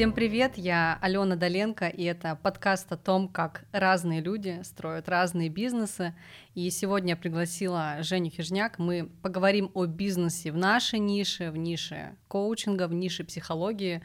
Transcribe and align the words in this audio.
Всем 0.00 0.14
привет, 0.14 0.56
я 0.56 0.98
Алена 1.02 1.36
Доленко, 1.36 1.86
и 1.86 2.04
это 2.04 2.34
подкаст 2.34 2.90
о 2.90 2.96
том, 2.96 3.28
как 3.28 3.66
разные 3.70 4.22
люди 4.22 4.58
строят 4.62 5.10
разные 5.10 5.50
бизнесы. 5.50 6.14
И 6.54 6.70
сегодня 6.70 7.10
я 7.10 7.16
пригласила 7.18 7.96
Женю 8.00 8.30
Хижняк. 8.30 8.78
Мы 8.78 9.10
поговорим 9.20 9.70
о 9.74 9.84
бизнесе 9.84 10.52
в 10.52 10.56
нашей 10.56 11.00
нише, 11.00 11.50
в 11.50 11.58
нише 11.58 12.16
коучинга, 12.28 12.88
в 12.88 12.94
нише 12.94 13.24
психологии. 13.24 14.00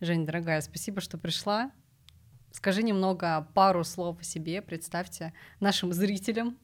Жень, 0.00 0.26
дорогая, 0.26 0.60
спасибо, 0.62 1.00
что 1.00 1.16
пришла. 1.16 1.70
Скажи 2.50 2.82
немного, 2.82 3.46
пару 3.54 3.84
слов 3.84 4.18
о 4.18 4.24
себе, 4.24 4.60
представьте 4.62 5.32
нашим 5.60 5.92
зрителям. 5.92 6.58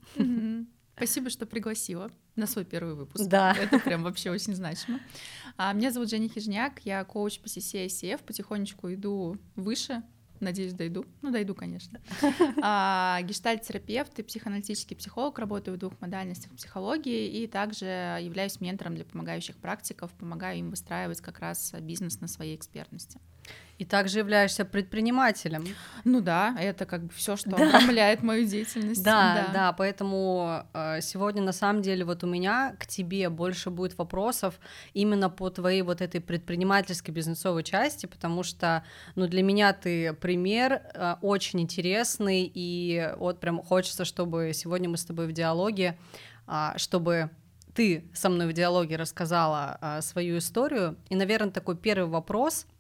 Спасибо, 0.96 1.30
что 1.30 1.46
пригласила 1.46 2.10
на 2.37 2.46
свой 2.46 2.64
первый 2.64 2.95
выпуск. 2.95 3.27
Да. 3.27 3.55
Это 3.59 3.78
прям 3.78 4.02
вообще 4.02 4.30
очень 4.30 4.55
значимо. 4.55 5.00
А, 5.56 5.73
меня 5.73 5.91
зовут 5.91 6.10
Женя 6.10 6.28
Хижняк, 6.28 6.80
я 6.84 7.05
коуч 7.05 7.41
по 7.41 7.46
CC 7.46 7.87
ICF, 7.87 8.23
потихонечку 8.24 8.92
иду 8.92 9.36
выше, 9.56 10.02
надеюсь, 10.41 10.74
дойду. 10.74 11.05
Ну, 11.23 11.30
дойду, 11.30 11.55
конечно. 11.55 12.00
А, 12.62 13.20
гештальт-терапевт 13.23 14.19
и 14.19 14.23
психоаналитический 14.23 14.97
психолог, 14.97 15.38
работаю 15.38 15.77
в 15.77 15.80
двух 15.80 16.00
модальностях 16.00 16.52
психологии 16.52 17.42
и 17.42 17.47
также 17.47 17.86
являюсь 18.20 18.61
ментором 18.61 18.95
для 18.95 19.05
помогающих 19.05 19.56
практиков, 19.56 20.11
помогаю 20.12 20.59
им 20.59 20.70
выстраивать 20.70 21.20
как 21.20 21.38
раз 21.38 21.72
бизнес 21.80 22.20
на 22.20 22.28
своей 22.28 22.56
экспертности. 22.56 23.20
И 23.82 23.84
также 23.84 24.20
являешься 24.20 24.64
предпринимателем. 24.64 25.64
Ну 26.04 26.20
да, 26.20 26.54
это 26.56 26.86
как 26.86 27.02
бы 27.02 27.12
все, 27.14 27.36
что 27.36 27.50
да. 27.50 27.56
обрамляет 27.56 28.22
мою 28.22 28.46
деятельность. 28.46 29.02
Да, 29.02 29.34
да, 29.34 29.52
да, 29.52 29.72
поэтому 29.72 30.62
э, 30.72 31.00
сегодня 31.00 31.42
на 31.42 31.50
самом 31.50 31.82
деле 31.82 32.05
вот 32.05 32.22
у 32.22 32.28
меня 32.28 32.77
к 32.78 32.86
тебе 32.86 33.28
больше 33.28 33.70
будет 33.70 33.98
вопросов 33.98 34.61
именно 34.94 35.28
по 35.28 35.50
твоей 35.50 35.83
вот 35.83 36.00
этой 36.00 36.20
предпринимательской 36.20 37.11
бизнесовой 37.11 37.64
части, 37.64 38.06
потому 38.06 38.44
что, 38.44 38.84
ну, 39.16 39.27
для 39.27 39.42
меня 39.42 39.72
ты 39.72 40.12
пример 40.12 40.80
э, 40.94 41.17
очень 41.20 41.61
интересный, 41.61 42.48
и 42.55 43.12
вот 43.17 43.41
прям 43.41 43.61
хочется, 43.61 44.05
чтобы 44.05 44.52
сегодня 44.55 44.89
мы 44.89 44.96
с 44.96 45.05
тобой 45.05 45.27
в 45.27 45.33
диалоге, 45.33 45.98
а, 46.46 46.78
чтобы 46.78 47.30
ты 47.74 48.05
со 48.14 48.28
мной 48.28 48.46
в 48.46 48.52
диалоге 48.52 48.94
рассказала 48.94 49.77
а, 49.80 50.00
свою 50.02 50.39
историю. 50.39 50.96
И, 51.08 51.17
наверное, 51.17 51.50
такой 51.50 51.77
первый 51.77 52.08
вопрос— 52.08 52.67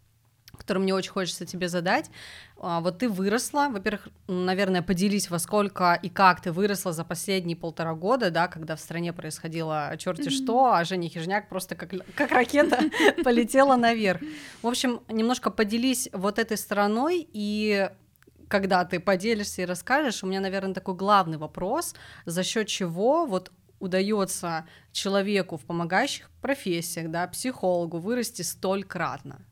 который 0.62 0.78
мне 0.78 0.94
очень 0.94 1.10
хочется 1.10 1.44
тебе 1.44 1.68
задать. 1.68 2.10
А, 2.56 2.80
вот 2.80 2.98
ты 2.98 3.08
выросла, 3.08 3.68
во-первых, 3.70 4.08
наверное, 4.28 4.82
поделись, 4.82 5.28
во 5.28 5.38
сколько 5.38 5.98
и 6.02 6.08
как 6.08 6.40
ты 6.40 6.52
выросла 6.52 6.92
за 6.92 7.04
последние 7.04 7.56
полтора 7.56 7.94
года, 7.94 8.30
да, 8.30 8.48
когда 8.48 8.76
в 8.76 8.80
стране 8.80 9.12
происходило 9.12 9.94
черти 9.98 10.28
mm-hmm. 10.28 10.44
что, 10.44 10.72
а 10.72 10.84
Женя 10.84 11.08
Хижняк 11.08 11.48
просто 11.48 11.74
как, 11.74 11.92
как 12.14 12.30
ракета 12.30 12.78
полетела 13.24 13.76
наверх. 13.76 14.20
В 14.62 14.68
общем, 14.68 15.00
немножко 15.08 15.50
поделись 15.50 16.08
вот 16.12 16.38
этой 16.38 16.56
стороной, 16.56 17.28
и 17.32 17.90
когда 18.48 18.84
ты 18.84 19.00
поделишься 19.00 19.62
и 19.62 19.64
расскажешь, 19.64 20.22
у 20.22 20.26
меня, 20.26 20.40
наверное, 20.40 20.74
такой 20.74 20.94
главный 20.94 21.38
вопрос, 21.38 21.94
за 22.26 22.44
счет 22.44 22.68
чего 22.68 23.26
вот 23.26 23.50
удается 23.80 24.66
человеку 24.92 25.56
в 25.56 25.64
помогающих 25.64 26.30
профессиях, 26.40 27.10
да, 27.10 27.26
психологу 27.26 27.98
вырасти 27.98 28.42
столь 28.42 28.84
кратно? 28.84 29.44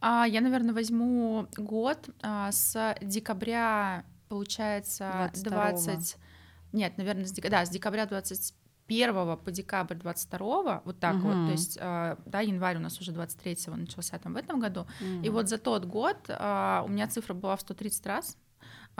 А, 0.00 0.26
я, 0.26 0.40
наверное, 0.40 0.74
возьму 0.74 1.48
год 1.56 2.08
а, 2.22 2.52
с 2.52 2.94
декабря, 3.00 4.04
получается, 4.28 5.30
22 5.32 5.70
20... 5.70 6.16
Нет, 6.72 6.98
наверное, 6.98 7.24
с, 7.24 7.32
дек... 7.32 7.48
да, 7.50 7.64
с 7.64 7.70
декабря 7.70 8.06
21 8.06 9.36
по 9.38 9.50
декабрь 9.50 9.94
22 9.94 10.82
вот 10.84 11.00
так 11.00 11.16
угу. 11.16 11.28
вот, 11.28 11.46
то 11.46 11.52
есть, 11.52 11.78
э, 11.80 12.16
да, 12.26 12.40
январь 12.40 12.76
у 12.76 12.80
нас 12.80 13.00
уже 13.00 13.12
23-го 13.12 13.76
начался 13.76 14.18
там 14.18 14.34
в 14.34 14.36
этом 14.36 14.60
году, 14.60 14.82
угу. 14.82 15.22
и 15.22 15.28
вот 15.30 15.48
за 15.48 15.58
тот 15.58 15.84
год 15.84 16.16
э, 16.28 16.82
у 16.84 16.88
меня 16.88 17.08
цифра 17.08 17.34
была 17.34 17.56
в 17.56 17.60
130 17.60 18.06
раз, 18.06 18.36
а, 18.36 18.47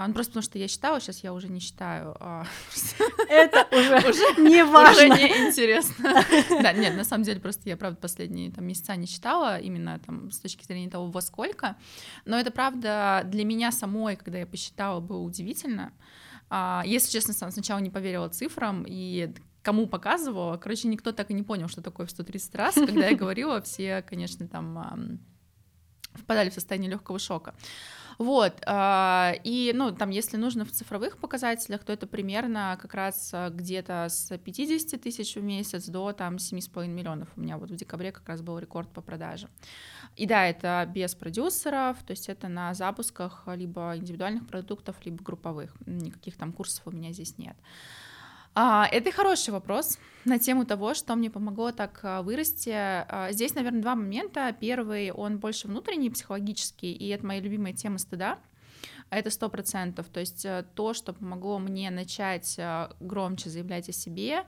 ну, 0.07 0.15
просто 0.15 0.31
потому 0.31 0.43
что 0.45 0.59
я 0.59 0.69
считала, 0.69 1.01
сейчас 1.01 1.25
я 1.25 1.33
уже 1.33 1.49
не 1.49 1.59
считаю. 1.59 2.17
А, 2.21 2.47
Это 3.29 3.67
уже 3.77 4.41
не 4.41 4.65
важно. 4.71 4.93
Уже 4.93 5.09
не 5.23 5.49
интересно. 5.49 6.25
Да, 6.63 6.73
нет, 6.73 6.97
на 6.97 7.05
самом 7.05 7.25
деле 7.25 7.41
просто 7.41 7.69
я, 7.69 7.77
правда, 7.77 7.99
последние 8.01 8.53
там 8.53 8.65
месяца 8.65 8.95
не 8.95 9.07
считала, 9.07 9.59
именно 9.59 9.99
там 9.99 10.31
с 10.31 10.39
точки 10.39 10.65
зрения 10.65 10.89
того, 10.89 11.07
во 11.07 11.21
сколько. 11.21 11.77
Но 12.25 12.39
это, 12.39 12.53
правда, 12.53 13.23
для 13.25 13.45
меня 13.45 13.73
самой, 13.73 14.15
когда 14.15 14.39
я 14.39 14.47
посчитала, 14.47 15.01
было 15.01 15.19
удивительно. 15.19 15.93
А, 16.49 16.83
если 16.87 17.11
честно, 17.11 17.51
сначала 17.51 17.81
не 17.81 17.91
поверила 17.91 18.29
цифрам, 18.29 18.85
и 18.87 19.35
кому 19.63 19.87
показывала, 19.87 20.57
короче, 20.59 20.89
никто 20.89 21.11
так 21.11 21.31
и 21.31 21.35
не 21.35 21.43
понял, 21.43 21.69
что 21.69 21.83
такое 21.83 22.07
в 22.07 22.11
130 22.11 22.55
раз. 22.55 22.75
Когда 22.75 23.09
я 23.09 23.17
говорила, 23.17 23.61
все, 23.63 24.03
конечно, 24.03 24.47
там 24.47 25.19
впадали 26.15 26.51
в 26.51 26.55
состояние 26.55 26.91
легкого 26.91 27.19
шока. 27.19 27.55
Вот, 28.19 28.61
а, 28.67 29.35
и, 29.45 29.71
ну, 29.73 29.93
там, 29.93 30.11
если 30.11 30.37
нужно 30.37 30.65
в 30.65 30.73
цифровых 30.73 31.19
показателях, 31.19 31.85
то 31.85 31.93
это 31.93 32.09
примерно 32.09 32.77
как 32.83 32.95
раз 32.95 33.31
а, 33.33 33.49
где-то 33.49 34.09
с 34.09 34.37
50 34.37 35.01
тысяч 35.01 35.37
в 35.37 35.43
месяц 35.43 35.87
до 35.87 36.13
там 36.13 36.37
7,5 36.37 36.89
миллионов. 36.89 37.29
У 37.37 37.41
меня 37.41 37.59
вот 37.59 37.71
в 37.71 37.77
декабре 37.77 38.11
как 38.11 38.29
раз 38.29 38.43
был 38.43 38.59
рекорд 38.59 38.89
по 38.89 39.03
продаже. 39.03 39.49
И 40.17 40.27
да, 40.27 40.47
это 40.47 40.85
без 40.93 41.15
продюсеров, 41.15 42.03
то 42.03 42.11
есть 42.11 42.29
это 42.29 42.49
на 42.49 42.75
запусках 42.75 43.45
либо 43.55 43.97
индивидуальных 43.97 44.49
продуктов, 44.49 44.97
либо 45.05 45.23
групповых. 45.23 45.73
Никаких 45.87 46.37
там 46.37 46.53
курсов 46.53 46.83
у 46.87 46.91
меня 46.91 47.13
здесь 47.13 47.39
нет. 47.39 47.57
А, 48.55 48.89
это 48.91 49.13
хороший 49.13 49.51
вопрос 49.51 49.99
на 50.25 50.39
тему 50.39 50.65
того, 50.65 50.95
что 50.95 51.15
мне 51.17 51.31
помогло 51.31 51.73
так 51.73 52.01
а, 52.03 52.23
вырасти. 52.23 52.73
А, 52.75 53.29
здесь, 53.31 53.55
наверное, 53.55 53.83
два 53.83 53.95
момента. 53.95 54.55
Первый, 54.59 55.13
он 55.13 55.39
больше 55.39 55.69
внутренний, 55.69 56.11
психологический, 56.11 56.93
и 56.93 57.09
это 57.09 57.25
моя 57.27 57.41
любимая 57.41 57.73
тема 57.73 57.99
стыда. 57.99 58.39
Это 59.11 59.31
сто 59.31 59.49
процентов. 59.49 60.07
То 60.09 60.21
есть 60.21 60.45
э, 60.45 60.67
то, 60.75 60.93
что 60.93 61.15
помогло 61.15 61.59
мне 61.59 61.91
начать 61.91 62.57
э, 62.59 62.91
громче 63.01 63.49
заявлять 63.49 63.89
о 63.89 63.93
себе, 63.93 64.45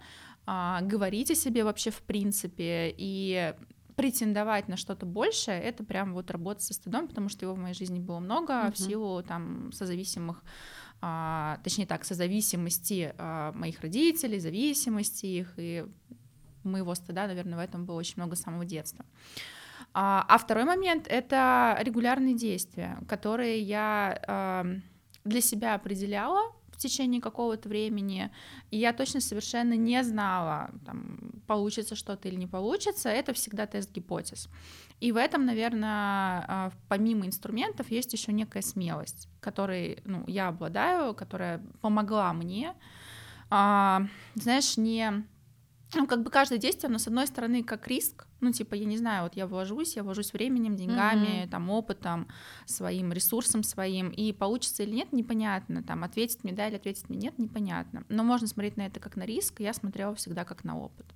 говорить 0.47 1.31
о 1.31 1.35
себе 1.35 1.65
вообще 1.65 1.91
в 1.91 2.03
принципе 2.03 2.93
и 2.97 3.55
претендовать 4.01 4.67
на 4.67 4.79
что-то 4.79 5.05
большее, 5.05 5.61
это 5.61 5.85
прям 5.85 6.15
вот 6.15 6.31
работа 6.31 6.63
со 6.63 6.73
стыдом, 6.73 7.07
потому 7.07 7.29
что 7.29 7.45
его 7.45 7.55
в 7.55 7.59
моей 7.59 7.75
жизни 7.75 8.01
было 8.01 8.19
много 8.19 8.55
mm-hmm. 8.55 8.73
в 8.73 8.79
силу 8.79 9.23
там 9.23 9.71
созависимых 9.73 10.43
а, 10.43 10.47
точнее 11.01 11.87
так, 11.87 12.05
созависимости 12.05 13.15
а, 13.17 13.53
моих 13.53 13.81
родителей, 13.81 14.39
зависимости 14.39 15.27
их, 15.27 15.55
и 15.57 15.87
моего 16.63 16.95
стыда, 16.95 17.27
наверное, 17.27 17.57
в 17.57 17.61
этом 17.63 17.87
было 17.87 17.97
очень 17.97 18.15
много 18.17 18.37
с 18.37 18.43
самого 18.43 18.65
детства. 18.65 19.05
А, 19.93 20.25
а 20.29 20.39
второй 20.39 20.65
момент— 20.65 21.07
это 21.09 21.79
регулярные 21.81 22.35
действия, 22.35 22.99
которые 23.09 23.61
я 23.61 24.23
а, 24.27 24.67
для 25.25 25.41
себя 25.41 25.75
определяла 25.75 26.53
течение 26.81 27.21
какого-то 27.21 27.69
времени, 27.69 28.31
и 28.71 28.79
я 28.79 28.93
точно 28.93 29.21
совершенно 29.21 29.75
не 29.75 30.03
знала, 30.03 30.71
там, 30.85 31.43
получится 31.47 31.95
что-то 31.95 32.29
или 32.29 32.37
не 32.37 32.47
получится, 32.47 33.09
это 33.09 33.33
всегда 33.33 33.67
тест 33.67 33.93
гипотез. 33.93 34.49
И 35.01 35.13
в 35.13 35.17
этом, 35.17 35.47
наверное, 35.47 36.45
а, 36.47 36.73
помимо 36.89 37.27
инструментов 37.27 37.91
есть 37.91 38.13
еще 38.13 38.33
некая 38.33 38.63
смелость, 38.63 39.29
которой 39.41 40.03
ну, 40.05 40.25
я 40.27 40.49
обладаю, 40.49 41.15
которая 41.15 41.63
помогла 41.81 42.33
мне, 42.33 42.75
а, 43.49 44.03
знаешь, 44.35 44.77
не 44.77 45.25
ну, 45.95 46.07
как 46.07 46.23
бы 46.23 46.31
каждое 46.31 46.59
действие, 46.59 46.89
оно, 46.89 46.99
с 46.99 47.07
одной 47.07 47.27
стороны, 47.27 47.65
как 47.65 47.89
риск, 47.89 48.27
ну, 48.41 48.53
типа, 48.53 48.75
я 48.75 48.85
не 48.85 48.97
знаю, 48.97 49.25
вот 49.25 49.37
я 49.37 49.47
вложусь, 49.47 49.97
я 49.97 50.03
вложусь 50.03 50.33
временем, 50.33 50.77
деньгами, 50.77 51.45
mm-hmm. 51.45 51.51
там, 51.51 51.71
опытом, 51.71 52.29
своим 52.67 53.13
ресурсом 53.13 53.63
своим, 53.63 54.11
и 54.11 54.33
получится 54.33 54.83
или 54.83 54.93
нет, 54.93 55.13
непонятно, 55.13 55.83
там, 55.83 56.05
ответит 56.05 56.45
мне 56.45 56.53
да 56.53 56.69
или 56.69 56.77
ответит 56.77 57.09
мне 57.09 57.19
нет, 57.19 57.39
непонятно, 57.39 58.05
но 58.09 58.25
можно 58.25 58.47
смотреть 58.47 58.77
на 58.77 58.87
это 58.87 59.01
как 59.01 59.17
на 59.17 59.25
риск, 59.25 59.61
я 59.61 59.73
смотрела 59.73 60.15
всегда 60.15 60.45
как 60.45 60.65
на 60.65 60.79
опыт. 60.79 61.07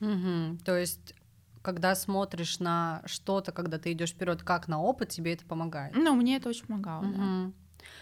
Mm-hmm. 0.00 0.64
То 0.64 0.76
есть 0.76 1.14
когда 1.64 1.94
смотришь 1.94 2.60
на 2.60 3.00
что-то, 3.06 3.50
когда 3.50 3.78
ты 3.78 3.92
идешь 3.92 4.10
вперед, 4.10 4.42
как 4.42 4.68
на 4.68 4.82
опыт, 4.82 5.08
тебе 5.08 5.32
это 5.32 5.46
помогает. 5.46 5.94
Ну, 5.96 6.14
мне 6.14 6.36
это 6.36 6.50
очень 6.50 6.66
помогало, 6.66 7.04
угу. 7.04 7.14
да. 7.16 7.52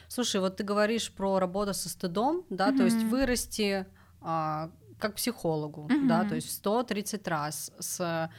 Слушай, 0.09 0.41
вот 0.41 0.57
ты 0.57 0.65
говоришь 0.65 1.13
про 1.13 1.39
работу 1.39 1.73
со 1.73 1.89
стыдом, 1.89 2.45
да, 2.51 2.71
угу. 2.71 2.79
то 2.79 2.85
есть 2.85 3.03
вырасти 3.05 3.87
а, 4.21 4.71
как 4.99 5.15
психологу, 5.15 5.83
угу. 5.83 6.09
да, 6.09 6.25
то 6.25 6.35
есть 6.35 6.51
130 6.51 7.29
раз 7.29 7.73
с 7.79 8.31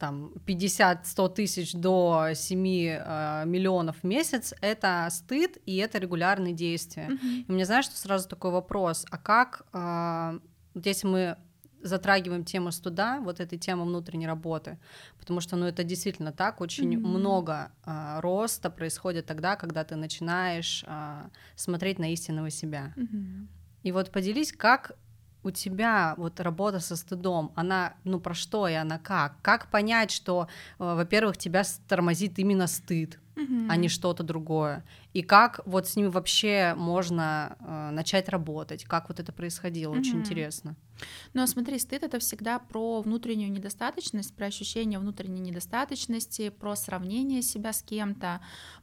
там 0.00 0.32
50-100 0.46 1.34
тысяч 1.34 1.72
до 1.74 2.30
7 2.34 2.58
э, 2.58 3.44
миллионов 3.46 3.96
в 4.02 4.04
месяц, 4.04 4.54
это 4.62 5.06
стыд 5.10 5.58
и 5.66 5.76
это 5.76 5.98
регулярные 5.98 6.54
действия. 6.54 7.08
Mm-hmm. 7.10 7.44
И 7.46 7.52
мне 7.52 7.66
знаешь, 7.66 7.84
что 7.84 7.96
сразу 7.96 8.28
такой 8.28 8.50
вопрос, 8.50 9.06
а 9.10 9.18
как, 9.18 9.66
э, 9.72 10.40
вот 10.74 10.86
если 10.86 11.06
мы 11.06 11.36
затрагиваем 11.82 12.44
тему 12.44 12.72
студа, 12.72 13.20
вот 13.22 13.40
этой 13.40 13.58
темы 13.58 13.84
внутренней 13.84 14.26
работы, 14.26 14.78
потому 15.18 15.40
что, 15.40 15.56
ну, 15.56 15.66
это 15.66 15.84
действительно 15.84 16.32
так, 16.32 16.60
очень 16.60 16.94
mm-hmm. 16.94 17.06
много 17.06 17.72
а, 17.84 18.20
роста 18.20 18.70
происходит 18.70 19.26
тогда, 19.26 19.56
когда 19.56 19.82
ты 19.84 19.96
начинаешь 19.96 20.84
а, 20.86 21.30
смотреть 21.56 21.98
на 21.98 22.12
истинного 22.12 22.50
себя. 22.50 22.92
Mm-hmm. 22.96 23.46
И 23.84 23.92
вот 23.92 24.10
поделись, 24.10 24.52
как 24.52 24.92
у 25.42 25.50
тебя 25.50 26.14
вот 26.16 26.40
работа 26.40 26.80
со 26.80 26.96
стыдом, 26.96 27.52
она, 27.54 27.94
ну, 28.04 28.20
про 28.20 28.34
что 28.34 28.68
и 28.68 28.74
она 28.74 28.98
как? 28.98 29.40
Как 29.42 29.70
понять, 29.70 30.10
что, 30.10 30.48
э, 30.78 30.94
во-первых, 30.94 31.36
тебя 31.36 31.62
тормозит 31.88 32.38
именно 32.38 32.66
стыд, 32.66 33.18
mm-hmm. 33.36 33.66
а 33.68 33.76
не 33.76 33.88
что-то 33.88 34.22
другое? 34.22 34.84
И 35.12 35.22
как 35.22 35.60
вот 35.64 35.88
с 35.88 35.96
ними 35.96 36.08
вообще 36.08 36.74
можно 36.76 37.56
э, 37.60 37.90
начать 37.90 38.28
работать? 38.28 38.84
Как 38.84 39.08
вот 39.08 39.18
это 39.18 39.32
происходило? 39.32 39.94
Mm-hmm. 39.94 40.00
Очень 40.00 40.18
интересно. 40.18 40.76
Но 41.32 41.46
смотри, 41.46 41.78
стыд 41.78 42.02
это 42.02 42.18
всегда 42.18 42.58
про 42.58 43.00
внутреннюю 43.00 43.50
недостаточность, 43.50 44.34
про 44.36 44.46
ощущение 44.46 44.98
внутренней 44.98 45.40
недостаточности, 45.40 46.50
про 46.50 46.76
сравнение 46.76 47.40
себя 47.40 47.72
с 47.72 47.82
кем-то, 47.82 48.40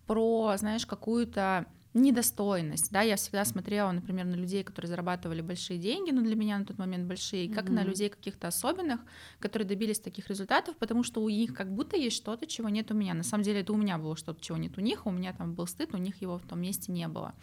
про, 0.07 0.55
знаешь, 0.57 0.85
какую-то 0.85 1.67
недостойность, 2.01 2.91
да, 2.91 3.01
я 3.01 3.15
всегда 3.15 3.45
смотрела, 3.45 3.91
например, 3.91 4.25
на 4.25 4.35
людей, 4.35 4.63
которые 4.63 4.89
зарабатывали 4.89 5.41
большие 5.41 5.79
деньги, 5.79 6.11
ну, 6.11 6.21
для 6.21 6.35
меня 6.35 6.57
на 6.57 6.65
тот 6.65 6.77
момент 6.77 7.07
большие, 7.07 7.49
как 7.49 7.65
mm-hmm. 7.65 7.73
на 7.73 7.83
людей 7.83 8.09
каких-то 8.09 8.47
особенных, 8.47 9.01
которые 9.39 9.67
добились 9.67 9.99
таких 9.99 10.27
результатов, 10.27 10.75
потому 10.77 11.03
что 11.03 11.21
у 11.21 11.29
них 11.29 11.53
как 11.53 11.73
будто 11.73 11.97
есть 11.97 12.15
что-то, 12.15 12.45
чего 12.45 12.69
нет 12.69 12.91
у 12.91 12.93
меня. 12.93 13.13
На 13.13 13.23
самом 13.23 13.43
деле 13.43 13.61
это 13.61 13.73
у 13.73 13.77
меня 13.77 13.97
было 13.97 14.15
что-то, 14.15 14.41
чего 14.41 14.57
нет 14.57 14.77
у 14.77 14.81
них, 14.81 15.05
у 15.05 15.11
меня 15.11 15.33
там 15.33 15.53
был 15.53 15.67
стыд, 15.67 15.93
у 15.93 15.97
них 15.97 16.21
его 16.21 16.37
в 16.37 16.43
том 16.43 16.61
месте 16.61 16.91
не 16.91 17.07
было. 17.07 17.33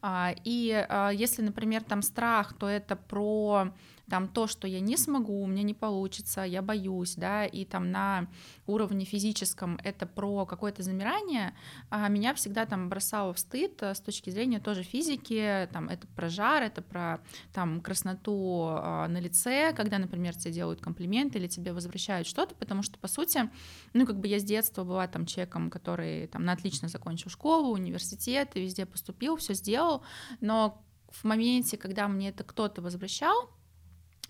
А, 0.00 0.34
и 0.44 0.86
а, 0.88 1.10
если, 1.10 1.42
например, 1.42 1.82
там 1.82 2.02
страх, 2.02 2.54
то 2.58 2.66
это 2.66 2.96
про 2.96 3.72
там 4.08 4.28
то, 4.28 4.46
что 4.46 4.66
я 4.66 4.80
не 4.80 4.96
смогу, 4.96 5.42
у 5.42 5.46
меня 5.46 5.62
не 5.62 5.74
получится, 5.74 6.42
я 6.42 6.62
боюсь, 6.62 7.14
да, 7.14 7.44
и 7.44 7.64
там 7.64 7.90
на 7.90 8.28
уровне 8.66 9.04
физическом 9.04 9.78
это 9.84 10.06
про 10.06 10.46
какое-то 10.46 10.82
замирание, 10.82 11.54
а 11.90 12.08
меня 12.08 12.34
всегда 12.34 12.66
там 12.66 12.88
бросало 12.88 13.32
в 13.34 13.38
стыд 13.38 13.82
э, 13.82 13.94
с 13.94 14.00
точки 14.00 14.30
зрения 14.30 14.60
тоже 14.60 14.82
физики, 14.82 15.68
там 15.72 15.88
это 15.88 16.06
про 16.08 16.28
жар, 16.28 16.62
это 16.62 16.82
про 16.82 17.20
там 17.52 17.80
красноту 17.80 18.68
э, 18.70 19.06
на 19.08 19.20
лице, 19.20 19.72
когда, 19.74 19.98
например, 19.98 20.34
тебе 20.36 20.52
делают 20.52 20.80
комплименты 20.80 21.38
или 21.38 21.46
тебе 21.46 21.72
возвращают 21.72 22.26
что-то, 22.26 22.54
потому 22.54 22.82
что, 22.82 22.98
по 22.98 23.08
сути, 23.08 23.50
ну, 23.92 24.06
как 24.06 24.18
бы 24.18 24.28
я 24.28 24.38
с 24.38 24.44
детства 24.44 24.84
была 24.84 25.06
там 25.08 25.26
человеком, 25.26 25.70
который 25.70 26.26
там 26.28 26.44
на 26.44 26.52
отлично 26.52 26.88
закончил 26.88 27.30
школу, 27.30 27.72
университет, 27.72 28.50
и 28.54 28.60
везде 28.60 28.86
поступил, 28.86 29.36
все 29.36 29.54
сделал, 29.54 30.02
но 30.40 30.82
в 31.10 31.24
моменте, 31.24 31.76
когда 31.76 32.08
мне 32.08 32.28
это 32.28 32.44
кто-то 32.44 32.82
возвращал, 32.82 33.50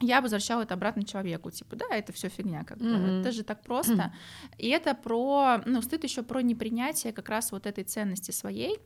я 0.00 0.20
возвращала 0.20 0.62
это 0.62 0.74
обратно 0.74 1.04
человеку, 1.04 1.50
типа, 1.50 1.76
да, 1.76 1.86
это 1.90 2.12
все 2.12 2.28
фигня, 2.28 2.64
как 2.64 2.78
mm-hmm. 2.78 3.20
это 3.20 3.32
же 3.32 3.42
так 3.42 3.62
просто. 3.62 3.92
Mm-hmm. 3.92 4.58
И 4.58 4.68
это 4.68 4.94
про, 4.94 5.60
ну, 5.66 5.82
стыд 5.82 6.04
еще 6.04 6.22
про 6.22 6.40
непринятие 6.40 7.12
как 7.12 7.28
раз 7.28 7.52
вот 7.52 7.66
этой 7.66 7.84
ценности 7.84 8.30
своей, 8.30 8.78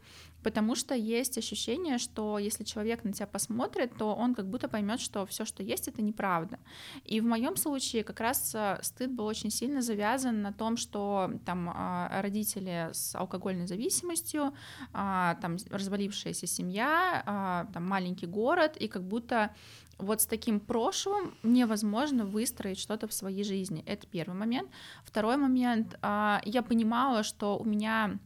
потому 0.42 0.74
что 0.74 0.94
есть 0.94 1.38
ощущение, 1.38 1.98
что 1.98 2.38
если 2.38 2.64
человек 2.64 3.04
на 3.04 3.12
тебя 3.12 3.26
посмотрит, 3.26 3.96
то 3.96 4.14
он 4.14 4.34
как 4.34 4.48
будто 4.48 4.68
поймет, 4.68 5.00
что 5.00 5.26
все, 5.26 5.44
что 5.44 5.62
есть, 5.62 5.88
это 5.88 6.02
неправда. 6.02 6.58
И 7.04 7.20
в 7.20 7.24
моем 7.24 7.56
случае 7.56 8.04
как 8.04 8.20
раз 8.20 8.54
э, 8.54 8.78
стыд 8.82 9.10
был 9.10 9.26
очень 9.26 9.50
сильно 9.50 9.82
завязан 9.82 10.42
на 10.42 10.52
том, 10.52 10.76
что 10.76 11.30
там 11.44 11.70
а, 11.72 12.22
родители 12.22 12.90
с 12.92 13.14
алкогольной 13.14 13.66
зависимостью, 13.66 14.54
а, 14.92 15.36
там 15.40 15.56
развалившаяся 15.70 16.46
семья, 16.46 17.22
а, 17.26 17.66
там 17.72 17.86
маленький 17.86 18.26
город, 18.26 18.76
и 18.76 18.88
как 18.88 19.02
будто 19.02 19.54
вот 19.98 20.20
с 20.20 20.26
таким 20.26 20.58
прошлым 20.58 21.34
невозможно 21.42 22.24
выстроить 22.24 22.78
что-то 22.78 23.06
в 23.06 23.12
своей 23.12 23.44
жизни. 23.44 23.84
Это 23.86 24.06
первый 24.06 24.34
момент. 24.34 24.68
Второй 25.04 25.36
момент, 25.36 25.96
я 26.02 26.64
понимала, 26.66 27.22
что 27.22 27.56
у 27.56 27.64
меня 27.64 28.18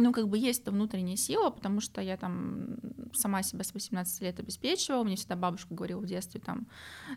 ну, 0.00 0.12
как 0.12 0.28
бы 0.28 0.38
есть 0.38 0.62
эта 0.62 0.70
внутренняя 0.70 1.16
сила, 1.16 1.50
потому 1.50 1.80
что 1.80 2.00
я 2.00 2.16
там 2.16 2.76
сама 3.14 3.42
себя 3.42 3.64
с 3.64 3.72
18 3.72 4.22
лет 4.22 4.38
обеспечивала, 4.40 5.04
мне 5.04 5.16
всегда 5.16 5.36
бабушка 5.36 5.74
говорила 5.74 6.00
в 6.00 6.06
детстве, 6.06 6.40
там, 6.40 6.66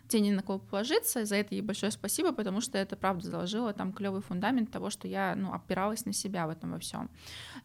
тебе 0.08 0.22
не 0.22 0.32
на 0.32 0.42
кого 0.42 0.58
положиться, 0.58 1.24
за 1.24 1.36
это 1.36 1.54
ей 1.54 1.60
большое 1.60 1.92
спасибо, 1.92 2.32
потому 2.32 2.60
что 2.60 2.78
это, 2.78 2.96
правда, 2.96 3.30
заложило 3.30 3.72
там 3.72 3.92
клевый 3.92 4.22
фундамент 4.22 4.70
того, 4.70 4.90
что 4.90 5.08
я, 5.08 5.34
ну, 5.36 5.52
опиралась 5.52 6.04
на 6.06 6.12
себя 6.12 6.46
в 6.46 6.50
этом 6.50 6.72
во 6.72 6.78
всем. 6.78 7.10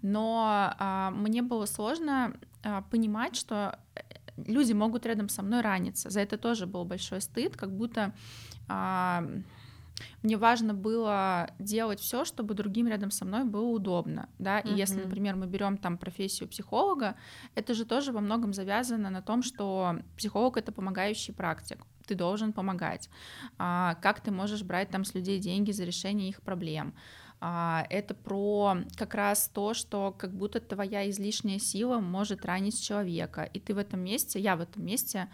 Но 0.02 0.74
а, 0.78 1.12
мне 1.12 1.42
было 1.42 1.66
сложно 1.66 2.38
а, 2.64 2.82
понимать, 2.84 3.36
что 3.36 3.80
люди 4.38 4.74
могут 4.74 5.06
рядом 5.06 5.30
со 5.30 5.42
мной 5.42 5.62
раниться. 5.62 6.10
За 6.10 6.20
это 6.20 6.38
тоже 6.38 6.68
был 6.68 6.86
большой 6.86 7.22
стыд, 7.22 7.56
как 7.56 7.76
будто 7.76 8.14
а, 8.68 9.24
мне 10.24 10.38
важно 10.38 10.74
было 10.74 11.50
делать 11.60 12.00
все, 12.00 12.26
чтобы 12.26 12.54
другим 12.54 12.88
рядом 12.88 13.12
со 13.12 13.26
мной 13.26 13.44
было 13.44 13.68
удобно, 13.68 14.30
да, 14.40 14.60
и 14.60 14.68
uh-huh. 14.68 14.78
если, 14.78 15.02
например, 15.02 15.36
мы 15.36 15.48
берем 15.48 15.78
там 15.78 15.98
профессию 15.98 16.50
психолога, 16.50 17.16
это 17.56 17.74
же 17.74 17.86
тоже 17.86 18.12
во 18.12 18.22
многом 18.22 18.54
завязано 18.54 19.10
на 19.10 19.22
том, 19.22 19.44
что 19.44 19.98
психолог 20.18 20.58
это 20.58 20.72
помогающий 20.72 21.34
практик, 21.34 21.86
ты 22.06 22.16
должен 22.16 22.54
помогать, 22.54 23.10
а, 23.58 23.96
как 23.96 24.22
ты 24.22 24.32
можешь 24.32 24.64
брать 24.64 24.90
там 24.90 25.04
с 25.04 25.14
людей 25.14 25.40
деньги 25.40 25.72
за 25.72 25.84
решение 25.84 26.30
их 26.30 26.42
проблем, 26.42 26.94
а, 27.40 27.86
это 27.90 28.16
про 28.16 28.78
как 28.96 29.14
раз 29.14 29.50
то, 29.54 29.74
что 29.74 30.12
как 30.18 30.34
будто 30.34 30.60
твоя 30.60 31.10
излишняя 31.10 31.60
сила 31.60 32.00
может 32.00 32.46
ранить 32.46 32.82
человека, 32.82 33.44
и 33.44 33.60
ты 33.60 33.76
в 33.76 33.78
этом 33.78 34.00
месте, 34.00 34.40
я 34.40 34.56
в 34.56 34.62
этом 34.62 34.84
месте 34.84 35.30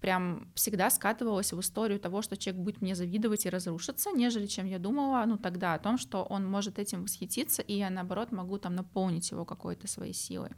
прям 0.00 0.50
всегда 0.54 0.90
скатывалась 0.90 1.52
в 1.52 1.60
историю 1.60 2.00
того, 2.00 2.20
что 2.20 2.36
человек 2.36 2.64
будет 2.64 2.82
мне 2.82 2.96
завидовать 2.96 3.46
и 3.46 3.50
разрушиться, 3.50 4.10
нежели 4.10 4.46
чем 4.46 4.66
я 4.66 4.80
думала, 4.80 5.24
ну 5.24 5.38
тогда 5.38 5.74
о 5.74 5.78
том, 5.78 5.98
что 5.98 6.24
он 6.24 6.44
может 6.44 6.80
этим 6.80 7.02
восхититься, 7.02 7.62
и 7.62 7.74
я 7.74 7.90
наоборот 7.90 8.32
могу 8.32 8.58
там 8.58 8.74
наполнить 8.74 9.30
его 9.30 9.44
какой-то 9.44 9.86
своей 9.86 10.12
силой. 10.12 10.50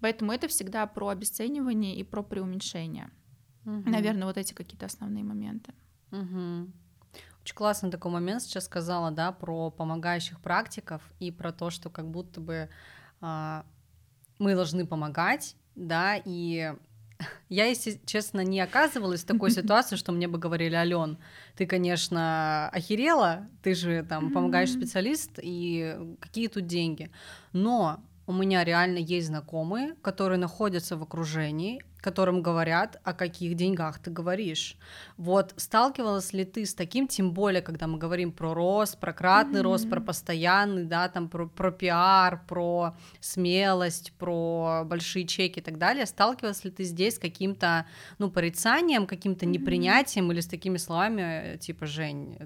Поэтому 0.00 0.32
это 0.32 0.48
всегда 0.48 0.86
про 0.86 1.08
обесценивание 1.08 1.96
и 1.96 2.02
про 2.02 2.22
преуменьшение. 2.22 3.10
Угу. 3.64 3.88
Наверное, 3.88 4.26
вот 4.26 4.36
эти 4.36 4.52
какие-то 4.52 4.84
основные 4.84 5.24
моменты. 5.24 5.72
Угу. 6.12 6.70
Очень 7.42 7.54
классный 7.54 7.90
такой 7.90 8.12
момент 8.12 8.42
сейчас 8.42 8.66
сказала, 8.66 9.10
да, 9.10 9.32
про 9.32 9.70
помогающих 9.70 10.40
практиков 10.40 11.02
и 11.20 11.30
про 11.30 11.52
то, 11.52 11.70
что 11.70 11.88
как 11.88 12.10
будто 12.10 12.40
бы 12.40 12.68
э, 13.22 13.62
мы 14.38 14.54
должны 14.54 14.86
помогать, 14.86 15.56
да, 15.74 16.20
и 16.22 16.74
я, 17.48 17.66
если 17.66 18.00
честно, 18.04 18.40
не 18.40 18.60
оказывалась 18.60 19.22
в 19.22 19.26
такой 19.26 19.50
ситуации, 19.52 19.96
что 19.96 20.12
мне 20.12 20.28
бы 20.28 20.38
говорили, 20.38 20.74
Ален, 20.74 21.18
ты, 21.56 21.66
конечно, 21.66 22.68
охерела, 22.70 23.48
ты 23.62 23.74
же 23.74 24.04
там 24.08 24.32
помогаешь 24.32 24.72
специалист, 24.72 25.30
и 25.42 25.96
какие 26.20 26.48
тут 26.48 26.66
деньги. 26.66 27.10
Но 27.52 28.00
у 28.26 28.32
меня 28.32 28.64
реально 28.64 28.98
есть 28.98 29.28
знакомые, 29.28 29.94
которые 30.02 30.38
находятся 30.38 30.96
в 30.96 31.02
окружении, 31.02 31.80
которым 32.00 32.40
говорят, 32.40 33.00
о 33.02 33.12
каких 33.14 33.54
деньгах 33.54 33.98
ты 33.98 34.10
говоришь. 34.10 34.76
Вот 35.16 35.54
сталкивалась 35.56 36.32
ли 36.32 36.44
ты 36.44 36.64
с 36.64 36.74
таким, 36.74 37.08
тем 37.08 37.32
более, 37.32 37.62
когда 37.62 37.86
мы 37.86 37.98
говорим 37.98 38.30
про 38.30 38.54
рост, 38.54 38.98
про 39.00 39.12
кратный 39.12 39.60
mm-hmm. 39.60 39.64
рост, 39.64 39.90
про 39.90 40.00
постоянный, 40.00 40.84
да, 40.84 41.08
там 41.08 41.28
про, 41.28 41.48
про 41.48 41.72
пиар, 41.72 42.44
про 42.46 42.94
смелость, 43.20 44.12
про 44.18 44.82
большие 44.84 45.26
чеки 45.26 45.58
и 45.58 45.62
так 45.62 45.78
далее, 45.78 46.06
сталкивалась 46.06 46.64
ли 46.64 46.70
ты 46.70 46.84
здесь 46.84 47.16
с 47.16 47.18
каким-то, 47.18 47.86
ну, 48.18 48.30
порицанием, 48.30 49.06
каким-то 49.06 49.44
mm-hmm. 49.44 49.48
непринятием 49.48 50.30
или 50.30 50.40
с 50.40 50.46
такими 50.46 50.76
словами, 50.76 51.56
типа, 51.58 51.86
Жень, 51.86 52.38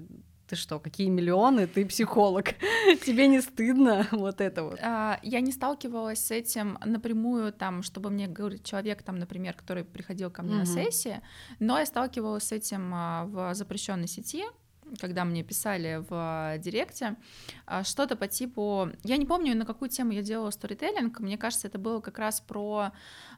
ты 0.51 0.57
что, 0.57 0.79
какие 0.79 1.07
миллионы, 1.07 1.65
ты 1.65 1.85
психолог, 1.85 2.49
тебе 3.05 3.27
не 3.27 3.41
стыдно, 3.41 4.05
вот 4.11 4.41
это 4.41 4.63
вот. 4.63 4.79
А, 4.81 5.17
я 5.23 5.39
не 5.39 5.53
сталкивалась 5.53 6.19
с 6.19 6.31
этим 6.31 6.77
напрямую, 6.83 7.53
там, 7.53 7.83
чтобы 7.83 8.09
мне 8.09 8.27
говорить 8.27 8.65
человек, 8.65 9.01
там, 9.01 9.17
например, 9.17 9.53
который 9.53 9.85
приходил 9.85 10.29
ко 10.29 10.43
мне 10.43 10.55
на 10.55 10.65
сессии, 10.65 11.21
но 11.59 11.79
я 11.79 11.85
сталкивалась 11.85 12.43
с 12.43 12.51
этим 12.51 12.91
а, 12.93 13.25
в 13.25 13.55
запрещенной 13.55 14.07
сети, 14.07 14.43
когда 14.99 15.25
мне 15.25 15.43
писали 15.43 16.03
в 16.09 16.57
директе, 16.59 17.15
а, 17.65 17.83
что-то 17.83 18.15
по 18.15 18.27
типу... 18.27 18.89
Я 19.03 19.17
не 19.17 19.25
помню, 19.25 19.55
на 19.55 19.65
какую 19.65 19.89
тему 19.89 20.11
я 20.11 20.21
делала 20.21 20.51
сторителлинг, 20.51 21.19
мне 21.19 21.37
кажется, 21.37 21.67
это 21.67 21.77
было 21.77 22.01
как 22.01 22.19
раз 22.19 22.41
про 22.41 22.91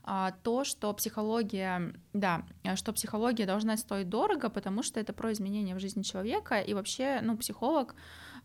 а, 0.03 0.31
то, 0.43 0.63
что 0.63 0.93
психология, 0.93 1.93
да, 2.13 2.45
что 2.75 2.93
психология 2.93 3.45
должна 3.45 3.77
стоить 3.77 4.10
дорого, 4.10 4.50
потому 4.50 4.83
что 4.83 5.00
это 5.00 5.13
про 5.13 5.31
изменения 5.31 5.75
в 5.75 5.79
жизни 5.79 6.01
человека, 6.01 6.60
и 6.60 6.74
вообще, 6.74 7.19
ну, 7.22 7.38
психолог 7.38 7.95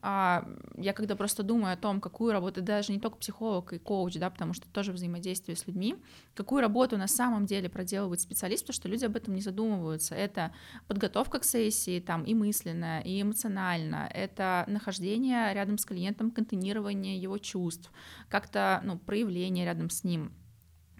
я 0.01 0.93
когда 0.95 1.17
просто 1.17 1.43
думаю 1.43 1.75
о 1.75 1.77
том, 1.77 2.01
какую 2.01 2.33
работу, 2.33 2.63
даже 2.63 2.93
не 2.93 3.01
только 3.01 3.17
психолог 3.17 3.73
и 3.73 3.79
коуч, 3.79 4.15
да, 4.15 4.31
потому 4.31 4.55
что 4.55 4.69
тоже 4.69 4.93
взаимодействие 4.93 5.57
с 5.57 5.67
людьми, 5.67 5.97
какую 6.35 6.61
работу 6.61 6.97
на 6.97 7.09
самом 7.09 7.47
деле 7.47 7.69
проделывает 7.69 8.21
специалист, 8.21 8.63
потому 8.63 8.75
что 8.75 8.89
люди 8.89 9.05
об 9.05 9.17
этом 9.17 9.35
не 9.35 9.41
задумываются. 9.41 10.15
Это 10.15 10.53
подготовка 10.87 11.41
к 11.41 11.45
сессии, 11.45 12.01
там, 12.01 12.25
и 12.25 12.35
мысленно, 12.35 13.01
и 13.01 13.21
эмоционально, 13.23 14.09
это 14.15 14.65
нахождение 14.69 15.53
рядом 15.53 15.79
с 15.79 15.85
клиентом, 15.85 16.31
контейнирование 16.31 17.19
его 17.19 17.39
чувств, 17.39 17.91
как-то, 18.29 18.81
ну, 18.85 18.99
проявление 18.99 19.65
рядом 19.65 19.91
с 19.91 20.05
ним, 20.05 20.33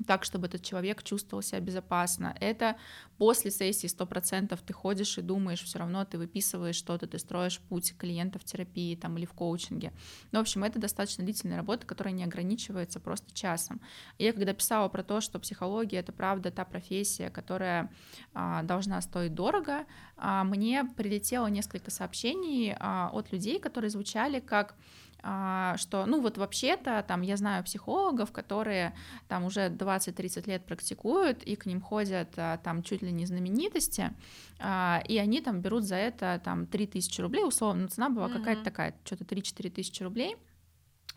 так, 0.07 0.25
чтобы 0.25 0.47
этот 0.47 0.63
человек 0.63 1.03
чувствовал 1.03 1.43
себя 1.43 1.61
безопасно. 1.61 2.37
Это 2.41 2.77
после 3.19 3.51
сессии 3.51 3.89
100% 3.89 4.59
ты 4.65 4.73
ходишь 4.73 5.19
и 5.19 5.23
думаешь, 5.23 5.63
все 5.63 5.79
равно 5.79 6.05
ты 6.05 6.19
выписываешь 6.19 6.77
что-то, 6.77 7.07
ты 7.07 7.19
строишь 7.19 7.61
путь 7.69 7.97
клиента 7.97 8.39
в 8.39 8.45
терапии 8.45 8.95
там, 8.95 9.17
или 9.19 9.27
в 9.27 9.33
коучинге. 9.33 9.93
Ну, 10.33 10.39
в 10.39 10.43
общем, 10.43 10.65
это 10.65 10.79
достаточно 10.79 11.25
длительная 11.25 11.57
работа, 11.57 11.87
которая 11.87 12.15
не 12.15 12.25
ограничивается 12.25 13.01
просто 13.01 13.35
часом. 13.35 13.81
Я 14.19 14.33
когда 14.33 14.53
писала 14.53 14.89
про 14.89 15.03
то, 15.03 15.21
что 15.21 15.39
психология— 15.39 15.99
это 15.99 16.13
правда 16.13 16.51
та 16.51 16.65
профессия, 16.65 17.31
которая 17.31 17.91
а, 18.35 18.63
должна 18.63 19.01
стоить 19.01 19.35
дорого, 19.35 19.85
а, 20.17 20.45
мне 20.45 20.85
прилетело 20.85 21.47
несколько 21.47 21.91
сообщений 21.91 22.75
а, 22.79 23.11
от 23.13 23.33
людей, 23.33 23.59
которые 23.59 23.91
звучали 23.91 24.41
как 24.41 24.75
что, 25.21 26.07
ну 26.07 26.21
вот 26.21 26.39
вообще-то 26.39 27.05
там 27.07 27.23
я 27.23 27.37
знаю 27.37 27.65
психологов, 27.65 28.33
которые 28.33 28.95
там 29.27 29.45
уже 29.45 29.69
20-30 29.69 30.49
лет 30.49 30.65
практикуют, 30.65 31.43
и 31.43 31.57
к 31.57 31.67
ним 31.67 31.81
ходят 31.81 32.29
а, 32.37 32.59
там 32.59 32.83
чуть 32.83 33.03
ли 33.03 33.11
не 33.11 33.27
знаменитости, 33.27 34.13
а, 34.61 35.03
и 35.09 35.19
они 35.19 35.41
там 35.41 35.61
берут 35.61 35.85
за 35.85 35.97
это 35.97 36.41
там 36.45 36.67
3000 36.67 37.21
рублей, 37.21 37.45
условно, 37.45 37.83
ну, 37.83 37.89
цена 37.89 38.09
была 38.11 38.29
mm-hmm. 38.29 38.39
какая-то 38.39 38.65
такая, 38.65 38.95
что-то 39.05 39.25
3-4 39.25 39.71
тысячи 39.71 40.03
рублей, 40.03 40.37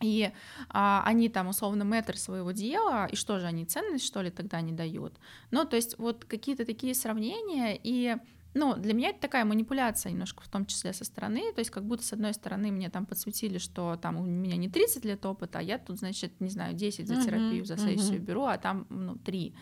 и 0.01 0.31
а, 0.69 1.03
они 1.05 1.29
там 1.29 1.47
условно 1.47 1.83
метр 1.83 2.17
своего 2.17 2.51
дела, 2.51 3.05
и 3.05 3.15
что 3.15 3.39
же 3.39 3.45
они 3.45 3.65
ценность 3.65 4.05
что 4.05 4.21
ли 4.21 4.31
тогда 4.31 4.61
не 4.61 4.71
дают? 4.71 5.17
Ну, 5.51 5.65
то 5.65 5.75
есть 5.75 5.97
вот 5.99 6.25
какие-то 6.25 6.65
такие 6.65 6.95
сравнения, 6.95 7.79
и 7.81 8.17
ну, 8.53 8.75
для 8.75 8.93
меня 8.93 9.09
это 9.09 9.21
такая 9.21 9.45
манипуляция 9.45 10.11
немножко, 10.11 10.43
в 10.43 10.49
том 10.49 10.65
числе 10.65 10.93
со 10.93 11.05
стороны, 11.05 11.53
то 11.53 11.59
есть 11.59 11.71
как 11.71 11.85
будто 11.85 12.03
с 12.03 12.13
одной 12.13 12.33
стороны 12.33 12.71
мне 12.71 12.89
там 12.89 13.05
подсветили, 13.05 13.57
что 13.57 13.97
там 14.01 14.17
у 14.17 14.25
меня 14.25 14.57
не 14.57 14.69
30 14.69 15.05
лет 15.05 15.25
опыта, 15.25 15.59
а 15.59 15.61
я 15.61 15.77
тут, 15.77 15.99
значит, 15.99 16.39
не 16.41 16.49
знаю, 16.49 16.73
10 16.73 17.07
за 17.07 17.21
терапию, 17.21 17.65
за 17.65 17.77
сессию 17.77 18.19
uh-huh. 18.19 18.25
беру, 18.25 18.43
а 18.43 18.57
там, 18.57 18.85
ну, 18.89 19.15
3. 19.15 19.55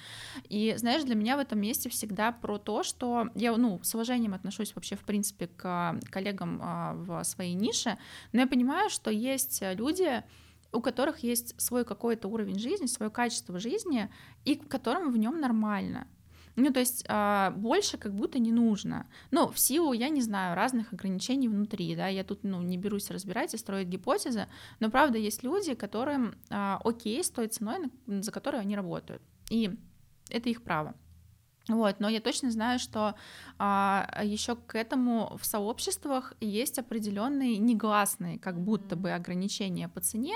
И, 0.49 0.73
знаешь, 0.77 1.03
для 1.03 1.15
меня 1.15 1.37
в 1.37 1.39
этом 1.39 1.59
месте 1.59 1.89
всегда 1.89 2.31
про 2.31 2.57
то, 2.57 2.83
что 2.83 3.29
я, 3.35 3.55
ну, 3.55 3.79
с 3.83 3.93
уважением 3.93 4.33
отношусь 4.33 4.73
вообще, 4.75 4.95
в 4.95 5.03
принципе, 5.03 5.47
к 5.47 5.99
коллегам 6.09 6.59
а, 6.61 6.93
в 6.93 7.23
своей 7.23 7.53
нише, 7.53 7.97
но 8.31 8.41
я 8.41 8.47
понимаю, 8.47 8.89
что 8.89 9.11
есть 9.11 9.61
люди, 9.75 10.23
у 10.71 10.81
которых 10.81 11.19
есть 11.19 11.59
свой 11.59 11.85
какой-то 11.85 12.27
уровень 12.27 12.59
жизни, 12.59 12.85
свое 12.85 13.11
качество 13.11 13.59
жизни, 13.59 14.09
и 14.45 14.55
которым 14.55 15.11
в 15.11 15.17
нем 15.17 15.39
нормально. 15.39 16.07
Ну, 16.55 16.71
то 16.71 16.79
есть 16.79 17.05
а, 17.07 17.51
больше 17.51 17.97
как 17.97 18.13
будто 18.13 18.39
не 18.39 18.51
нужно. 18.51 19.07
Ну, 19.31 19.47
в 19.47 19.59
силу, 19.59 19.93
я 19.93 20.09
не 20.09 20.21
знаю, 20.21 20.55
разных 20.55 20.93
ограничений 20.93 21.47
внутри, 21.47 21.95
да, 21.95 22.07
я 22.07 22.23
тут, 22.23 22.43
ну, 22.43 22.61
не 22.61 22.77
берусь 22.77 23.11
разбирать 23.11 23.53
и 23.53 23.57
строить 23.57 23.87
гипотезы, 23.87 24.47
но 24.79 24.89
правда 24.89 25.17
есть 25.17 25.43
люди, 25.43 25.73
которым 25.73 26.35
а, 26.49 26.79
окей 26.83 27.23
с 27.23 27.29
той 27.29 27.47
ценой, 27.47 27.91
за 28.07 28.31
которую 28.31 28.61
они 28.61 28.75
работают, 28.75 29.21
и 29.49 29.77
это 30.29 30.49
их 30.49 30.63
право. 30.63 30.95
Вот, 31.69 31.99
но 31.99 32.09
я 32.09 32.19
точно 32.19 32.49
знаю, 32.49 32.79
что 32.79 33.15
а, 33.59 34.21
еще 34.23 34.55
к 34.55 34.75
этому 34.75 35.37
в 35.39 35.45
сообществах 35.45 36.33
есть 36.39 36.79
определенные 36.79 37.57
негласные, 37.57 38.39
как 38.39 38.59
будто 38.59 38.95
бы 38.95 39.11
ограничения 39.11 39.87
по 39.87 40.01
цене, 40.01 40.35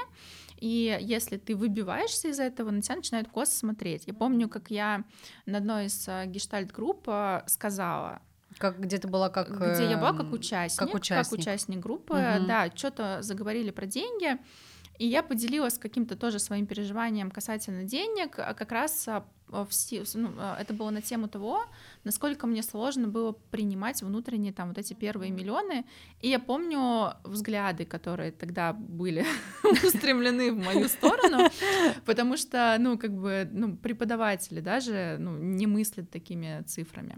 и 0.64 0.98
если 1.02 1.36
ты 1.36 1.58
выбиваешься 1.58 2.30
из 2.30 2.40
этого, 2.40 2.72
на 2.72 2.82
тебя 2.82 2.96
начинают 2.96 3.28
косо 3.28 3.52
смотреть. 3.52 4.04
Я 4.08 4.14
помню, 4.14 4.48
как 4.48 4.72
я 4.72 5.04
на 5.46 5.58
одной 5.58 5.88
из 5.88 6.08
а, 6.08 6.26
гештальт-групп 6.26 7.04
а, 7.08 7.44
сказала, 7.48 8.22
как 8.58 8.80
где 8.80 8.98
ты 8.98 9.10
была 9.10 9.28
как 9.28 9.50
где 9.50 9.90
я 9.90 9.98
была 9.98 10.14
как 10.14 10.32
участник, 10.32 10.80
как 10.80 10.96
участник, 10.96 11.32
как 11.32 11.40
участник 11.40 11.80
группы, 11.80 12.14
угу. 12.14 12.48
да, 12.48 12.72
что-то 12.74 13.22
заговорили 13.22 13.72
про 13.72 13.86
деньги, 13.88 14.38
и 15.00 15.08
я 15.08 15.24
поделилась 15.24 15.78
каким-то 15.78 16.16
тоже 16.16 16.40
своим 16.40 16.68
переживанием 16.68 17.32
касательно 17.32 17.84
денег, 17.84 18.38
а 18.38 18.54
как 18.54 18.72
раз 18.72 19.08
в, 19.48 19.68
ну, 20.16 20.32
это 20.60 20.74
было 20.74 20.90
на 20.90 21.02
тему 21.02 21.28
того, 21.28 21.66
насколько 22.04 22.48
мне 22.48 22.64
сложно 22.64 23.08
было 23.08 23.32
принимать 23.52 24.02
внутренние 24.02 24.54
там 24.54 24.70
вот 24.70 24.78
эти 24.78 24.94
первые 24.94 25.32
миллионы. 25.32 25.86
И 26.22 26.30
я 26.30 26.40
помню 26.40 27.14
взгляды, 27.24 27.86
которые 27.86 28.32
тогда 28.32 28.74
были 28.74 29.26
устремлены 29.84 30.52
в 30.52 30.58
мою 30.58 30.88
сторону, 30.88 31.50
потому 32.06 32.38
что, 32.38 32.76
ну, 32.80 32.98
как 32.98 33.12
бы, 33.12 33.48
ну, 33.52 33.76
преподаватели 33.76 34.60
даже, 34.60 35.18
ну, 35.20 35.38
не 35.38 35.68
мыслят 35.68 36.10
такими 36.10 36.64
цифрами. 36.68 37.18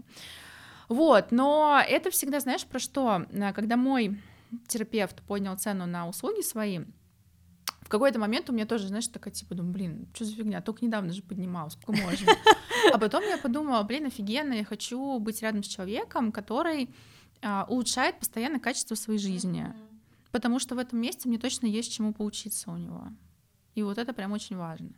Вот, 0.88 1.32
но 1.32 1.82
это 1.86 2.10
всегда, 2.10 2.40
знаешь, 2.40 2.64
про 2.64 2.78
что? 2.78 3.26
Когда 3.54 3.76
мой 3.76 4.20
терапевт 4.68 5.22
поднял 5.22 5.56
цену 5.56 5.86
на 5.86 6.08
услуги 6.08 6.42
свои, 6.42 6.80
в 7.86 7.88
какой-то 7.88 8.18
момент 8.18 8.50
у 8.50 8.52
меня 8.52 8.66
тоже, 8.66 8.88
знаешь, 8.88 9.06
такая, 9.06 9.32
типа, 9.32 9.54
думаю, 9.54 9.72
блин, 9.72 10.08
что 10.12 10.24
за 10.24 10.34
фигня, 10.34 10.60
только 10.60 10.84
недавно 10.84 11.12
же 11.12 11.22
поднимал, 11.22 11.70
сколько 11.70 12.02
можно. 12.02 12.32
А 12.92 12.98
потом 12.98 13.22
я 13.22 13.38
подумала, 13.38 13.80
блин, 13.84 14.06
офигенно, 14.06 14.54
я 14.54 14.64
хочу 14.64 15.20
быть 15.20 15.40
рядом 15.40 15.62
с 15.62 15.68
человеком, 15.68 16.32
который 16.32 16.90
а, 17.42 17.64
улучшает 17.68 18.18
постоянно 18.18 18.58
качество 18.58 18.96
своей 18.96 19.20
жизни. 19.20 19.72
Потому 20.32 20.58
что 20.58 20.74
в 20.74 20.78
этом 20.78 21.00
месте 21.00 21.28
мне 21.28 21.38
точно 21.38 21.66
есть 21.66 21.92
чему 21.92 22.12
поучиться 22.12 22.72
у 22.72 22.76
него. 22.76 23.06
И 23.76 23.84
вот 23.84 23.98
это 23.98 24.12
прям 24.12 24.32
очень 24.32 24.56
важно. 24.56 24.90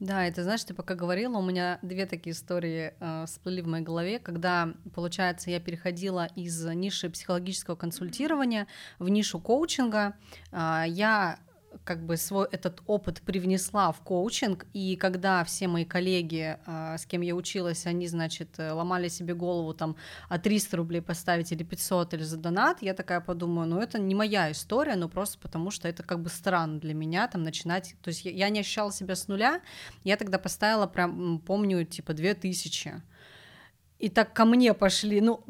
Да, 0.00 0.24
это 0.24 0.44
знаешь, 0.44 0.64
ты 0.64 0.72
пока 0.72 0.94
говорила, 0.94 1.36
у 1.36 1.42
меня 1.42 1.78
две 1.82 2.06
такие 2.06 2.32
истории 2.32 2.94
э, 2.98 3.26
всплыли 3.26 3.60
в 3.60 3.66
моей 3.66 3.84
голове, 3.84 4.18
когда, 4.18 4.72
получается, 4.94 5.50
я 5.50 5.60
переходила 5.60 6.26
из 6.36 6.64
ниши 6.64 7.10
психологического 7.10 7.76
консультирования 7.76 8.66
в 8.98 9.10
нишу 9.10 9.38
коучинга. 9.38 10.16
Э, 10.52 10.84
я 10.86 11.38
как 11.84 12.04
бы 12.04 12.16
свой 12.16 12.46
этот 12.50 12.82
опыт 12.86 13.20
привнесла 13.22 13.92
в 13.92 14.00
коучинг, 14.00 14.66
и 14.72 14.96
когда 14.96 15.42
все 15.44 15.68
мои 15.68 15.84
коллеги, 15.84 16.58
а, 16.66 16.96
с 16.96 17.06
кем 17.06 17.22
я 17.22 17.34
училась, 17.34 17.86
они, 17.86 18.06
значит, 18.06 18.58
э, 18.58 18.72
ломали 18.72 19.08
себе 19.08 19.34
голову 19.34 19.74
там, 19.74 19.96
а 20.28 20.38
300 20.38 20.76
рублей 20.76 21.00
поставить 21.00 21.52
или 21.52 21.62
500 21.62 22.14
или 22.14 22.22
за 22.22 22.36
донат, 22.36 22.82
я 22.82 22.94
такая 22.94 23.20
подумаю, 23.20 23.68
ну 23.68 23.80
это 23.80 23.98
не 23.98 24.14
моя 24.14 24.50
история, 24.52 24.96
ну 24.96 25.08
просто 25.08 25.38
потому 25.38 25.70
что 25.70 25.88
это 25.88 26.02
как 26.02 26.20
бы 26.20 26.30
странно 26.30 26.78
для 26.78 26.94
меня 26.94 27.26
там 27.28 27.42
начинать, 27.42 27.96
то 28.02 28.08
есть 28.08 28.24
я, 28.24 28.30
я 28.30 28.48
не 28.48 28.60
ощущала 28.60 28.92
себя 28.92 29.16
с 29.16 29.28
нуля, 29.28 29.60
я 30.04 30.16
тогда 30.16 30.38
поставила 30.38 30.86
прям, 30.86 31.40
помню, 31.40 31.84
типа 31.84 32.12
2000, 32.12 33.02
и 33.98 34.08
так 34.08 34.32
ко 34.32 34.44
мне 34.44 34.74
пошли, 34.74 35.20
ну, 35.20 35.44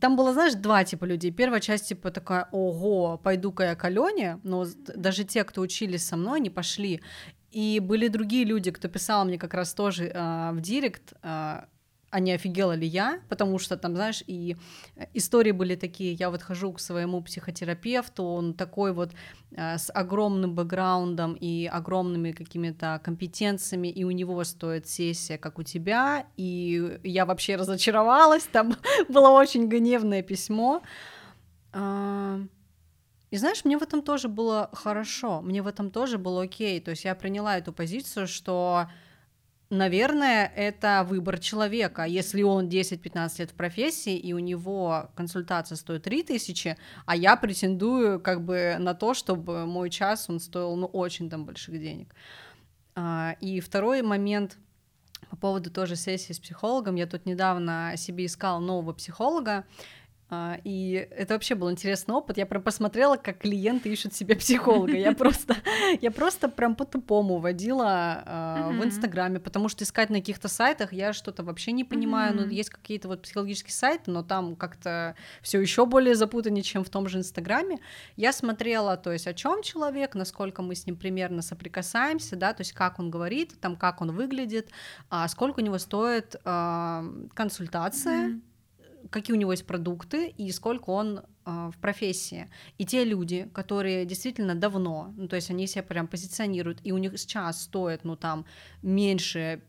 там 0.00 0.16
было, 0.16 0.32
знаешь, 0.32 0.54
два 0.54 0.84
типа 0.84 1.04
людей. 1.04 1.30
Первая 1.30 1.60
часть 1.60 1.88
типа 1.88 2.10
такая, 2.10 2.48
ого, 2.52 3.18
пойду-ка 3.22 3.64
я 3.64 3.74
к 3.76 3.84
Алене, 3.84 4.40
но 4.42 4.66
даже 4.94 5.24
те, 5.24 5.44
кто 5.44 5.60
учились 5.60 6.06
со 6.06 6.16
мной, 6.16 6.40
не 6.40 6.50
пошли. 6.50 7.02
И 7.52 7.80
были 7.80 8.08
другие 8.08 8.44
люди, 8.44 8.70
кто 8.70 8.88
писал 8.88 9.24
мне 9.24 9.38
как 9.38 9.54
раз 9.54 9.72
тоже 9.72 10.06
э, 10.06 10.50
в 10.52 10.60
директ, 10.60 11.14
э, 11.22 11.62
а 12.10 12.20
не 12.20 12.32
офигела 12.32 12.72
ли 12.72 12.86
я, 12.86 13.20
потому 13.28 13.58
что 13.58 13.76
там, 13.76 13.94
знаешь, 13.94 14.22
и 14.26 14.56
истории 15.12 15.50
были 15.50 15.74
такие, 15.74 16.12
я 16.12 16.30
вот 16.30 16.42
хожу 16.42 16.72
к 16.72 16.80
своему 16.80 17.20
психотерапевту, 17.20 18.22
он 18.24 18.54
такой 18.54 18.92
вот 18.92 19.12
э, 19.50 19.76
с 19.76 19.90
огромным 19.92 20.54
бэкграундом 20.54 21.34
и 21.34 21.66
огромными 21.66 22.32
какими-то 22.32 23.00
компетенциями, 23.02 23.88
и 23.88 24.04
у 24.04 24.12
него 24.12 24.42
стоит 24.44 24.86
сессия, 24.86 25.36
как 25.36 25.58
у 25.58 25.62
тебя, 25.62 26.26
и 26.36 26.98
я 27.02 27.26
вообще 27.26 27.56
разочаровалась, 27.56 28.44
там 28.44 28.76
было 29.08 29.30
очень 29.30 29.68
гневное 29.68 30.22
письмо. 30.22 30.82
А, 31.72 32.40
и 33.30 33.36
знаешь, 33.36 33.64
мне 33.64 33.76
в 33.76 33.82
этом 33.82 34.02
тоже 34.02 34.28
было 34.28 34.70
хорошо, 34.72 35.42
мне 35.42 35.60
в 35.60 35.66
этом 35.66 35.90
тоже 35.90 36.18
было 36.18 36.44
окей, 36.44 36.80
то 36.80 36.92
есть 36.92 37.04
я 37.04 37.16
приняла 37.16 37.58
эту 37.58 37.72
позицию, 37.72 38.28
что 38.28 38.86
Наверное, 39.70 40.46
это 40.54 41.04
выбор 41.08 41.40
человека. 41.40 42.04
Если 42.04 42.42
он 42.42 42.68
10-15 42.68 43.30
лет 43.38 43.50
в 43.50 43.54
профессии, 43.54 44.16
и 44.16 44.32
у 44.32 44.38
него 44.38 45.10
консультация 45.16 45.74
стоит 45.74 46.04
3000, 46.04 46.76
а 47.04 47.16
я 47.16 47.34
претендую 47.36 48.20
как 48.20 48.44
бы 48.44 48.76
на 48.78 48.94
то, 48.94 49.12
чтобы 49.12 49.66
мой 49.66 49.90
час, 49.90 50.30
он 50.30 50.38
стоил, 50.38 50.76
ну, 50.76 50.86
очень 50.86 51.28
там 51.28 51.44
больших 51.44 51.80
денег. 51.80 52.14
А, 52.94 53.34
и 53.40 53.58
второй 53.58 54.02
момент 54.02 54.56
по 55.30 55.36
поводу 55.36 55.70
тоже 55.72 55.96
сессии 55.96 56.32
с 56.32 56.38
психологом. 56.38 56.94
Я 56.94 57.06
тут 57.06 57.26
недавно 57.26 57.94
себе 57.96 58.26
искала 58.26 58.60
нового 58.60 58.92
психолога, 58.92 59.64
и 60.64 61.06
это 61.12 61.34
вообще 61.34 61.54
был 61.54 61.70
интересный 61.70 62.14
опыт. 62.14 62.36
Я 62.36 62.46
прям 62.46 62.60
посмотрела, 62.60 63.16
как 63.16 63.38
клиенты 63.38 63.88
ищут 63.90 64.12
себе 64.12 64.34
психолога. 64.34 64.96
Я 64.96 65.12
просто, 65.12 65.56
я 66.00 66.10
просто 66.10 66.48
прям 66.48 66.74
по-тупому 66.74 67.38
водила 67.38 68.24
uh, 68.26 68.78
в 68.80 68.84
Инстаграме, 68.84 69.38
потому 69.38 69.68
что 69.68 69.84
искать 69.84 70.10
на 70.10 70.18
каких-то 70.18 70.48
сайтах 70.48 70.92
я 70.92 71.12
что-то 71.12 71.44
вообще 71.44 71.70
не 71.70 71.84
понимаю. 71.84 72.34
Ну, 72.34 72.48
есть 72.48 72.70
какие-то 72.70 73.06
вот 73.06 73.22
психологические 73.22 73.72
сайты, 73.72 74.10
но 74.10 74.24
там 74.24 74.56
как-то 74.56 75.14
все 75.42 75.60
еще 75.60 75.86
более 75.86 76.16
запутаннее, 76.16 76.64
чем 76.64 76.82
в 76.82 76.90
том 76.90 77.08
же 77.08 77.18
Инстаграме. 77.18 77.78
Я 78.16 78.32
смотрела, 78.32 78.96
то 78.96 79.12
есть, 79.12 79.28
о 79.28 79.34
чем 79.34 79.62
человек, 79.62 80.16
насколько 80.16 80.60
мы 80.60 80.74
с 80.74 80.86
ним 80.86 80.96
примерно 80.96 81.40
соприкасаемся, 81.40 82.34
да, 82.34 82.52
то 82.52 82.62
есть, 82.62 82.72
как 82.72 82.98
он 82.98 83.10
говорит, 83.10 83.60
там, 83.60 83.76
как 83.76 84.00
он 84.00 84.10
выглядит, 84.10 84.70
а 85.08 85.28
сколько 85.28 85.60
у 85.60 85.62
него 85.62 85.78
стоит 85.78 86.34
а, 86.44 87.04
консультация. 87.34 88.40
Какие 89.10 89.36
у 89.36 89.38
него 89.38 89.52
есть 89.52 89.66
продукты 89.66 90.28
и 90.28 90.50
сколько 90.52 90.90
он 90.90 91.18
э, 91.18 91.22
в 91.44 91.78
профессии. 91.80 92.48
И 92.78 92.84
те 92.84 93.04
люди, 93.04 93.48
которые 93.52 94.04
действительно 94.04 94.54
давно, 94.54 95.14
ну, 95.16 95.28
то 95.28 95.36
есть 95.36 95.50
они 95.50 95.66
себя 95.66 95.82
прям 95.82 96.06
позиционируют, 96.06 96.80
и 96.82 96.92
у 96.92 96.98
них 96.98 97.18
сейчас 97.18 97.62
стоит, 97.62 98.04
ну, 98.04 98.16
там, 98.16 98.46
меньше 98.82 99.62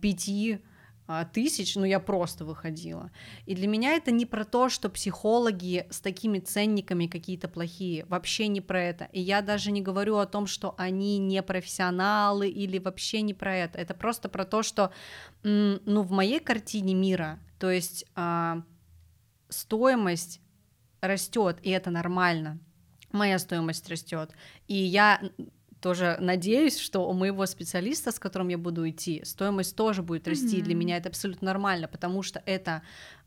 пяти 0.00 0.60
а, 1.08 1.24
тысяч, 1.24 1.74
ну 1.74 1.84
я 1.84 1.98
просто 1.98 2.44
выходила. 2.44 3.10
И 3.44 3.54
для 3.54 3.66
меня 3.66 3.96
это 3.96 4.10
не 4.10 4.24
про 4.24 4.44
то, 4.44 4.68
что 4.68 4.88
психологи 4.88 5.86
с 5.90 6.00
такими 6.00 6.38
ценниками 6.38 7.06
какие-то 7.06 7.48
плохие, 7.48 8.06
вообще 8.06 8.48
не 8.48 8.60
про 8.60 8.82
это. 8.82 9.08
И 9.12 9.20
я 9.20 9.42
даже 9.42 9.72
не 9.72 9.82
говорю 9.82 10.16
о 10.16 10.26
том, 10.26 10.46
что 10.46 10.74
они 10.78 11.18
не 11.18 11.42
профессионалы 11.42 12.48
или 12.48 12.78
вообще 12.78 13.22
не 13.22 13.34
про 13.34 13.54
это. 13.54 13.78
Это 13.78 13.94
просто 13.94 14.28
про 14.28 14.44
то, 14.44 14.62
что, 14.62 14.92
ну, 15.42 16.02
в 16.02 16.12
моей 16.12 16.38
картине 16.38 16.94
мира, 16.94 17.40
то 17.58 17.70
есть 17.70 18.06
а, 18.14 18.62
стоимость 19.52 20.40
растет, 21.00 21.58
и 21.62 21.70
это 21.70 21.90
нормально. 21.90 22.58
Моя 23.12 23.38
стоимость 23.38 23.88
растет. 23.88 24.30
И 24.68 24.74
я 24.74 25.20
тоже 25.82 26.16
надеюсь, 26.20 26.78
что 26.78 27.08
у 27.08 27.12
моего 27.12 27.44
специалиста, 27.46 28.12
с 28.12 28.18
которым 28.18 28.48
я 28.48 28.58
буду 28.58 28.88
идти, 28.88 29.22
стоимость 29.24 29.76
тоже 29.76 30.02
будет 30.02 30.28
расти. 30.28 30.58
Mm-hmm. 30.58 30.64
Для 30.64 30.74
меня 30.74 30.96
это 30.96 31.08
абсолютно 31.08 31.46
нормально, 31.46 31.88
потому 31.88 32.22
что 32.22 32.42
это 32.46 32.82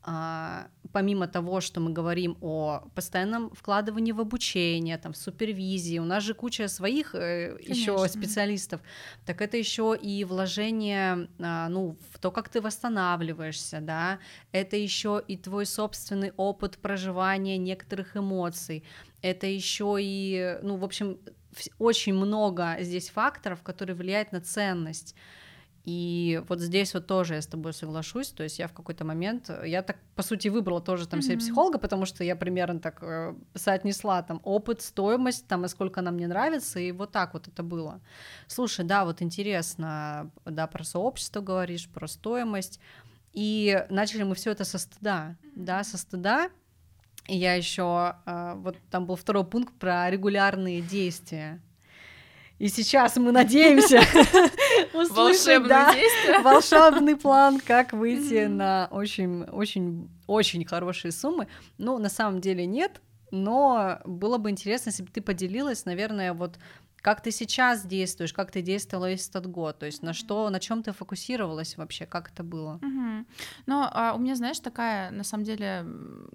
а, 0.07 0.67
помимо 0.91 1.27
того, 1.27 1.62
что 1.62 1.81
мы 1.81 1.91
говорим 1.91 2.38
о 2.39 2.83
постоянном 2.93 3.50
вкладывании 3.55 4.12
в 4.12 4.21
обучение, 4.21 4.97
там, 5.00 5.13
в 5.13 5.17
супервизии, 5.17 5.97
у 5.97 6.05
нас 6.05 6.24
же 6.24 6.35
куча 6.35 6.67
своих 6.67 7.15
э, 7.15 7.57
еще 7.59 8.07
специалистов, 8.07 8.81
так 9.25 9.41
это 9.41 9.57
еще 9.57 9.97
и 10.00 10.24
вложение, 10.24 11.27
а, 11.39 11.69
ну, 11.69 11.97
в 12.13 12.19
то, 12.19 12.29
как 12.29 12.50
ты 12.50 12.62
восстанавливаешься, 12.62 13.79
да, 13.81 14.19
это 14.51 14.77
еще 14.77 15.24
и 15.27 15.38
твой 15.38 15.65
собственный 15.65 16.33
опыт 16.38 16.77
проживания 16.77 17.57
некоторых 17.57 18.15
эмоций, 18.15 18.83
это 19.24 19.47
еще 19.47 19.97
и, 20.00 20.59
ну, 20.62 20.77
в 20.77 20.83
общем, 20.83 21.17
очень 21.79 22.13
много 22.13 22.77
здесь 22.79 23.09
факторов, 23.09 23.63
которые 23.63 23.95
влияют 23.95 24.31
на 24.31 24.41
ценность. 24.41 25.15
И 25.85 26.41
вот 26.50 26.59
здесь 26.59 26.95
вот 26.95 27.05
тоже 27.05 27.35
я 27.35 27.41
с 27.41 27.47
тобой 27.47 27.71
соглашусь, 27.71 28.29
то 28.29 28.41
есть 28.41 28.57
я 28.57 28.67
в 28.67 28.74
какой-то 28.74 29.05
момент, 29.05 29.51
я 29.63 29.83
так, 29.83 29.97
по 30.15 30.24
сути, 30.24 30.47
выбрала 30.47 30.81
тоже 30.81 31.07
там 31.07 31.21
себе 31.21 31.35
mm-hmm. 31.35 31.39
психолога, 31.39 31.77
потому 31.77 32.05
что 32.07 32.24
я 32.24 32.35
примерно 32.35 32.79
так 32.79 33.03
э, 33.03 33.35
соотнесла 33.53 34.24
там 34.24 34.41
опыт, 34.43 34.81
стоимость, 34.81 35.47
там, 35.47 35.63
и 35.63 35.67
сколько 35.67 36.01
нам 36.01 36.17
не 36.17 36.25
нравится, 36.25 36.79
и 36.79 36.91
вот 36.91 37.12
так 37.12 37.35
вот 37.35 37.47
это 37.47 37.62
было. 37.62 38.01
Слушай, 38.47 38.83
да, 38.83 39.05
вот 39.05 39.21
интересно, 39.21 40.31
да, 40.43 40.65
про 40.65 40.83
сообщество 40.83 41.41
говоришь, 41.41 41.88
про 41.88 42.07
стоимость, 42.07 42.79
и 43.33 43.85
начали 43.91 44.24
мы 44.24 44.33
все 44.33 44.51
это 44.51 44.65
со 44.65 44.79
стыда, 44.79 45.35
да, 45.55 45.83
со 45.83 46.00
стыда, 46.00 46.50
и 47.27 47.38
я 47.38 47.55
еще, 47.55 48.15
э, 48.25 48.53
вот 48.58 48.77
там 48.89 49.05
был 49.05 49.15
второй 49.15 49.46
пункт 49.46 49.74
про 49.79 50.10
регулярные 50.10 50.82
действия. 50.82 51.62
И 52.58 52.70
сейчас 52.70 53.17
мы 53.17 53.32
надеемся 53.34 54.00
услышать 54.94 55.67
да, 55.67 55.94
волшебный 56.41 57.17
план, 57.17 57.60
как 57.60 57.91
выйти 57.91 58.46
на 58.46 58.88
очень, 58.91 59.44
очень, 59.44 60.10
очень 60.25 60.63
хорошие 60.63 61.12
суммы. 61.12 61.48
Ну, 61.77 61.98
на 61.98 62.08
самом 62.08 62.39
деле 62.39 62.65
нет, 62.65 63.01
но 63.32 64.00
было 64.05 64.38
бы 64.38 64.50
интересно, 64.50 64.89
если 64.89 65.03
бы 65.03 65.10
ты 65.12 65.22
поделилась, 65.22 65.84
наверное, 65.84 66.34
вот 66.34 66.58
как 67.05 67.21
ты 67.21 67.29
сейчас 67.29 67.85
действуешь, 67.85 68.33
как 68.33 68.50
ты 68.50 68.63
действовала 68.63 69.12
весь 69.12 69.29
этот 69.29 69.45
год, 69.45 69.77
то 69.77 69.85
есть 69.85 70.01
на 70.01 70.12
что, 70.13 70.50
на 70.50 70.59
чем 70.59 70.81
ты 70.81 70.91
фокусировалась 70.91 71.77
вообще, 71.77 72.07
как 72.07 72.31
это 72.31 72.43
было? 72.43 72.79
Угу. 72.81 73.25
Ну, 73.67 73.88
а 73.91 74.13
у 74.15 74.17
меня, 74.17 74.35
знаешь, 74.35 74.59
такая, 74.59 75.12
на 75.12 75.24
самом 75.24 75.43
деле, 75.43 75.85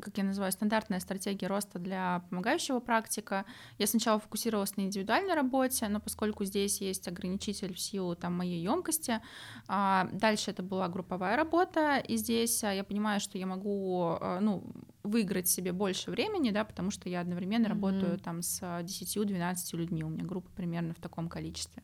как 0.01 0.17
я 0.17 0.23
называю, 0.23 0.53
стандартная 0.53 1.01
стратегия 1.01 1.49
роста 1.49 1.81
для 1.81 2.23
помогающего 2.31 2.79
практика. 2.79 3.47
Я 3.79 3.89
сначала 3.89 4.21
фокусировалась 4.21 4.77
на 4.77 4.83
индивидуальной 4.83 5.35
работе, 5.35 5.89
но 5.89 5.99
поскольку 5.99 6.45
здесь 6.45 6.81
есть 6.81 7.09
ограничитель 7.09 7.75
в 7.75 7.81
силу 7.81 8.15
там 8.15 8.39
моей 8.39 8.63
емкости, 8.63 9.21
а 9.67 10.09
дальше 10.13 10.53
это 10.53 10.63
была 10.63 10.87
групповая 10.87 11.37
работа, 11.37 11.99
и 11.99 12.17
здесь 12.17 12.63
а, 12.63 12.73
я 12.73 12.85
понимаю, 12.85 13.19
что 13.19 13.39
я 13.39 13.47
могу, 13.47 14.19
а, 14.21 14.39
ну, 14.39 14.63
выиграть 15.03 15.49
себе 15.49 15.73
больше 15.73 16.11
времени, 16.11 16.51
да, 16.51 16.65
потому 16.65 16.91
что 16.91 17.09
я 17.09 17.21
одновременно 17.21 17.67
mm-hmm. 17.67 17.69
работаю 17.69 18.19
там 18.19 18.43
с 18.43 18.63
10-12 18.63 19.77
людьми, 19.77 20.05
у 20.05 20.09
меня 20.09 20.25
группа 20.25 20.51
примерно 20.51 20.95
в 20.95 21.01
таком 21.01 21.29
количестве. 21.29 21.83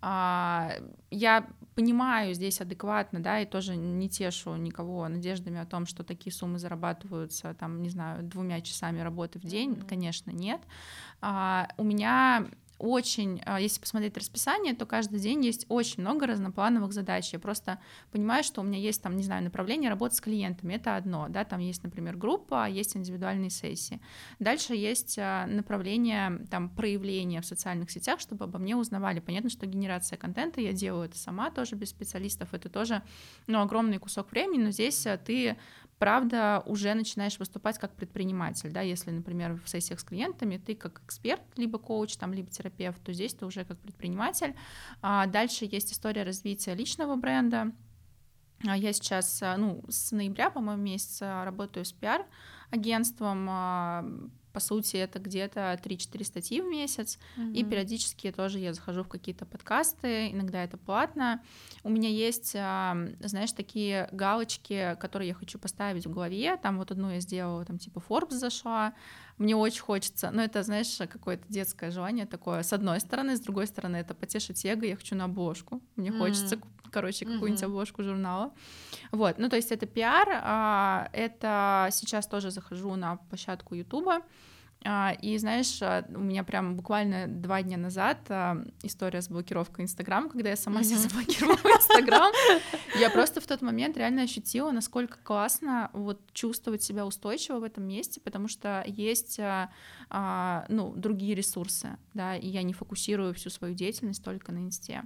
А, 0.00 0.72
я 1.10 1.48
понимаю 1.74 2.34
здесь 2.34 2.60
адекватно, 2.60 3.20
да, 3.20 3.40
и 3.40 3.46
тоже 3.46 3.76
не 3.76 4.08
тешу 4.08 4.56
никого 4.56 5.08
надеждами 5.08 5.60
о 5.60 5.66
том, 5.66 5.86
что 5.86 6.02
такие 6.02 6.32
суммы 6.32 6.58
зарабатываются, 6.58 7.54
там, 7.54 7.82
не 7.82 7.90
знаю, 7.90 8.22
двумя 8.24 8.60
часами 8.60 9.00
работы 9.00 9.38
в 9.38 9.44
день, 9.44 9.72
mm-hmm. 9.72 9.88
конечно, 9.88 10.30
нет. 10.30 10.60
А, 11.20 11.68
у 11.76 11.84
меня 11.84 12.48
очень, 12.82 13.40
а, 13.46 13.60
если 13.60 13.80
посмотреть 13.80 14.16
расписание, 14.16 14.74
то 14.74 14.86
каждый 14.86 15.20
день 15.20 15.44
есть 15.44 15.66
очень 15.68 16.02
много 16.02 16.26
разноплановых 16.26 16.92
задач. 16.92 17.32
Я 17.32 17.38
просто 17.38 17.78
понимаю, 18.10 18.42
что 18.42 18.60
у 18.60 18.64
меня 18.64 18.78
есть 18.78 19.00
там, 19.00 19.16
не 19.16 19.22
знаю, 19.22 19.44
направление 19.44 19.88
работы 19.88 20.16
с 20.16 20.20
клиентами, 20.20 20.74
это 20.74 20.96
одно, 20.96 21.28
да, 21.28 21.44
там 21.44 21.60
есть, 21.60 21.84
например, 21.84 22.16
группа, 22.16 22.68
есть 22.68 22.96
индивидуальные 22.96 23.50
сессии. 23.50 24.00
Дальше 24.40 24.74
есть 24.74 25.16
а, 25.18 25.46
направление 25.46 26.44
там 26.50 26.68
проявления 26.68 27.40
в 27.40 27.46
социальных 27.46 27.90
сетях, 27.90 28.18
чтобы 28.18 28.46
обо 28.46 28.58
мне 28.58 28.74
узнавали. 28.74 29.20
Понятно, 29.20 29.48
что 29.48 29.64
генерация 29.66 30.16
контента 30.16 30.60
я 30.60 30.72
делаю 30.72 31.04
это 31.04 31.16
сама 31.16 31.50
тоже 31.50 31.76
без 31.76 31.90
специалистов, 31.90 32.52
это 32.52 32.68
тоже, 32.68 33.02
ну, 33.46 33.60
огромный 33.60 33.98
кусок 33.98 34.32
времени, 34.32 34.64
но 34.64 34.70
здесь 34.72 35.06
а, 35.06 35.16
ты 35.16 35.56
правда, 36.02 36.64
уже 36.66 36.94
начинаешь 36.94 37.38
выступать 37.38 37.78
как 37.78 37.94
предприниматель, 37.94 38.72
да, 38.72 38.80
если, 38.80 39.12
например, 39.12 39.60
в 39.64 39.68
сессиях 39.68 40.00
с 40.00 40.02
клиентами 40.02 40.56
ты 40.56 40.74
как 40.74 41.00
эксперт, 41.04 41.40
либо 41.56 41.78
коуч, 41.78 42.16
там, 42.16 42.34
либо 42.34 42.50
терапевт, 42.50 43.00
то 43.04 43.12
здесь 43.12 43.34
ты 43.34 43.46
уже 43.46 43.64
как 43.64 43.78
предприниматель. 43.78 44.56
А 45.00 45.26
дальше 45.26 45.64
есть 45.64 45.92
история 45.92 46.24
развития 46.24 46.74
личного 46.74 47.14
бренда, 47.14 47.70
а 48.66 48.76
я 48.76 48.92
сейчас, 48.92 49.44
ну, 49.56 49.84
с 49.88 50.10
ноября, 50.10 50.50
по-моему, 50.50 50.82
месяца 50.82 51.44
работаю 51.44 51.84
с 51.84 51.92
пиар-агентством, 51.92 53.46
а, 53.48 54.04
по 54.52 54.60
сути, 54.60 54.96
это 54.96 55.18
где-то 55.18 55.78
3-4 55.82 56.24
статьи 56.24 56.60
в 56.60 56.66
месяц, 56.66 57.18
mm-hmm. 57.36 57.52
и 57.52 57.64
периодически 57.64 58.30
тоже 58.30 58.58
я 58.58 58.74
захожу 58.74 59.02
в 59.02 59.08
какие-то 59.08 59.46
подкасты, 59.46 60.30
иногда 60.30 60.62
это 60.62 60.76
платно. 60.76 61.42
У 61.82 61.88
меня 61.90 62.08
есть, 62.08 62.52
знаешь, 62.52 63.52
такие 63.52 64.08
галочки, 64.12 64.96
которые 65.00 65.28
я 65.28 65.34
хочу 65.34 65.58
поставить 65.58 66.06
в 66.06 66.10
голове, 66.10 66.56
там 66.56 66.78
вот 66.78 66.90
одну 66.90 67.10
я 67.10 67.20
сделала, 67.20 67.64
там 67.64 67.78
типа 67.78 68.02
Forbes 68.06 68.32
зашла, 68.34 68.94
мне 69.38 69.56
очень 69.56 69.80
хочется, 69.80 70.30
но 70.30 70.42
это, 70.42 70.62
знаешь, 70.62 70.96
какое-то 70.98 71.44
детское 71.48 71.90
желание 71.90 72.26
такое, 72.26 72.62
с 72.62 72.72
одной 72.72 73.00
стороны, 73.00 73.36
с 73.36 73.40
другой 73.40 73.66
стороны, 73.66 73.96
это 73.96 74.14
потешить 74.14 74.64
эго, 74.64 74.86
я 74.86 74.96
хочу 74.96 75.14
на 75.14 75.24
обложку, 75.24 75.80
мне 75.96 76.10
mm-hmm. 76.10 76.18
хочется, 76.18 76.58
короче, 76.90 77.24
какую-нибудь 77.24 77.62
mm-hmm. 77.62 77.66
обложку 77.66 78.02
журнала, 78.02 78.52
вот, 79.10 79.38
ну, 79.38 79.48
то 79.48 79.56
есть 79.56 79.72
это 79.72 79.86
пиар, 79.86 80.28
а, 80.30 81.08
это 81.12 81.88
сейчас 81.92 82.26
тоже 82.26 82.50
захожу 82.50 82.94
на 82.96 83.16
площадку 83.16 83.74
Ютуба, 83.74 84.22
и 85.22 85.38
знаешь, 85.38 85.80
а, 85.80 86.04
у 86.08 86.20
меня 86.20 86.42
прям 86.42 86.76
буквально 86.76 87.28
два 87.28 87.62
дня 87.62 87.76
назад 87.76 88.18
а, 88.28 88.64
история 88.82 89.22
с 89.22 89.28
блокировкой 89.28 89.84
Инстаграм, 89.84 90.28
когда 90.28 90.50
я 90.50 90.56
сама 90.56 90.82
себя 90.82 90.98
заблокировала 90.98 91.56
Инстаграм, 91.56 92.32
я 92.98 93.08
просто 93.10 93.40
в 93.40 93.46
тот 93.46 93.62
момент 93.62 93.96
реально 93.96 94.22
ощутила, 94.22 94.72
насколько 94.72 95.18
классно 95.22 95.90
вот 95.92 96.20
чувствовать 96.32 96.82
себя 96.82 97.06
устойчиво 97.06 97.60
в 97.60 97.62
этом 97.62 97.84
месте, 97.84 98.20
потому 98.20 98.48
что 98.48 98.84
есть 98.86 99.38
ну, 100.08 100.92
другие 100.96 101.34
ресурсы, 101.34 101.96
да, 102.12 102.36
и 102.36 102.48
я 102.48 102.62
не 102.62 102.72
фокусирую 102.72 103.34
всю 103.34 103.50
свою 103.50 103.74
деятельность 103.74 104.22
только 104.24 104.52
на 104.52 104.58
Инсте. 104.58 105.04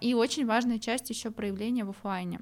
И 0.00 0.14
очень 0.14 0.46
важная 0.46 0.78
часть 0.78 1.08
еще 1.10 1.30
проявления 1.30 1.84
в 1.84 1.90
офлайне. 1.90 2.40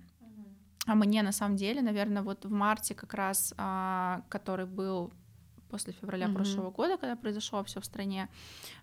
А 0.86 0.94
мне 0.94 1.22
на 1.22 1.32
самом 1.32 1.56
деле, 1.56 1.82
наверное, 1.82 2.22
вот 2.22 2.44
в 2.44 2.50
марте 2.50 2.94
как 2.94 3.14
раз, 3.14 3.52
который 4.28 4.66
был 4.66 5.12
после 5.68 5.92
февраля 5.92 6.26
mm-hmm. 6.26 6.34
прошлого 6.34 6.70
года, 6.70 6.96
когда 6.96 7.16
произошло 7.16 7.62
все 7.64 7.80
в 7.80 7.84
стране, 7.84 8.28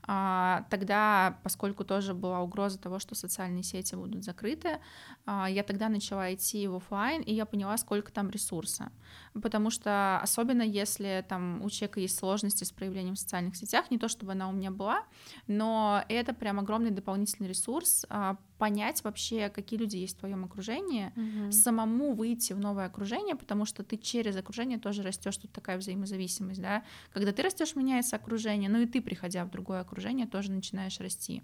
а, 0.04 0.65
тогда, 0.69 1.39
поскольку 1.43 1.84
тоже 1.84 2.13
была 2.13 2.41
угроза 2.41 2.80
того, 2.80 3.00
что 3.00 3.15
социальные 3.15 3.63
сети 3.63 3.95
будут 3.95 4.24
закрыты, 4.24 4.80
а, 5.26 5.50
я 5.50 5.63
тогда 5.63 5.89
начала 5.89 6.34
идти 6.34 6.67
в 6.67 6.76
офлайн, 6.76 7.21
и 7.21 7.34
я 7.34 7.45
поняла, 7.45 7.78
сколько 7.78 8.12
там 8.12 8.30
ресурса. 8.30 8.91
Потому 9.34 9.69
что 9.69 10.19
особенно 10.21 10.62
если 10.62 11.26
там 11.28 11.62
у 11.63 11.69
человека 11.69 12.00
есть 12.00 12.17
сложности 12.17 12.63
с 12.63 12.71
проявлением 12.71 13.15
в 13.15 13.19
социальных 13.19 13.56
сетях, 13.56 13.91
не 13.91 13.98
то 13.98 14.08
чтобы 14.08 14.34
она 14.34 14.50
у 14.50 14.52
меня 14.52 14.71
была, 14.71 15.04
но 15.48 16.04
это 16.10 16.34
прям 16.34 16.60
огромный 16.60 16.91
дополнительный 16.91 17.50
ресурс 17.50 18.06
а, 18.10 18.38
понять 18.58 19.04
вообще, 19.04 19.50
какие 19.50 19.80
люди 19.80 19.98
есть 19.98 20.15
в 20.15 20.20
твоем 20.20 20.46
окружении, 20.46 21.12
угу. 21.15 21.52
самому 21.52 22.13
выйти 22.13 22.54
в 22.54 22.60
новое 22.60 22.86
окружение, 22.86 23.36
потому 23.36 23.65
что 23.65 23.84
ты 23.84 23.98
через 23.98 24.36
окружение 24.36 24.80
тоже 24.80 25.04
растешь, 25.04 25.38
тут 25.38 25.52
такая 25.52 25.78
взаимозависимость, 25.78 26.62
да, 26.62 26.84
когда 27.12 27.32
ты 27.32 27.41
растешь, 27.41 27.76
меняется 27.76 28.15
окружение, 28.15 28.70
ну 28.70 28.82
и 28.82 28.86
ты, 28.86 29.02
приходя 29.02 29.46
в 29.46 29.52
другое 29.52 29.82
окружение, 29.82 30.26
тоже 30.26 30.52
начинаешь 30.52 31.00
расти. 31.00 31.44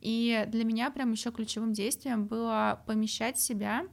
И 0.00 0.44
для 0.48 0.64
меня 0.64 0.90
прям 0.90 1.12
еще 1.12 1.30
ключевым 1.30 1.72
действием 1.72 2.26
было 2.26 2.82
помещать 2.86 3.38
себя 3.38 3.86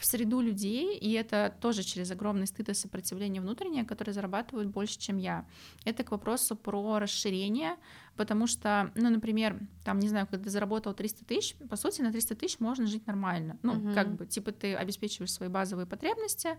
в 0.00 0.06
среду 0.06 0.40
людей, 0.40 0.96
и 0.96 1.12
это 1.12 1.54
тоже 1.60 1.82
через 1.82 2.10
огромный 2.10 2.46
стыд 2.46 2.70
и 2.70 2.74
сопротивление 2.74 3.42
внутреннее, 3.42 3.84
которые 3.84 4.14
зарабатывают 4.14 4.68
больше, 4.68 4.98
чем 4.98 5.18
я. 5.18 5.44
Это 5.84 6.04
к 6.04 6.10
вопросу 6.10 6.56
про 6.56 6.98
расширение, 6.98 7.76
потому 8.20 8.46
что, 8.46 8.92
ну, 8.96 9.08
например, 9.08 9.58
там, 9.82 9.98
не 9.98 10.06
знаю, 10.06 10.26
когда 10.26 10.44
ты 10.44 10.50
заработал 10.50 10.92
300 10.92 11.24
тысяч, 11.24 11.56
по 11.70 11.76
сути, 11.76 12.02
на 12.02 12.12
300 12.12 12.34
тысяч 12.34 12.60
можно 12.60 12.86
жить 12.86 13.06
нормально. 13.06 13.58
Ну, 13.62 13.72
угу. 13.72 13.94
как 13.94 14.14
бы, 14.14 14.26
типа, 14.26 14.52
ты 14.52 14.74
обеспечиваешь 14.74 15.32
свои 15.32 15.48
базовые 15.48 15.86
потребности, 15.86 16.58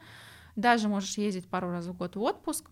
даже 0.56 0.88
можешь 0.88 1.19
ездить 1.19 1.47
пару 1.47 1.69
раз 1.69 1.86
в 1.86 1.93
год 1.95 2.15
в 2.15 2.21
отпуск, 2.24 2.71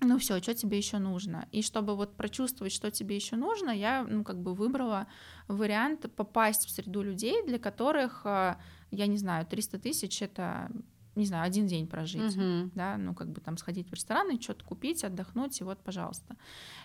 ну 0.00 0.16
все, 0.18 0.40
что 0.40 0.54
тебе 0.54 0.78
еще 0.78 0.96
нужно? 0.96 1.46
И 1.52 1.60
чтобы 1.60 1.94
вот 1.94 2.16
прочувствовать, 2.16 2.72
что 2.72 2.90
тебе 2.90 3.16
еще 3.16 3.36
нужно, 3.36 3.68
я, 3.68 4.06
ну, 4.08 4.24
как 4.24 4.40
бы 4.40 4.54
выбрала 4.54 5.06
вариант 5.46 6.10
попасть 6.16 6.64
в 6.64 6.70
среду 6.70 7.02
людей, 7.02 7.44
для 7.46 7.58
которых, 7.58 8.22
э, 8.24 8.56
я 8.92 9.06
не 9.08 9.18
знаю, 9.18 9.44
300 9.44 9.78
тысяч— 9.78 10.22
это 10.22 10.70
не 11.20 11.26
знаю, 11.26 11.46
один 11.46 11.66
день 11.66 11.86
прожить, 11.86 12.36
uh-huh. 12.36 12.70
да, 12.74 12.96
ну, 12.96 13.14
как 13.14 13.28
бы 13.28 13.40
там 13.40 13.56
сходить 13.56 13.88
в 13.88 13.94
ресторан 13.94 14.30
и 14.30 14.40
что-то 14.40 14.64
купить, 14.64 15.04
отдохнуть, 15.04 15.60
и 15.60 15.64
вот, 15.64 15.78
пожалуйста. 15.78 16.36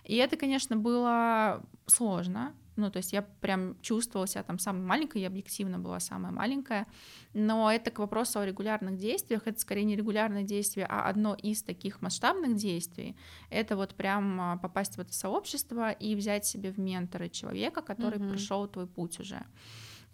И 0.03 0.15
это, 0.15 0.37
конечно, 0.37 0.75
было 0.75 1.63
сложно, 1.87 2.53
ну, 2.75 2.91
то 2.91 2.97
есть 2.97 3.13
я 3.13 3.21
прям 3.21 3.79
чувствовала 3.81 4.27
себя 4.27 4.43
там 4.43 4.59
самой 4.59 4.85
маленькой, 4.85 5.21
я 5.21 5.27
объективно 5.27 5.79
была 5.79 5.99
самая 5.99 6.31
маленькая, 6.31 6.87
но 7.33 7.71
это 7.71 7.89
к 7.89 7.99
вопросу 7.99 8.39
о 8.39 8.45
регулярных 8.45 8.97
действиях, 8.97 9.43
это 9.45 9.59
скорее 9.59 9.85
не 9.85 9.95
регулярное 9.95 10.43
действие, 10.43 10.85
а 10.89 11.07
одно 11.07 11.35
из 11.35 11.63
таких 11.63 12.01
масштабных 12.01 12.55
действий, 12.55 13.15
это 13.49 13.77
вот 13.77 13.95
прям 13.95 14.41
а, 14.41 14.57
попасть 14.57 14.97
в 14.97 14.99
это 14.99 15.13
сообщество 15.13 15.91
и 15.91 16.15
взять 16.15 16.45
себе 16.45 16.71
в 16.71 16.77
менторы 16.77 17.29
человека, 17.29 17.81
который 17.81 18.19
uh-huh. 18.19 18.29
прошел 18.29 18.67
твой 18.67 18.87
путь 18.87 19.19
уже. 19.19 19.45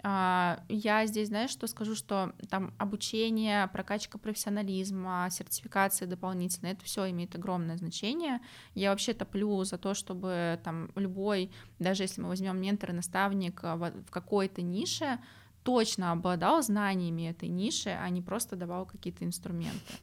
А, 0.03 0.63
я 0.67 1.05
здесь, 1.05 1.27
знаешь, 1.27 1.51
что 1.51 1.67
скажу, 1.67 1.95
что 1.95 2.33
там 2.49 2.73
обучение, 2.77 3.67
прокачка 3.67 4.17
профессионализма, 4.17 5.27
сертификации 5.29 6.05
дополнительные, 6.05 6.73
это 6.73 6.85
все 6.85 7.09
имеет 7.11 7.35
огромное 7.35 7.77
значение. 7.77 8.39
Я 8.73 8.89
вообще 8.89 9.13
топлю 9.13 9.63
за 9.63 9.77
то, 9.77 9.93
чтобы 9.93 10.59
там 10.63 10.91
любой, 10.95 11.51
даже 11.79 12.03
если 12.03 12.21
мы 12.21 12.29
возьмем 12.29 12.59
ментор 12.59 12.91
и 12.91 12.93
наставник 12.93 13.61
в 13.61 14.09
какой-то 14.09 14.61
нише, 14.61 15.19
точно 15.63 16.11
обладал 16.11 16.61
знаниями 16.61 17.29
этой 17.29 17.49
ниши, 17.49 17.89
а 17.89 18.09
не 18.09 18.21
просто 18.21 18.55
давал 18.55 18.85
какие-то 18.85 19.25
инструменты. 19.25 19.93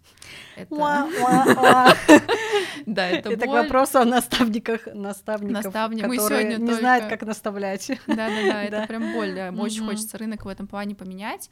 Да, 2.87 3.07
это 3.09 3.31
Это 3.31 3.47
к 3.47 3.49
вопросу 3.49 3.99
о 3.99 4.05
наставниках, 4.05 4.87
наставников, 4.95 5.73
которые 6.17 6.59
не 6.59 6.73
знают, 6.73 7.07
как 7.07 7.23
наставлять. 7.23 7.91
Да-да-да, 8.07 8.63
это 8.65 8.87
прям 8.87 9.13
боль, 9.13 9.39
очень 9.59 9.85
хочется 9.85 10.19
рынок 10.19 10.45
в 10.45 10.49
этом 10.49 10.67
плане 10.67 10.95
поменять. 10.95 11.51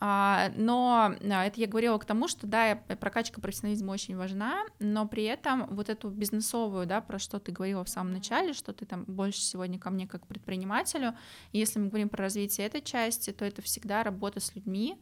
А, 0.00 0.50
но 0.56 1.14
а, 1.22 1.46
это 1.46 1.60
я 1.60 1.68
говорила 1.68 1.96
к 1.98 2.04
тому, 2.04 2.26
что 2.26 2.46
да, 2.46 2.76
прокачка 2.98 3.40
профессионализма 3.40 3.92
очень 3.92 4.16
важна, 4.16 4.64
но 4.80 5.06
при 5.06 5.24
этом 5.24 5.66
вот 5.68 5.88
эту 5.88 6.10
бизнесовую, 6.10 6.86
да, 6.86 7.00
про 7.00 7.20
что 7.20 7.38
ты 7.38 7.52
говорила 7.52 7.84
в 7.84 7.88
самом 7.88 8.12
начале, 8.12 8.52
что 8.52 8.72
ты 8.72 8.84
там 8.84 9.04
больше 9.04 9.40
сегодня 9.40 9.78
ко 9.78 9.90
мне 9.90 10.08
как 10.08 10.26
предпринимателю, 10.26 11.14
если 11.52 11.78
мы 11.78 11.86
говорим 11.88 12.08
про 12.08 12.24
развитие 12.24 12.66
этой 12.66 12.80
части, 12.80 13.30
то 13.42 13.46
это 13.46 13.62
всегда 13.62 14.02
работа 14.02 14.40
с 14.40 14.54
людьми, 14.54 15.00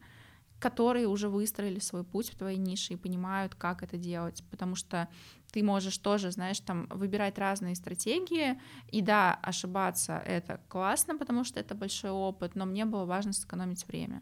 которые 0.59 1.07
уже 1.07 1.29
выстроили 1.29 1.79
свой 1.79 2.03
путь 2.03 2.29
в 2.29 2.35
твоей 2.35 2.57
нише 2.57 2.93
и 2.93 2.97
понимают, 2.97 3.55
как 3.55 3.83
это 3.83 3.97
делать, 3.97 4.43
потому 4.51 4.75
что 4.75 5.07
ты 5.51 5.63
можешь 5.63 5.97
тоже, 5.97 6.31
знаешь, 6.31 6.59
там 6.59 6.87
выбирать 6.89 7.37
разные 7.37 7.75
стратегии, 7.75 8.59
и 8.87 9.01
да, 9.01 9.33
ошибаться 9.33 10.17
это 10.25 10.59
классно, 10.69 11.17
потому 11.17 11.43
что 11.43 11.59
это 11.59 11.75
большой 11.75 12.11
опыт, 12.11 12.55
но 12.55 12.65
мне 12.65 12.85
было 12.85 13.05
важно 13.05 13.33
сэкономить 13.33 13.87
время 13.87 14.21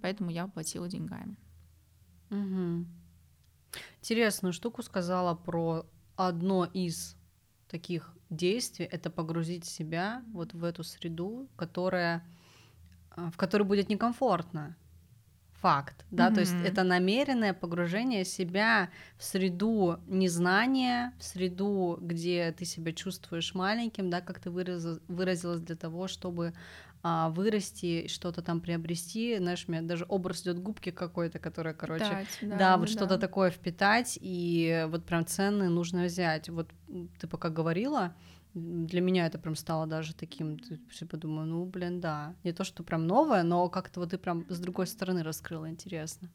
поэтому 0.00 0.30
я 0.30 0.44
оплатила 0.44 0.88
деньгами. 0.88 1.36
Угу. 2.30 2.86
Интересную 4.00 4.52
штуку 4.52 4.82
сказала 4.82 5.34
про 5.34 5.86
одно 6.16 6.64
из 6.64 7.16
таких 7.68 8.14
действий, 8.30 8.86
это 8.86 9.10
погрузить 9.10 9.64
себя 9.64 10.22
вот 10.32 10.54
в 10.54 10.64
эту 10.64 10.84
среду, 10.84 11.48
которая, 11.56 12.26
в 13.32 13.36
которой 13.36 13.64
будет 13.64 13.88
некомфортно. 13.88 14.76
Факт, 15.60 16.04
да, 16.12 16.28
mm-hmm. 16.28 16.34
то 16.34 16.40
есть 16.40 16.54
это 16.64 16.84
намеренное 16.84 17.52
погружение 17.52 18.24
себя 18.24 18.90
в 19.16 19.24
среду 19.24 19.98
незнания, 20.06 21.12
в 21.18 21.24
среду, 21.24 21.98
где 22.00 22.52
ты 22.52 22.64
себя 22.64 22.92
чувствуешь 22.92 23.54
маленьким, 23.54 24.08
да, 24.08 24.20
как 24.20 24.38
ты 24.38 24.50
выразил, 24.50 25.00
выразилась 25.08 25.60
для 25.60 25.74
того, 25.74 26.06
чтобы 26.06 26.54
а, 27.02 27.30
вырасти, 27.30 28.08
что-то 28.08 28.42
там 28.42 28.60
приобрести. 28.60 29.36
Знаешь, 29.38 29.64
у 29.68 29.72
меня 29.72 29.82
даже 29.82 30.04
образ 30.08 30.42
идет 30.42 30.58
губки 30.58 30.90
какой-то, 30.90 31.38
которая, 31.38 31.74
короче, 31.74 32.04
впитать, 32.04 32.38
да, 32.42 32.58
да, 32.58 32.76
вот 32.76 32.86
да. 32.86 32.92
что-то 32.92 33.18
такое 33.18 33.50
впитать, 33.50 34.18
и 34.20 34.86
вот 34.88 35.04
прям 35.04 35.26
ценные 35.26 35.68
нужно 35.68 36.04
взять. 36.04 36.48
Вот 36.48 36.68
ты 37.18 37.26
пока 37.26 37.50
говорила, 37.50 38.14
для 38.54 39.00
меня 39.00 39.26
это 39.26 39.38
прям 39.38 39.54
стало 39.54 39.86
даже 39.86 40.14
таким, 40.14 40.58
ты 40.58 41.06
подумаю, 41.06 41.46
ну, 41.46 41.64
блин, 41.64 42.00
да, 42.00 42.34
не 42.44 42.52
то, 42.52 42.64
что 42.64 42.82
прям 42.82 43.06
новое, 43.06 43.42
но 43.42 43.68
как-то 43.68 44.00
вот 44.00 44.10
ты 44.10 44.18
прям 44.18 44.46
с 44.48 44.58
другой 44.58 44.86
стороны 44.86 45.22
раскрыла, 45.22 45.68
интересно. 45.68 46.28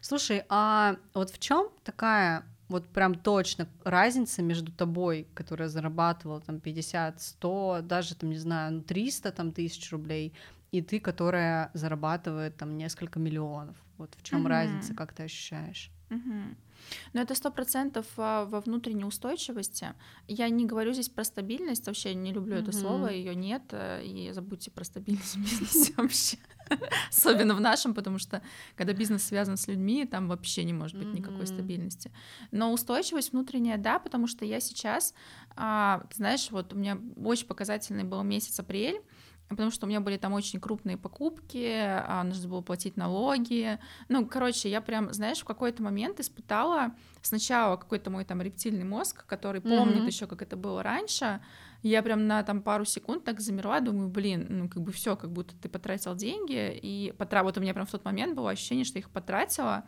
Слушай, 0.00 0.44
а 0.48 0.96
вот 1.14 1.30
в 1.30 1.38
чем 1.38 1.68
такая 1.84 2.44
вот 2.70 2.88
прям 2.88 3.16
точно 3.16 3.68
разница 3.84 4.42
между 4.42 4.70
тобой, 4.72 5.26
которая 5.34 5.68
зарабатывала 5.68 6.40
там 6.40 6.60
50, 6.60 7.20
100, 7.20 7.80
даже 7.82 8.14
там, 8.14 8.30
не 8.30 8.38
знаю, 8.38 8.82
300 8.82 9.28
ну, 9.28 9.34
там 9.34 9.52
тысяч 9.52 9.90
рублей, 9.90 10.32
и 10.70 10.80
ты, 10.80 11.00
которая 11.00 11.70
зарабатывает 11.74 12.56
там 12.56 12.78
несколько 12.78 13.18
миллионов. 13.18 13.76
Вот 13.98 14.14
в 14.16 14.22
чем 14.22 14.46
mm-hmm. 14.46 14.50
разница, 14.50 14.94
как 14.94 15.12
ты 15.12 15.24
ощущаешь? 15.24 15.90
Но 17.12 17.20
это 17.20 17.34
сто 17.34 17.50
процентов 17.50 18.06
а, 18.16 18.44
во 18.44 18.60
внутренней 18.60 19.04
устойчивости. 19.04 19.88
Я 20.28 20.48
не 20.48 20.64
говорю 20.64 20.92
здесь 20.92 21.08
про 21.08 21.24
стабильность, 21.24 21.86
вообще 21.86 22.14
не 22.14 22.32
люблю 22.32 22.56
это 22.56 22.72
слово, 22.72 23.08
ее 23.08 23.34
нет, 23.34 23.62
э, 23.72 24.02
и 24.04 24.32
забудьте 24.32 24.70
про 24.70 24.84
стабильность 24.84 25.36
в 25.36 25.40
бизнесе 25.40 25.92
вообще. 25.96 26.38
Особенно 27.10 27.54
в 27.54 27.60
нашем, 27.60 27.94
потому 27.94 28.18
что 28.18 28.42
когда 28.76 28.92
бизнес 28.92 29.24
связан 29.24 29.56
с 29.56 29.68
людьми, 29.68 30.04
там 30.04 30.28
вообще 30.28 30.64
не 30.64 30.72
может 30.72 30.96
быть 30.96 31.12
никакой 31.12 31.46
стабильности. 31.46 32.10
Но 32.50 32.72
устойчивость 32.72 33.32
внутренняя, 33.32 33.78
да, 33.78 33.98
потому 33.98 34.26
что 34.26 34.44
я 34.44 34.60
сейчас, 34.60 35.14
а, 35.56 36.02
знаешь, 36.12 36.50
вот 36.50 36.72
у 36.72 36.76
меня 36.76 36.98
очень 37.24 37.46
показательный 37.46 38.04
был 38.04 38.22
месяц 38.22 38.58
апрель, 38.60 39.00
потому 39.50 39.70
что 39.70 39.86
у 39.86 39.88
меня 39.88 40.00
были 40.00 40.16
там 40.16 40.32
очень 40.32 40.60
крупные 40.60 40.96
покупки, 40.96 41.74
а, 41.76 42.22
нужно 42.22 42.48
было 42.48 42.60
платить 42.60 42.96
налоги. 42.96 43.78
Ну, 44.08 44.26
короче, 44.26 44.70
я 44.70 44.80
прям, 44.80 45.12
знаешь, 45.12 45.40
в 45.40 45.44
какой-то 45.44 45.82
момент 45.82 46.20
испытала 46.20 46.94
сначала 47.20 47.76
какой-то 47.76 48.10
мой 48.10 48.24
там 48.24 48.40
рептильный 48.40 48.84
мозг, 48.84 49.26
который 49.26 49.60
помнит 49.60 50.02
mm-hmm. 50.02 50.06
еще, 50.06 50.26
как 50.26 50.42
это 50.42 50.56
было 50.56 50.82
раньше. 50.82 51.40
Я 51.82 52.02
прям 52.02 52.26
на 52.26 52.42
там 52.42 52.62
пару 52.62 52.84
секунд 52.84 53.24
так 53.24 53.40
замерла, 53.40 53.80
думаю, 53.80 54.08
блин, 54.08 54.46
ну 54.48 54.68
как 54.68 54.82
бы 54.82 54.92
все, 54.92 55.16
как 55.16 55.32
будто 55.32 55.54
ты 55.56 55.68
потратил 55.68 56.14
деньги, 56.14 56.78
и 56.82 57.12
потра... 57.16 57.42
вот 57.42 57.56
у 57.56 57.60
меня 57.60 57.72
прям 57.72 57.86
в 57.86 57.90
тот 57.90 58.04
момент 58.04 58.34
было 58.34 58.50
ощущение, 58.50 58.84
что 58.84 58.98
их 58.98 59.10
потратила, 59.10 59.84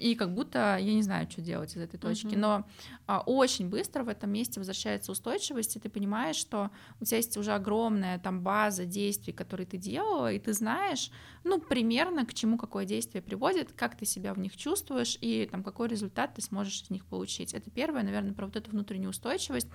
и 0.00 0.14
как 0.14 0.32
будто 0.32 0.78
я 0.78 0.94
не 0.94 1.02
знаю, 1.02 1.30
что 1.30 1.42
делать 1.42 1.76
из 1.76 1.82
этой 1.82 1.98
точки. 1.98 2.28
Uh-huh. 2.28 2.38
Но 2.38 2.68
а, 3.06 3.20
очень 3.20 3.68
быстро 3.68 4.02
в 4.02 4.08
этом 4.08 4.30
месте 4.30 4.58
возвращается 4.58 5.12
устойчивость, 5.12 5.76
и 5.76 5.80
ты 5.80 5.90
понимаешь, 5.90 6.36
что 6.36 6.70
у 7.00 7.04
тебя 7.04 7.18
есть 7.18 7.36
уже 7.36 7.52
огромная 7.52 8.18
там 8.18 8.40
база 8.42 8.86
действий, 8.86 9.32
которые 9.32 9.66
ты 9.66 9.76
делала, 9.76 10.32
и 10.32 10.38
ты 10.38 10.54
знаешь, 10.54 11.10
ну, 11.44 11.60
примерно 11.60 12.24
к 12.24 12.32
чему 12.32 12.56
какое 12.56 12.86
действие 12.86 13.20
приводит, 13.20 13.72
как 13.72 13.94
ты 13.96 14.06
себя 14.06 14.32
в 14.32 14.38
них 14.38 14.56
чувствуешь, 14.56 15.18
и 15.20 15.46
там 15.50 15.62
какой 15.62 15.88
результат 15.88 16.34
ты 16.34 16.40
сможешь 16.40 16.82
из 16.82 16.90
них 16.90 17.04
получить. 17.04 17.52
Это 17.52 17.70
первое, 17.70 18.02
наверное, 18.02 18.32
про 18.32 18.46
вот 18.46 18.56
эту 18.56 18.70
внутреннюю 18.70 19.10
устойчивость. 19.10 19.68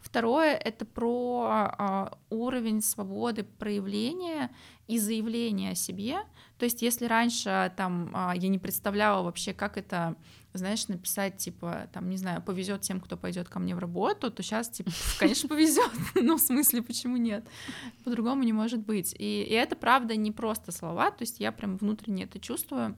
Второе— 0.00 0.54
это 0.64 0.84
про 0.84 1.46
а, 1.48 2.18
уровень 2.30 2.82
свободы 2.82 3.44
проявления 3.44 4.50
и 4.86 4.98
заявления 4.98 5.72
о 5.72 5.74
себе. 5.74 6.18
То 6.58 6.64
есть 6.64 6.82
если 6.82 7.06
раньше 7.06 7.72
там 7.76 8.10
а, 8.14 8.34
я 8.34 8.48
не 8.48 8.58
представляла 8.58 9.22
вообще, 9.22 9.52
как 9.52 9.76
это, 9.76 10.16
знаешь, 10.52 10.88
написать, 10.88 11.38
типа, 11.38 11.88
там, 11.92 12.08
не 12.08 12.16
знаю, 12.16 12.42
повезет 12.42 12.82
тем, 12.82 13.00
кто 13.00 13.16
пойдет 13.16 13.48
ко 13.48 13.58
мне 13.58 13.74
в 13.74 13.78
работу, 13.78 14.30
то 14.30 14.42
сейчас, 14.42 14.68
типа, 14.68 14.90
конечно, 15.18 15.48
повезет. 15.48 15.90
Ну, 16.14 16.36
в 16.36 16.40
смысле, 16.40 16.82
почему 16.82 17.16
нет? 17.16 17.46
По-другому 18.04 18.42
не 18.42 18.52
может 18.52 18.80
быть. 18.80 19.14
И, 19.18 19.42
и 19.42 19.52
это, 19.52 19.76
правда, 19.76 20.16
не 20.16 20.32
просто 20.32 20.72
слова, 20.72 21.10
то 21.10 21.22
есть 21.22 21.40
я 21.40 21.52
прям 21.52 21.76
внутренне 21.76 22.24
это 22.24 22.38
чувствую, 22.38 22.96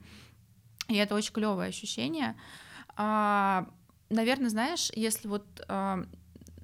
и 0.87 0.95
это 0.95 1.15
очень 1.15 1.33
клевое 1.33 1.69
ощущение. 1.69 2.35
А, 2.95 3.67
наверное, 4.09 4.49
знаешь, 4.49 4.91
если 4.95 5.27
вот 5.27 5.45
а, 5.67 6.05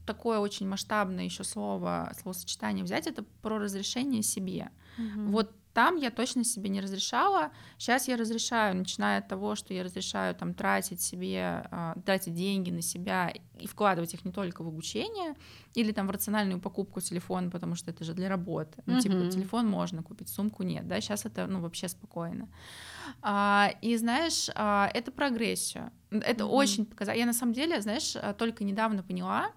такое 0.05 0.39
очень 0.39 0.67
масштабное 0.67 1.25
еще 1.25 1.43
слово, 1.43 2.11
словосочетание 2.21 2.83
взять, 2.83 3.07
это 3.07 3.23
про 3.41 3.59
разрешение 3.59 4.23
себе. 4.23 4.69
Угу. 4.97 5.31
Вот 5.31 5.51
Там 5.73 5.97
я 5.97 6.09
точно 6.09 6.45
себе 6.45 6.69
не 6.69 6.79
разрешала. 6.79 7.51
Сейчас 7.77 8.07
я 8.07 8.15
разрешаю, 8.15 8.77
начиная 8.77 9.19
от 9.19 9.27
того, 9.27 9.55
что 9.55 9.73
я 9.73 9.83
разрешаю 9.83 10.33
там 10.33 10.53
тратить 10.53 11.01
себе, 11.01 11.67
э, 11.69 11.95
тратить 12.05 12.33
деньги 12.33 12.71
на 12.71 12.81
себя 12.81 13.33
и 13.59 13.67
вкладывать 13.67 14.13
их 14.13 14.23
не 14.23 14.31
только 14.31 14.63
в 14.63 14.67
обучение 14.67 15.35
или 15.73 15.91
там 15.91 16.07
в 16.07 16.11
рациональную 16.11 16.61
покупку 16.61 17.01
телефона, 17.01 17.49
потому 17.49 17.75
что 17.75 17.91
это 17.91 18.05
же 18.05 18.13
для 18.13 18.29
работы. 18.29 18.81
Ну, 18.85 18.93
mm-hmm. 18.93 19.01
типа, 19.01 19.31
телефон 19.31 19.67
можно 19.67 20.01
купить, 20.01 20.29
сумку 20.29 20.63
нет, 20.63 20.87
да, 20.87 21.01
сейчас 21.01 21.25
это, 21.25 21.45
ну, 21.47 21.59
вообще 21.59 21.89
спокойно. 21.89 22.47
А, 23.21 23.71
и 23.81 23.97
знаешь, 23.97 24.49
а, 24.55 24.89
это 24.93 25.11
прогрессию. 25.11 25.91
Это 26.09 26.45
mm-hmm. 26.45 26.47
очень 26.47 26.85
показательно. 26.85 27.19
Я 27.19 27.25
на 27.25 27.33
самом 27.33 27.53
деле, 27.53 27.81
знаешь, 27.81 28.15
только 28.37 28.63
недавно 28.63 29.03
поняла, 29.03 29.51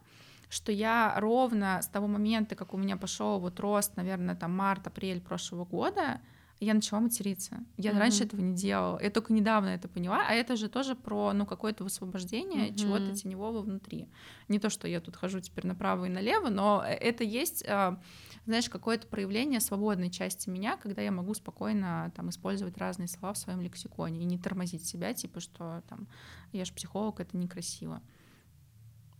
что 0.48 0.72
я 0.72 1.14
ровно 1.18 1.80
с 1.82 1.88
того 1.88 2.06
момента, 2.06 2.56
как 2.56 2.74
у 2.74 2.76
меня 2.76 2.96
пошел 2.96 3.38
вот 3.38 3.61
рост, 3.61 3.96
наверное, 3.96 4.34
там 4.34 4.56
март-апрель 4.56 5.20
прошлого 5.20 5.64
года, 5.64 6.20
я 6.61 6.74
начала 6.74 7.00
материться. 7.00 7.58
Я 7.76 7.92
mm-hmm. 7.92 7.98
раньше 7.98 8.24
этого 8.24 8.40
не 8.40 8.54
делала. 8.54 9.00
Я 9.00 9.11
только 9.11 9.32
недавно 9.32 9.68
это 9.68 9.87
поняла, 9.87 10.24
а 10.28 10.34
это 10.34 10.56
же 10.56 10.68
тоже 10.68 10.96
про 10.96 11.32
ну 11.32 11.46
какое-то 11.46 11.84
высвобождение 11.84 12.68
mm-hmm. 12.68 12.76
чего-то 12.76 13.14
теневого 13.14 13.62
внутри. 13.62 14.08
Не 14.48 14.58
то, 14.58 14.68
что 14.68 14.88
я 14.88 15.00
тут 15.00 15.14
хожу 15.14 15.40
теперь 15.40 15.66
направо 15.66 16.06
и 16.06 16.08
налево, 16.08 16.48
но 16.48 16.84
это 16.84 17.22
есть, 17.22 17.64
а, 17.68 18.00
знаешь, 18.44 18.68
какое-то 18.68 19.06
проявление 19.06 19.61
свободной 19.61 20.11
части 20.11 20.48
меня, 20.48 20.76
когда 20.76 21.00
я 21.00 21.12
могу 21.12 21.32
спокойно 21.34 22.12
там 22.16 22.30
использовать 22.30 22.76
разные 22.76 23.08
слова 23.08 23.34
в 23.34 23.38
своем 23.38 23.61
лексиконе 23.61 24.22
и 24.22 24.24
не 24.24 24.38
тормозить 24.38 24.84
себя, 24.84 25.14
типа 25.14 25.38
что 25.38 25.82
там 25.88 26.08
я 26.52 26.64
же 26.64 26.72
психолог, 26.72 27.20
это 27.20 27.37
некрасиво. 27.37 28.02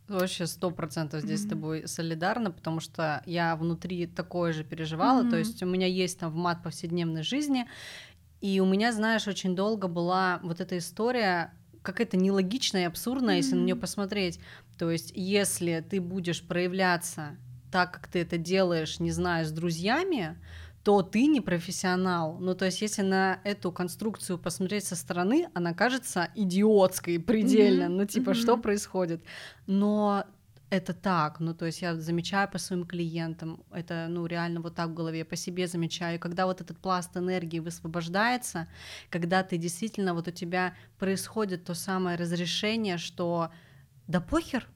Вообще 0.09 0.47
сто 0.47 0.71
процентов 0.71 1.21
здесь 1.21 1.41
mm-hmm. 1.41 1.47
с 1.47 1.49
тобой 1.49 1.89
солидарна, 1.89 2.51
потому 2.51 2.81
что 2.81 3.23
я 3.27 3.55
внутри 3.57 4.07
такое 4.07 4.55
же 4.55 4.65
переживала, 4.65 5.23
mm-hmm. 5.23 5.31
то 5.31 5.37
есть 5.37 5.63
у 5.63 5.67
меня 5.67 5.87
есть 5.87 6.19
там 6.19 6.31
в 6.31 6.35
мат 6.35 6.63
повседневной 6.63 7.23
жизни, 7.23 7.67
и 8.41 8.61
у 8.61 8.67
меня, 8.67 8.93
знаешь, 8.93 9.29
очень 9.29 9.55
долго 9.55 9.87
была 9.87 10.41
вот 10.43 10.61
эта 10.61 10.79
история 10.79 11.53
какая-то 11.83 12.17
нелогичная 12.17 12.83
и 12.83 12.87
абсурдная, 12.87 13.35
mm-hmm. 13.35 13.39
если 13.39 13.55
на 13.55 13.65
нее 13.65 13.77
посмотреть. 13.77 14.41
То 14.79 14.91
есть, 14.91 15.13
если 15.15 15.85
ты 15.89 16.01
будешь 16.01 16.43
проявляться 16.43 17.37
так, 17.71 17.93
как 17.93 18.09
ты 18.09 18.21
это 18.21 18.39
делаешь, 18.39 19.01
не 19.01 19.11
знаю, 19.11 19.45
с 19.45 19.51
друзьями, 19.51 20.39
то 20.89 21.03
ты 21.03 21.27
не 21.27 21.43
профессионал. 21.43 22.39
Ну, 22.41 22.55
то 22.55 22.65
есть, 22.65 22.81
если 22.81 23.03
на 23.03 23.41
эту 23.45 23.71
конструкцию 23.73 24.39
посмотреть 24.39 24.85
со 24.85 24.97
стороны, 24.97 25.51
она 25.53 25.75
кажется 25.75 26.29
идиотской 26.35 27.19
предельно. 27.21 27.85
Mm-hmm. 27.85 27.97
Ну, 27.97 28.07
типа, 28.07 28.31
mm-hmm. 28.31 28.43
что 28.43 28.57
происходит? 28.57 29.23
Но 29.67 30.25
это 30.71 30.95
так, 30.95 31.41
ну, 31.41 31.53
то 31.53 31.67
есть 31.67 31.83
я 31.83 31.95
замечаю 31.95 32.49
по 32.49 32.57
своим 32.57 32.87
клиентам, 32.87 33.63
это, 33.71 34.07
ну, 34.09 34.25
реально 34.25 34.63
вот 34.63 34.77
так 34.77 34.89
в 34.89 34.95
голове, 34.95 35.27
по 35.27 35.37
себе 35.37 35.67
замечаю, 35.67 36.19
когда 36.19 36.47
вот 36.47 36.63
этот 36.63 36.79
пласт 36.79 37.15
энергии 37.19 37.59
высвобождается, 37.59 38.67
когда 39.11 39.43
ты 39.43 39.59
действительно, 39.59 40.15
вот 40.15 40.29
у 40.29 40.31
тебя 40.31 40.73
происходит 40.99 41.65
то 41.65 41.75
самое 41.75 42.17
разрешение, 42.17 42.97
что 42.97 43.51
да 44.07 44.23
похер, 44.23 44.67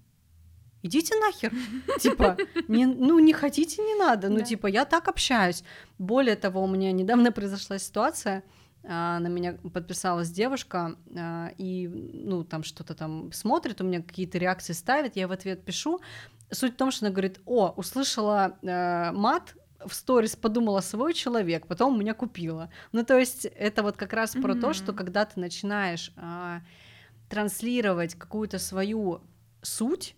идите 0.82 1.14
нахер. 1.16 1.52
Типа, 2.00 2.36
не, 2.68 2.86
ну 2.86 3.18
не 3.18 3.32
хотите, 3.32 3.82
не 3.82 3.94
надо. 3.94 4.28
Ну, 4.28 4.40
типа, 4.40 4.66
я 4.66 4.84
так 4.84 5.08
общаюсь. 5.08 5.64
Более 5.98 6.36
того, 6.36 6.62
у 6.62 6.66
меня 6.66 6.92
недавно 6.92 7.32
произошла 7.32 7.78
ситуация, 7.78 8.42
а, 8.84 9.20
на 9.20 9.28
меня 9.28 9.58
подписалась 9.72 10.30
девушка, 10.30 10.96
а, 11.16 11.52
и, 11.56 11.88
ну, 11.88 12.44
там 12.44 12.64
что-то 12.64 12.94
там 12.94 13.32
смотрит, 13.32 13.80
у 13.80 13.84
меня 13.84 14.02
какие-то 14.02 14.38
реакции 14.38 14.72
ставит, 14.72 15.16
я 15.16 15.28
в 15.28 15.32
ответ 15.32 15.64
пишу. 15.64 16.00
Суть 16.50 16.74
в 16.74 16.76
том, 16.76 16.90
что 16.90 17.06
она 17.06 17.12
говорит, 17.12 17.40
о, 17.46 17.72
услышала 17.76 18.58
э, 18.60 19.12
мат, 19.12 19.54
в 19.86 19.94
сторис 19.94 20.36
подумала 20.36 20.80
свой 20.80 21.14
человек, 21.14 21.66
потом 21.66 21.94
у 21.94 21.98
меня 21.98 22.14
купила. 22.14 22.70
Ну, 22.92 23.04
то 23.04 23.18
есть 23.18 23.46
это 23.46 23.82
вот 23.82 23.96
как 23.96 24.12
раз 24.12 24.34
mm-hmm. 24.34 24.42
про 24.42 24.54
то, 24.54 24.72
что 24.72 24.92
когда 24.92 25.24
ты 25.24 25.40
начинаешь 25.40 26.12
э, 26.16 26.60
транслировать 27.28 28.14
какую-то 28.14 28.58
свою 28.58 29.22
суть, 29.62 30.14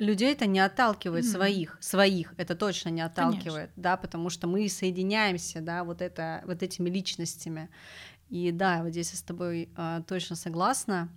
людей 0.00 0.32
это 0.32 0.46
не 0.46 0.60
отталкивает 0.60 1.24
mm-hmm. 1.24 1.32
своих, 1.32 1.78
своих 1.80 2.34
это 2.36 2.56
точно 2.56 2.88
не 2.88 3.02
отталкивает, 3.02 3.70
Конечно. 3.70 3.82
да, 3.82 3.96
потому 3.96 4.30
что 4.30 4.46
мы 4.46 4.68
соединяемся, 4.68 5.60
да, 5.60 5.84
вот 5.84 6.02
это, 6.02 6.42
вот 6.46 6.62
этими 6.62 6.90
личностями. 6.90 7.68
И 8.28 8.50
да, 8.52 8.82
вот 8.82 8.90
здесь 8.90 9.10
я 9.12 9.18
с 9.18 9.22
тобой 9.22 9.70
а, 9.76 10.02
точно 10.02 10.36
согласна. 10.36 11.08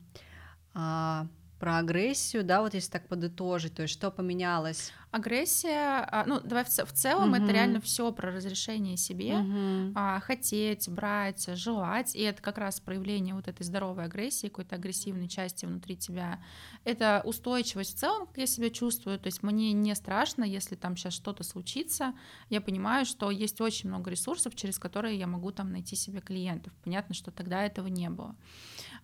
А, 0.74 1.28
про 1.60 1.78
агрессию, 1.78 2.43
да, 2.43 2.62
вот 2.62 2.74
если 2.74 2.91
так 2.91 3.08
подытожить, 3.08 3.76
то 3.76 3.84
есть 3.84 3.93
что 3.93 4.12
поменялось? 4.12 4.91
Агрессия, 5.13 6.08
а, 6.12 6.23
ну 6.26 6.39
давай 6.39 6.63
в, 6.63 6.69
в 6.69 6.91
целом 6.91 7.34
угу. 7.34 7.36
это 7.36 7.52
реально 7.52 7.80
все 7.80 8.12
про 8.12 8.32
разрешение 8.32 8.97
себе, 8.97 9.38
угу. 9.38 9.93
хотеть, 10.21 10.89
брать, 10.89 11.56
желать, 11.56 12.15
и 12.15 12.21
это 12.21 12.41
как 12.41 12.58
раз 12.58 12.80
проявление 12.80 13.36
вот 13.36 13.47
этой 13.47 13.62
здоровой 13.62 14.06
агрессии, 14.06 14.47
какой-то 14.47 14.76
агрессивной 14.76 15.28
части 15.28 15.67
внутри 15.67 15.97
тебя. 15.97 16.43
Это 16.84 17.21
устойчивость 17.26 17.95
в 17.95 17.99
целом, 17.99 18.26
как 18.26 18.39
я 18.39 18.47
себя 18.47 18.71
чувствую, 18.71 19.19
то 19.19 19.28
есть 19.28 19.43
мне 19.43 19.71
не 19.71 19.93
страшно, 19.93 20.43
если 20.43 20.73
там 20.73 20.97
сейчас 20.97 21.13
что-то 21.13 21.43
случится, 21.43 22.15
я 22.49 22.60
понимаю, 22.60 23.06
что 23.06 23.30
есть 23.30 23.62
очень 23.62 23.89
много 23.89 24.10
ресурсов, 24.10 24.56
через 24.56 24.80
которые 24.80 25.19
я 25.19 25.28
могу 25.28 25.52
там 25.52 25.71
найти 25.71 25.95
себе 25.95 26.21
клиентов. 26.21 26.73
Понятно, 26.84 27.13
что 27.13 27.30
тогда 27.30 27.63
этого 27.63 27.86
не 27.86 28.10
было. 28.10 28.36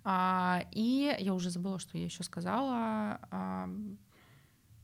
А, 0.03 0.63
и 0.71 1.15
я 1.19 1.35
уже 1.35 1.51
забыла, 1.51 1.77
что 1.77 1.99
я 1.99 2.05
еще 2.05 2.23
сказала. 2.23 3.19
А, 3.29 3.69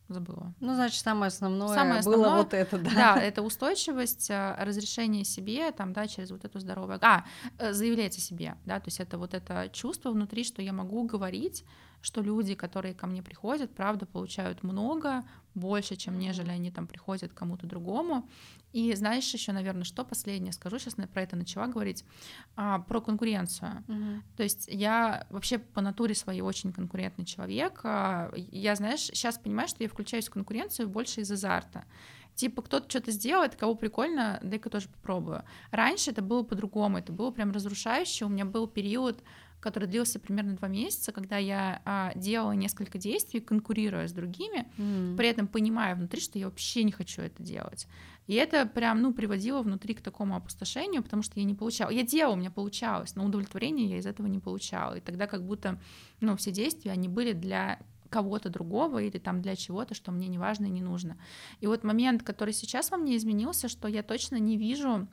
забыла. 0.08 0.54
Ну, 0.60 0.76
значит, 0.76 1.02
самое 1.02 1.28
основное, 1.28 1.76
самое 1.76 2.00
основное 2.00 2.26
было 2.26 2.36
вот 2.38 2.54
это, 2.54 2.78
да. 2.78 2.92
Да, 2.92 3.22
это 3.22 3.42
устойчивость, 3.42 4.30
а, 4.32 4.56
разрешение 4.64 5.24
себе, 5.24 5.72
там, 5.72 5.94
да, 5.94 6.08
через 6.08 6.32
вот 6.32 6.46
эту 6.46 6.60
здоровую... 6.60 7.00
А, 7.02 7.26
э, 7.58 7.74
заявлять 7.74 8.18
о 8.18 8.22
себе, 8.22 8.56
да, 8.66 8.80
то 8.80 8.88
есть 8.88 9.00
это 9.00 9.18
вот 9.18 9.34
это 9.34 9.70
чувство 9.74 10.12
внутри, 10.12 10.44
что 10.44 10.62
я 10.62 10.74
могу 10.74 11.04
говорить, 11.04 11.66
что 12.02 12.22
люди, 12.22 12.54
которые 12.54 12.94
ко 12.94 13.08
мне 13.08 13.24
приходят, 13.24 13.74
правда, 13.74 14.06
получают 14.06 14.62
много, 14.64 15.24
больше, 15.56 15.96
чем 15.96 16.20
нежели 16.20 16.50
они 16.50 16.72
там 16.72 16.88
приходят 16.88 17.32
к 17.32 17.36
кому-то 17.36 17.66
другому. 17.66 18.30
И 18.74 18.94
знаешь 18.94 19.34
еще, 19.34 19.54
наверное, 19.54 19.86
что 19.86 20.04
последнее 20.04 20.52
скажу, 20.52 20.80
сейчас 20.80 20.96
про 20.96 21.22
это 21.22 21.36
начала 21.36 21.68
говорить, 21.68 22.04
а, 22.56 22.80
про 22.80 23.00
конкуренцию. 23.02 23.84
Угу. 23.88 24.22
То 24.36 24.44
есть 24.44 24.68
я 24.70 25.26
вообще 25.30 25.60
по 25.60 25.82
натуре 25.82 26.14
своей 26.14 26.42
очень 26.42 26.74
конкурентный 26.74 27.26
человек. 27.26 27.80
А, 27.84 28.32
я, 28.36 28.76
знаешь, 28.76 29.00
сейчас 29.00 29.38
понимаю, 29.38 29.70
что 29.70 29.82
я 29.82 29.90
включаюсь 29.90 30.28
в 30.28 30.32
конкуренцию 30.32 30.90
больше 30.90 31.22
из 31.22 31.32
азарта. 31.32 31.86
Типа 32.36 32.62
кто-то 32.62 32.90
что-то 32.90 33.12
сделает, 33.12 33.56
кого 33.56 33.76
прикольно, 33.76 34.40
дай-ка 34.44 34.70
тоже 34.70 34.90
попробую. 34.90 35.44
Раньше 35.72 36.12
это 36.12 36.22
было 36.22 36.44
по-другому, 36.44 36.98
это 36.98 37.14
было 37.14 37.32
прям 37.32 37.54
разрушающе. 37.54 38.26
У 38.26 38.30
меня 38.30 38.44
был 38.44 38.68
период 38.68 39.24
который 39.66 39.90
длился 39.90 40.20
примерно 40.20 40.56
два 40.56 40.68
месяца, 40.68 41.12
когда 41.12 41.38
я 41.40 41.82
а, 41.86 42.14
делала 42.16 42.52
несколько 42.52 43.00
действий, 43.00 43.40
конкурируя 43.40 44.08
с 44.08 44.12
другими, 44.12 44.68
mm. 44.78 45.18
при 45.18 45.28
этом 45.28 45.48
понимая 45.48 45.96
внутри, 45.96 46.22
что 46.22 46.38
я 46.38 46.46
вообще 46.46 46.84
не 46.84 46.92
хочу 46.92 47.24
это 47.24 47.42
делать. 47.42 47.88
И 48.28 48.36
это 48.36 48.68
прям, 48.68 49.02
ну, 49.02 49.12
приводило 49.12 49.64
внутри 49.64 49.96
к 49.96 50.02
такому 50.02 50.36
опустошению, 50.36 51.02
потому 51.02 51.24
что 51.24 51.40
я 51.40 51.46
не 51.46 51.56
получала. 51.56 51.90
Я 51.90 52.04
делала, 52.04 52.34
у 52.34 52.38
меня 52.38 52.52
получалось, 52.52 53.16
но 53.16 53.26
удовлетворение 53.26 53.90
я 53.90 53.98
из 53.98 54.06
этого 54.06 54.28
не 54.28 54.38
получала. 54.38 54.94
И 54.98 55.02
тогда 55.02 55.26
как 55.26 55.44
будто, 55.44 55.82
ну, 56.22 56.38
все 56.38 56.52
действия, 56.52 56.92
они 56.92 57.08
были 57.08 57.34
для 57.34 57.80
кого-то 58.12 58.50
другого 58.50 59.02
или 59.02 59.18
там 59.18 59.42
для 59.42 59.56
чего-то, 59.56 59.96
что 59.96 60.12
мне 60.12 60.28
не 60.28 60.38
важно 60.38 60.68
и 60.68 60.70
не 60.70 60.84
нужно. 60.84 61.18
И 61.60 61.66
вот 61.66 61.84
момент, 61.84 62.22
который 62.22 62.54
сейчас 62.54 62.92
во 62.92 62.98
мне 62.98 63.18
изменился, 63.18 63.68
что 63.68 63.88
я 63.88 64.04
точно 64.04 64.36
не 64.36 64.58
вижу 64.58 65.08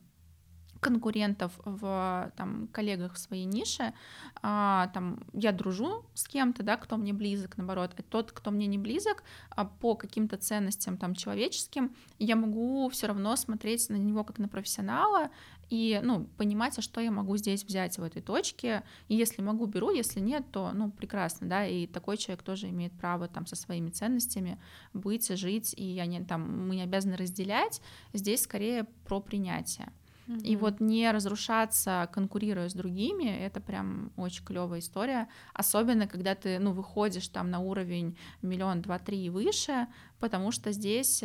конкурентов 0.83 1.53
в 1.65 2.33
там, 2.37 2.69
коллегах 2.73 3.15
в 3.15 3.19
своей 3.19 3.45
нише, 3.45 3.95
а, 4.43 4.89
там, 4.93 5.21
я 5.33 5.53
дружу 5.53 6.05
с 6.13 6.27
кем-то, 6.27 6.65
да, 6.65 6.77
кто 6.77 6.97
мне 6.97 7.13
близок, 7.13 7.57
наоборот, 7.57 7.93
а 7.97 8.03
тот, 8.03 8.33
кто 8.33 8.51
мне 8.51 8.67
не 8.67 8.79
близок, 8.79 9.23
а 9.51 9.65
по 9.65 9.95
каким-то 9.95 10.37
ценностям 10.37 10.99
там 10.99 11.15
человеческим, 11.15 11.95
я 12.19 12.35
могу 12.35 12.89
все 12.91 13.07
равно 13.07 13.37
смотреть 13.37 13.89
на 13.91 13.97
него 13.97 14.25
как 14.25 14.39
на 14.39 14.49
профессионала 14.49 15.31
и, 15.71 16.01
ну, 16.03 16.27
понимать, 16.37 16.77
а 16.79 16.83
что 16.83 17.01
я 17.01 17.13
могу 17.13 17.37
здесь 17.37 17.65
взять 17.65 17.97
в 17.97 18.03
этой 18.03 18.21
точке, 18.21 18.83
и 19.07 19.15
если 19.15 19.41
могу, 19.41 19.67
беру, 19.67 19.91
если 19.91 20.19
нет, 20.19 20.45
то, 20.51 20.73
ну, 20.75 20.91
прекрасно, 20.91 21.49
да, 21.49 21.65
и 21.65 21.87
такой 21.87 22.17
человек 22.17 22.43
тоже 22.43 22.69
имеет 22.71 22.93
право 22.93 23.29
там 23.29 23.47
со 23.47 23.55
своими 23.55 23.91
ценностями 23.91 24.59
быть, 24.93 25.29
жить, 25.39 25.75
и 25.77 26.03
не, 26.07 26.25
там, 26.25 26.69
мы 26.69 26.75
не 26.75 26.83
обязаны 26.83 27.17
разделять, 27.17 27.81
здесь 28.13 28.43
скорее 28.43 28.85
про 29.07 29.21
принятие. 29.21 29.93
Mm-hmm. 30.33 30.43
И 30.43 30.57
вот 30.57 30.81
не 30.81 31.11
разрушаться, 31.11 32.09
конкурируя 32.13 32.69
с 32.69 32.75
другими, 32.75 33.25
это 33.25 33.61
прям 33.61 34.13
очень 34.17 34.45
клевая 34.45 34.81
история. 34.81 35.29
Особенно, 35.53 36.07
когда 36.07 36.35
ты, 36.35 36.59
ну, 36.59 36.73
выходишь 36.73 37.29
там 37.29 37.51
на 37.51 37.59
уровень 37.61 38.17
миллион, 38.41 38.83
два, 38.83 38.99
три 38.99 39.25
и 39.27 39.31
выше, 39.31 39.87
потому 40.19 40.51
что 40.51 40.73
здесь... 40.73 41.23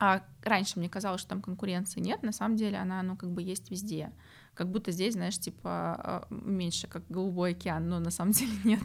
А 0.00 0.24
раньше 0.42 0.78
мне 0.78 0.88
казалось, 0.88 1.20
что 1.20 1.30
там 1.30 1.40
конкуренции 1.40 2.00
нет, 2.00 2.22
на 2.22 2.32
самом 2.32 2.56
деле 2.56 2.78
она, 2.78 3.02
ну, 3.02 3.16
как 3.16 3.30
бы 3.30 3.42
есть 3.42 3.70
везде. 3.70 4.12
Как 4.52 4.68
будто 4.70 4.90
здесь, 4.90 5.14
знаешь, 5.14 5.38
типа 5.38 5.70
а, 5.70 6.26
меньше, 6.30 6.88
как 6.88 7.04
голубой 7.08 7.52
океан, 7.52 7.88
но 7.88 8.00
на 8.00 8.10
самом 8.10 8.32
деле 8.32 8.52
нет, 8.64 8.82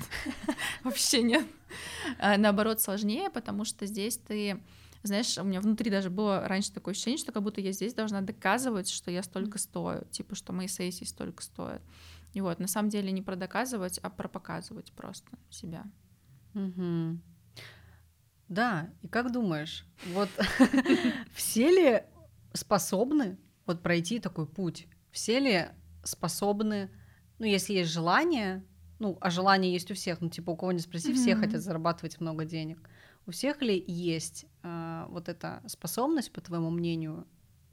вообще 0.84 1.24
нет. 1.24 1.46
А, 2.20 2.38
наоборот, 2.38 2.80
сложнее, 2.80 3.30
потому 3.32 3.66
что 3.66 3.86
здесь 3.88 4.18
ты 4.18 4.62
знаешь, 5.04 5.38
у 5.38 5.44
меня 5.44 5.62
внутри 5.62 5.90
даже 5.90 6.10
было 6.10 6.48
раньше 6.48 6.74
такое 6.74 6.94
ощущение, 6.94 7.18
что 7.18 7.32
как 7.32 7.44
будто 7.44 7.62
я 7.62 7.72
здесь 7.72 7.94
должна 7.94 8.22
доказывать, 8.22 8.90
что 8.90 9.12
я 9.12 9.24
столько 9.24 9.58
стою, 9.58 10.04
типа, 10.12 10.36
что 10.36 10.52
мои 10.52 10.68
сессии 10.68 11.06
столько 11.06 11.44
стоят. 11.44 11.82
И 12.34 12.42
вот, 12.42 12.60
на 12.60 12.68
самом 12.68 12.90
деле 12.90 13.12
не 13.12 13.22
про 13.22 13.36
доказывать, 13.36 13.98
а 14.00 14.10
про 14.10 14.28
показывать 14.28 14.92
просто 14.92 15.30
себя. 15.50 15.86
Угу. 16.54 17.20
Да, 18.50 18.90
и 19.02 19.08
как 19.08 19.32
думаешь, 19.32 19.86
вот 20.14 20.30
все 21.34 21.70
ли 21.70 22.04
способны 22.54 23.38
вот 23.66 23.82
пройти 23.82 24.20
такой 24.20 24.48
путь? 24.48 24.88
Все 25.12 25.40
ли 25.40 25.68
способны, 26.04 26.90
ну, 27.38 27.46
если 27.46 27.74
есть 27.74 27.92
желание, 27.92 28.66
ну, 29.00 29.18
а 29.22 29.30
желание 29.30 29.72
есть 29.72 29.90
у 29.92 29.94
всех, 29.94 30.22
ну, 30.22 30.30
типа, 30.30 30.52
у 30.52 30.58
кого 30.58 30.72
не 30.72 30.80
спроси, 30.80 31.14
все 31.14 31.36
хотят 31.36 31.62
зарабатывать 31.62 32.20
много 32.20 32.46
денег. 32.46 32.80
У 33.30 33.32
всех 33.32 33.62
ли 33.62 33.84
есть 33.86 34.48
э, 34.64 35.06
вот 35.10 35.30
эта 35.30 35.62
способность, 35.68 36.32
по 36.32 36.42
твоему 36.42 36.72
мнению, 36.72 37.28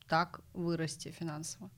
так 0.07 0.43
вырасти 0.53 1.09
финансово? 1.09 1.71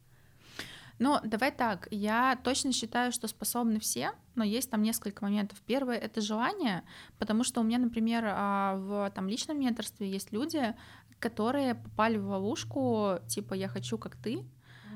Ну, 0.99 1.21
давай 1.23 1.53
так, 1.53 1.87
я 1.93 2.37
точно 2.43 2.73
считаю, 2.73 3.13
что 3.13 3.29
способны 3.29 3.79
все, 3.79 4.11
но 4.35 4.43
есть 4.43 4.69
там 4.69 4.83
несколько 4.83 5.23
моментов. 5.23 5.61
Первое— 5.65 5.97
это 5.97 6.21
желание, 6.21 6.83
потому 7.21 7.45
что 7.45 7.61
у 7.61 7.63
меня, 7.63 7.79
например, 7.79 8.25
а, 8.27 8.75
в 8.75 9.13
там, 9.15 9.29
личном 9.29 9.61
менторстве 9.61 10.11
есть 10.11 10.33
люди, 10.33 10.75
которые 11.21 11.77
попали 11.77 12.19
в 12.19 12.29
ловушку, 12.29 13.21
типа 13.29 13.55
«я 13.55 13.69
хочу, 13.69 13.97
как 13.97 14.17
ты», 14.17 14.45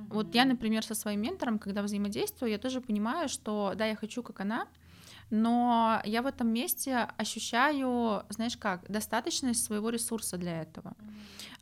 вот 0.08 0.34
я, 0.34 0.44
например, 0.44 0.84
со 0.84 0.96
своим 0.96 1.22
ментором, 1.22 1.60
когда 1.60 1.82
взаимодействую, 1.82 2.50
я 2.50 2.58
тоже 2.58 2.80
понимаю, 2.80 3.28
что 3.28 3.74
да, 3.76 3.86
я 3.86 3.94
хочу, 3.94 4.24
как 4.24 4.40
она, 4.40 4.66
но 5.32 6.02
я 6.04 6.20
в 6.20 6.26
этом 6.26 6.48
месте 6.48 7.08
ощущаю, 7.16 8.22
знаешь 8.28 8.58
как, 8.58 8.84
достаточность 8.90 9.64
своего 9.64 9.88
ресурса 9.88 10.36
для 10.36 10.60
этого. 10.60 10.92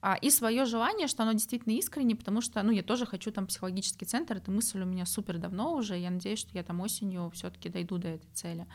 А, 0.03 0.17
и 0.17 0.31
свое 0.31 0.65
желание, 0.65 1.07
что 1.07 1.23
оно 1.23 1.33
действительно 1.33 1.75
искренне, 1.75 2.17
потому 2.17 2.41
что, 2.41 2.61
ну, 2.65 2.73
я 2.73 2.83
тоже 2.83 3.07
хочу 3.07 3.31
там 3.31 3.47
психологический 3.47 4.07
центр, 4.07 4.39
эта 4.39 4.51
мысль 4.51 4.83
у 4.83 4.87
меня 4.87 5.07
супер 5.07 5.39
давно 5.39 5.75
уже, 5.75 5.97
я 5.97 6.11
надеюсь, 6.11 6.41
что 6.41 6.51
я 6.55 6.65
там 6.65 6.81
осенью 6.81 7.31
все-таки 7.33 7.69
дойду 7.69 7.99
до 7.99 8.09
этой 8.09 8.29
цели. 8.33 8.67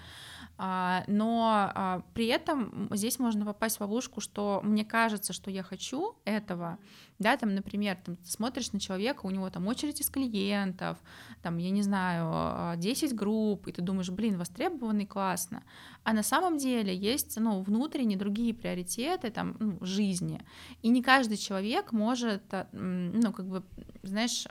А, 0.58 1.04
но 1.08 1.72
а, 1.74 2.02
при 2.14 2.28
этом 2.28 2.88
здесь 2.92 3.20
можно 3.20 3.46
попасть 3.46 3.78
в 3.78 3.82
ловушку, 3.82 4.22
что 4.22 4.62
мне 4.64 4.86
кажется, 4.86 5.34
что 5.34 5.52
я 5.52 5.64
хочу 5.64 6.16
этого, 6.24 6.78
да, 7.20 7.36
там, 7.36 7.56
например, 7.56 7.98
там, 7.98 8.18
смотришь 8.24 8.72
на 8.72 8.80
человека, 8.80 9.26
у 9.26 9.32
него 9.32 9.50
там 9.50 9.68
очередь 9.68 10.00
из 10.00 10.10
клиентов, 10.10 10.98
там, 11.42 11.58
я 11.58 11.72
не 11.72 11.82
знаю, 11.82 12.78
10 12.78 13.14
групп, 13.16 13.68
и 13.68 13.74
ты 13.74 13.82
думаешь, 13.82 14.10
блин, 14.10 14.38
востребованный, 14.38 15.06
классно, 15.06 15.64
а 16.06 16.14
на 16.14 16.22
самом 16.22 16.60
деле 16.60 16.96
есть, 16.96 17.36
ну, 17.38 17.64
внутренние 17.64 18.18
другие 18.18 18.54
приоритеты, 18.54 19.32
там, 19.32 19.58
ну, 19.60 19.84
жизни, 19.84 20.40
и 20.84 20.90
не 20.90 21.02
каждый 21.02 21.36
человек 21.36 21.92
может, 21.92 22.44
ну, 22.72 23.34
как 23.34 23.48
бы, 23.48 23.64
знаешь, 24.04 24.46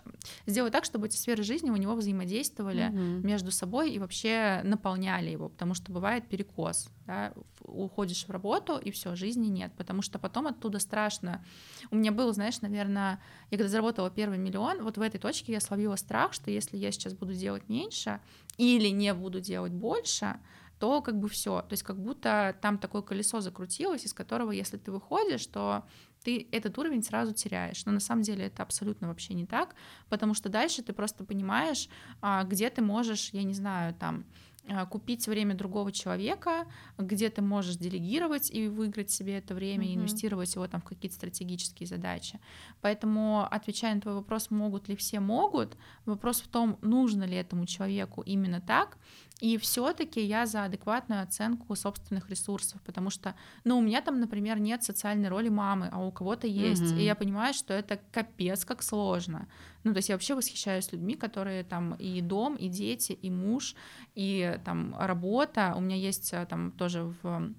сделать 0.47 0.73
так, 0.73 0.85
чтобы 0.85 1.07
эти 1.07 1.17
сферы 1.17 1.45
жизни 1.45 1.71
у 1.71 1.77
него 1.77 1.95
взаимодействовали 1.95 2.91
mm-hmm. 2.91 3.21
между 3.25 3.53
собой 3.53 3.93
и 3.93 4.01
вообще 4.01 4.63
наполняли 4.65 5.31
его, 5.31 5.49
потому 5.49 5.75
что 5.75 5.93
бывает 5.93 6.27
перекос, 6.27 6.89
да, 7.07 7.33
уходишь 7.61 8.27
в 8.27 8.31
работу, 8.31 8.77
и 8.77 8.91
все, 8.91 9.15
жизни 9.15 9.47
нет, 9.47 9.73
потому 9.77 10.03
что 10.03 10.19
потом 10.19 10.49
оттуда 10.49 10.81
страшно. 10.81 11.45
У 11.93 11.97
меня 11.97 12.11
был, 12.11 12.33
знаешь, 12.33 12.61
наверное, 12.63 13.21
я 13.53 13.59
когда 13.59 13.69
заработала 13.69 14.11
первый 14.11 14.39
миллион, 14.39 14.83
вот 14.83 14.99
в 14.99 15.01
этой 15.01 15.21
точке 15.21 15.53
я 15.53 15.61
словила 15.61 15.95
страх, 15.95 16.33
что 16.33 16.51
если 16.51 16.77
я 16.77 16.91
сейчас 16.91 17.15
буду 17.15 17.33
делать 17.33 17.69
меньше 17.69 18.19
или 18.59 18.89
не 18.89 19.15
буду 19.15 19.41
делать 19.41 19.73
больше, 19.73 20.37
то 20.85 21.01
как 21.01 21.19
бы 21.19 21.31
все, 21.31 21.63
то 21.63 21.73
есть 21.73 21.83
как 21.83 21.99
будто 21.99 22.55
там 22.61 22.77
такое 22.77 23.01
колесо 23.01 23.41
закрутилось, 23.41 24.05
из 24.05 24.13
которого, 24.13 24.51
если 24.51 24.77
ты 24.77 24.93
выходишь, 24.93 25.47
то 25.47 25.87
ты 26.23 26.47
этот 26.53 26.77
уровень 26.77 27.03
сразу 27.03 27.33
теряешь. 27.33 27.87
Но 27.87 27.93
на 27.93 28.01
самом 28.01 28.21
деле 28.21 28.45
это 28.45 28.63
абсолютно 28.63 29.09
вообще 29.09 29.33
не 29.33 29.47
так, 29.47 29.77
потому 30.11 30.35
что 30.35 30.51
дальше 30.51 30.83
ты 30.83 30.93
просто 30.93 31.25
понимаешь, 31.25 31.89
а, 32.21 32.45
где 32.45 32.69
ты 32.69 32.83
можешь, 32.83 33.31
я 33.33 33.45
не 33.45 33.55
знаю, 33.55 33.95
там 33.95 34.27
а, 34.69 34.85
купить 34.85 35.27
время 35.27 35.55
другого 35.55 35.91
человека, 35.91 36.67
где 36.99 37.31
ты 37.31 37.43
можешь 37.43 37.77
делегировать 37.77 38.51
и 38.51 38.69
выиграть 38.69 39.11
себе 39.11 39.39
это 39.39 39.55
время, 39.55 39.87
mm-hmm. 39.87 39.93
и 39.93 39.97
инвестировать 39.97 40.55
его 40.55 40.67
там 40.67 40.81
в 40.81 40.85
какие-то 40.85 41.17
стратегические 41.17 41.87
задачи. 41.87 42.41
Поэтому, 42.81 43.47
отвечая 43.51 43.95
на 43.95 44.01
твой 44.01 44.15
вопрос, 44.15 44.51
могут 44.51 44.89
ли 44.89 44.97
все, 44.97 45.21
могут. 45.21 45.79
Вопрос 46.05 46.41
в 46.41 46.49
том, 46.49 46.79
нужно 46.83 47.25
ли 47.25 47.37
этому 47.37 47.67
человеку 47.67 48.23
именно 48.23 48.61
так. 48.61 48.99
И 49.41 49.59
все-таки 49.59 50.21
я 50.21 50.47
за 50.47 50.65
адекватную 50.65 51.23
оценку 51.23 51.75
собственных 51.75 52.31
ресурсов, 52.31 52.81
потому 52.83 53.11
что, 53.11 53.35
ну, 53.65 53.79
у 53.79 53.81
меня 53.81 54.01
там, 54.01 54.21
например, 54.21 54.61
нет 54.61 54.85
социальной 54.85 55.29
роли 55.29 55.49
мамы, 55.49 55.89
а 55.93 55.99
у 55.99 56.13
кого-то 56.13 56.47
есть. 56.47 56.83
Mm-hmm. 56.83 57.01
И 57.01 57.05
я 57.05 57.15
понимаю, 57.15 57.53
что 57.53 57.75
это 57.75 58.01
капец 58.13 58.65
как 58.65 58.83
сложно. 58.83 59.49
Ну, 59.83 59.93
то 59.93 59.99
есть 59.99 60.09
я 60.09 60.15
вообще 60.15 60.35
восхищаюсь 60.35 60.93
людьми, 60.93 61.15
которые 61.15 61.65
там 61.65 61.95
и 61.95 62.21
дом, 62.21 62.55
и 62.55 62.69
дети, 62.69 63.13
и 63.13 63.31
муж, 63.31 63.75
и 64.15 64.59
там 64.65 64.95
работа. 64.99 65.75
У 65.77 65.81
меня 65.81 65.97
есть 65.97 66.33
э, 66.33 66.47
там 66.47 66.71
тоже 66.71 67.13
в 67.23 67.53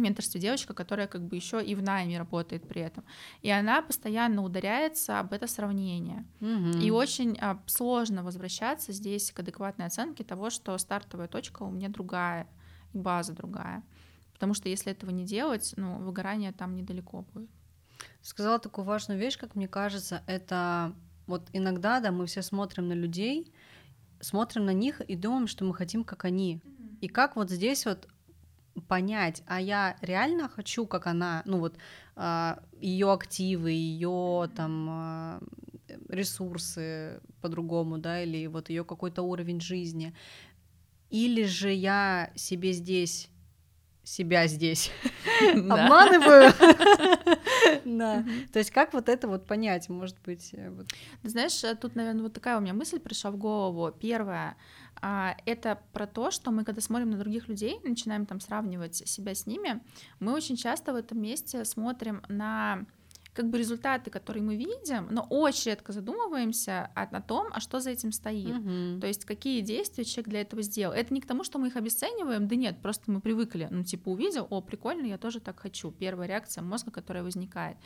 менторстве 0.00 0.40
девочка, 0.40 0.74
которая 0.74 1.06
как 1.06 1.22
бы 1.22 1.36
еще 1.36 1.64
и 1.64 1.74
в 1.74 1.82
найме 1.82 2.18
работает 2.18 2.66
при 2.66 2.82
этом. 2.82 3.04
И 3.42 3.50
она 3.50 3.82
постоянно 3.82 4.42
ударяется 4.42 5.20
об 5.20 5.32
это 5.32 5.46
сравнение. 5.46 6.24
Угу. 6.40 6.78
И 6.80 6.90
очень 6.90 7.38
а, 7.40 7.62
сложно 7.66 8.22
возвращаться 8.22 8.92
здесь 8.92 9.30
к 9.30 9.40
адекватной 9.40 9.86
оценке 9.86 10.24
того, 10.24 10.50
что 10.50 10.76
стартовая 10.78 11.28
точка 11.28 11.62
у 11.62 11.70
меня 11.70 11.88
другая, 11.88 12.46
и 12.92 12.98
база 12.98 13.32
другая. 13.32 13.82
Потому 14.32 14.54
что 14.54 14.68
если 14.68 14.92
этого 14.92 15.10
не 15.10 15.24
делать, 15.24 15.74
ну, 15.76 15.98
выгорание 15.98 16.52
там 16.52 16.74
недалеко 16.74 17.24
будет. 17.32 17.50
Сказала 18.20 18.58
такую 18.58 18.84
важную 18.84 19.18
вещь, 19.18 19.38
как 19.38 19.54
мне 19.54 19.68
кажется, 19.68 20.22
это 20.26 20.94
вот 21.26 21.48
иногда, 21.52 22.00
да, 22.00 22.10
мы 22.10 22.26
все 22.26 22.42
смотрим 22.42 22.88
на 22.88 22.92
людей, 22.92 23.52
смотрим 24.20 24.64
на 24.64 24.72
них 24.72 25.00
и 25.00 25.16
думаем, 25.16 25.46
что 25.46 25.64
мы 25.64 25.74
хотим, 25.74 26.04
как 26.04 26.24
они. 26.24 26.60
И 27.00 27.08
как 27.08 27.36
вот 27.36 27.50
здесь 27.50 27.86
вот 27.86 28.08
понять, 28.88 29.42
а 29.46 29.60
я 29.60 29.96
реально 30.00 30.48
хочу, 30.48 30.86
как 30.86 31.06
она, 31.06 31.42
ну 31.44 31.58
вот 31.58 31.76
а, 32.16 32.62
ее 32.80 33.12
активы, 33.12 33.70
ее 33.70 34.50
там 34.54 34.88
а, 34.90 35.40
ресурсы 36.08 37.20
по-другому, 37.40 37.98
да, 37.98 38.22
или 38.22 38.46
вот 38.46 38.70
ее 38.70 38.84
какой-то 38.84 39.22
уровень 39.22 39.60
жизни, 39.60 40.14
или 41.10 41.44
же 41.44 41.72
я 41.72 42.30
себе 42.34 42.72
здесь 42.72 43.30
себя 44.04 44.46
здесь 44.46 44.90
обманываю. 45.54 46.52
Да. 47.84 48.24
То 48.52 48.58
есть 48.58 48.70
как 48.70 48.92
вот 48.92 49.08
это 49.08 49.26
вот 49.26 49.46
понять, 49.46 49.88
может 49.88 50.16
быть? 50.24 50.50
Э, 50.52 50.70
Знаешь, 51.22 51.64
э, 51.64 51.74
тут, 51.74 51.94
наверное, 51.94 52.22
вот 52.22 52.32
такая 52.32 52.56
у 52.58 52.60
меня 52.60 52.72
мысль 52.72 52.98
пришла 52.98 53.30
в 53.30 53.36
голову. 53.36 53.90
Первое, 53.92 54.56
это 55.44 55.80
про 55.92 56.06
то, 56.06 56.30
что 56.30 56.50
мы, 56.50 56.64
когда 56.64 56.80
смотрим 56.80 57.10
на 57.10 57.18
других 57.18 57.48
людей, 57.48 57.78
начинаем 57.84 58.24
там 58.24 58.40
сравнивать 58.40 58.96
себя 59.08 59.34
с 59.34 59.46
ними, 59.46 59.82
мы 60.18 60.32
очень 60.32 60.56
часто 60.56 60.92
в 60.92 60.96
этом 60.96 61.20
месте 61.20 61.64
смотрим 61.64 62.22
на 62.28 62.86
как 63.34 63.50
бы 63.50 63.58
результаты, 63.58 64.10
которые 64.10 64.42
мы 64.42 64.56
видим, 64.56 65.08
но 65.10 65.26
очень 65.28 65.72
редко 65.72 65.92
задумываемся 65.92 66.90
о, 66.94 67.02
о 67.02 67.20
том, 67.20 67.48
а 67.52 67.60
что 67.60 67.80
за 67.80 67.90
этим 67.90 68.12
стоит. 68.12 68.56
Угу. 68.56 69.00
То 69.00 69.06
есть 69.06 69.24
какие 69.24 69.60
действия 69.60 70.04
человек 70.04 70.28
для 70.28 70.40
этого 70.42 70.62
сделал. 70.62 70.94
Это 70.94 71.12
не 71.12 71.20
к 71.20 71.26
тому, 71.26 71.42
что 71.42 71.58
мы 71.58 71.66
их 71.68 71.76
обесцениваем, 71.76 72.46
да 72.46 72.54
нет, 72.54 72.80
просто 72.80 73.10
мы 73.10 73.20
привыкли, 73.20 73.66
ну 73.70 73.82
типа 73.82 74.10
увидел, 74.10 74.46
о, 74.50 74.60
прикольно, 74.60 75.06
я 75.06 75.18
тоже 75.18 75.40
так 75.40 75.58
хочу. 75.58 75.90
Первая 75.90 76.28
реакция 76.28 76.62
мозга, 76.62 76.92
которая 76.92 77.24
возникает. 77.24 77.76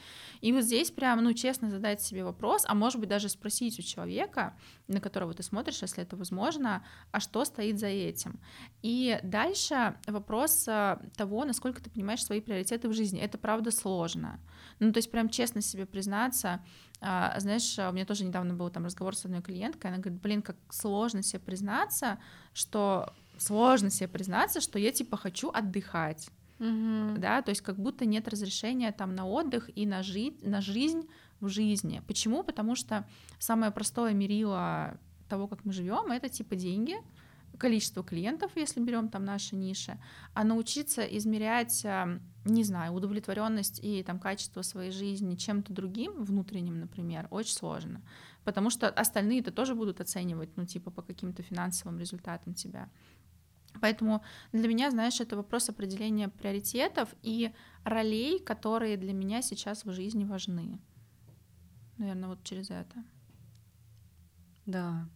И 0.42 0.52
вот 0.52 0.64
здесь 0.64 0.90
прям, 0.90 1.24
ну 1.24 1.32
честно 1.32 1.70
задать 1.70 2.02
себе 2.02 2.24
вопрос, 2.24 2.64
а 2.66 2.74
может 2.74 3.00
быть 3.00 3.08
даже 3.08 3.28
спросить 3.30 3.78
у 3.78 3.82
человека, 3.82 4.54
на 4.86 5.00
которого 5.00 5.32
ты 5.32 5.42
смотришь, 5.42 5.80
если 5.80 6.02
это 6.02 6.16
возможно, 6.16 6.84
а 7.10 7.20
что 7.20 7.44
стоит 7.46 7.78
за 7.78 7.86
этим. 7.86 8.38
И 8.82 9.18
дальше 9.22 9.96
вопрос 10.06 10.68
э, 10.68 10.98
того, 11.16 11.44
насколько 11.44 11.82
ты 11.82 11.88
понимаешь 11.88 12.22
свои 12.22 12.40
приоритеты 12.40 12.88
в 12.88 12.92
жизни. 12.92 13.18
Это 13.18 13.38
правда 13.38 13.70
сложно. 13.70 14.40
Ну 14.78 14.92
то 14.92 14.98
есть 14.98 15.10
прям 15.10 15.28
честно 15.38 15.60
себе 15.60 15.86
признаться, 15.86 16.60
а, 17.00 17.38
знаешь, 17.38 17.78
у 17.78 17.92
меня 17.92 18.04
тоже 18.04 18.24
недавно 18.24 18.54
был 18.54 18.70
там 18.70 18.84
разговор 18.84 19.14
с 19.14 19.24
одной 19.24 19.40
клиенткой, 19.40 19.92
она 19.92 20.00
говорит, 20.00 20.20
блин, 20.20 20.42
как 20.42 20.56
сложно 20.70 21.22
себе 21.22 21.38
признаться, 21.38 22.18
что 22.54 23.14
сложно 23.38 23.88
себе 23.88 24.08
признаться, 24.08 24.60
что 24.60 24.80
я 24.80 24.90
типа 24.90 25.16
хочу 25.16 25.50
отдыхать. 25.50 26.28
Mm-hmm. 26.58 27.18
Да, 27.18 27.40
то 27.42 27.50
есть 27.50 27.60
как 27.60 27.78
будто 27.78 28.04
нет 28.04 28.26
разрешения 28.26 28.90
там 28.90 29.14
на 29.14 29.28
отдых 29.28 29.70
и 29.76 29.86
на, 29.86 30.02
жи- 30.02 30.34
на 30.42 30.60
жизнь 30.60 31.08
в 31.38 31.48
жизни. 31.48 32.02
Почему? 32.08 32.42
Потому 32.42 32.74
что 32.74 33.06
самое 33.38 33.70
простое 33.70 34.12
мерило 34.12 34.98
того, 35.28 35.46
как 35.46 35.64
мы 35.64 35.72
живем, 35.72 36.10
это 36.10 36.28
типа 36.28 36.56
деньги, 36.56 36.96
количество 37.58 38.02
клиентов, 38.02 38.52
если 38.54 38.80
берем 38.80 39.08
там 39.08 39.24
наши 39.24 39.56
ниши, 39.56 39.98
а 40.34 40.44
научиться 40.44 41.02
измерять, 41.02 41.84
а, 41.84 42.20
не 42.44 42.64
знаю, 42.64 42.92
удовлетворенность 42.92 43.80
и 43.82 44.02
там 44.02 44.18
качество 44.18 44.62
своей 44.62 44.90
жизни 44.90 45.34
чем-то 45.34 45.72
другим, 45.72 46.24
внутренним, 46.24 46.80
например, 46.80 47.26
очень 47.30 47.54
сложно, 47.54 48.02
потому 48.44 48.70
что 48.70 48.88
остальные 48.88 49.40
это 49.40 49.50
тоже 49.52 49.74
будут 49.74 50.00
оценивать, 50.00 50.56
ну 50.56 50.64
типа 50.64 50.90
по 50.90 51.02
каким-то 51.02 51.42
финансовым 51.42 51.98
результатам 51.98 52.54
тебя. 52.54 52.88
Поэтому 53.80 54.22
для 54.52 54.66
меня, 54.68 54.90
знаешь, 54.90 55.20
это 55.20 55.36
вопрос 55.36 55.68
определения 55.68 56.28
приоритетов 56.28 57.14
и 57.22 57.52
ролей, 57.84 58.38
которые 58.40 58.96
для 58.96 59.12
меня 59.12 59.42
сейчас 59.42 59.84
в 59.84 59.92
жизни 59.92 60.24
важны. 60.24 60.80
Наверное, 61.98 62.28
вот 62.30 62.42
через 62.44 62.70
это. 62.70 63.04
Да. 64.66 65.08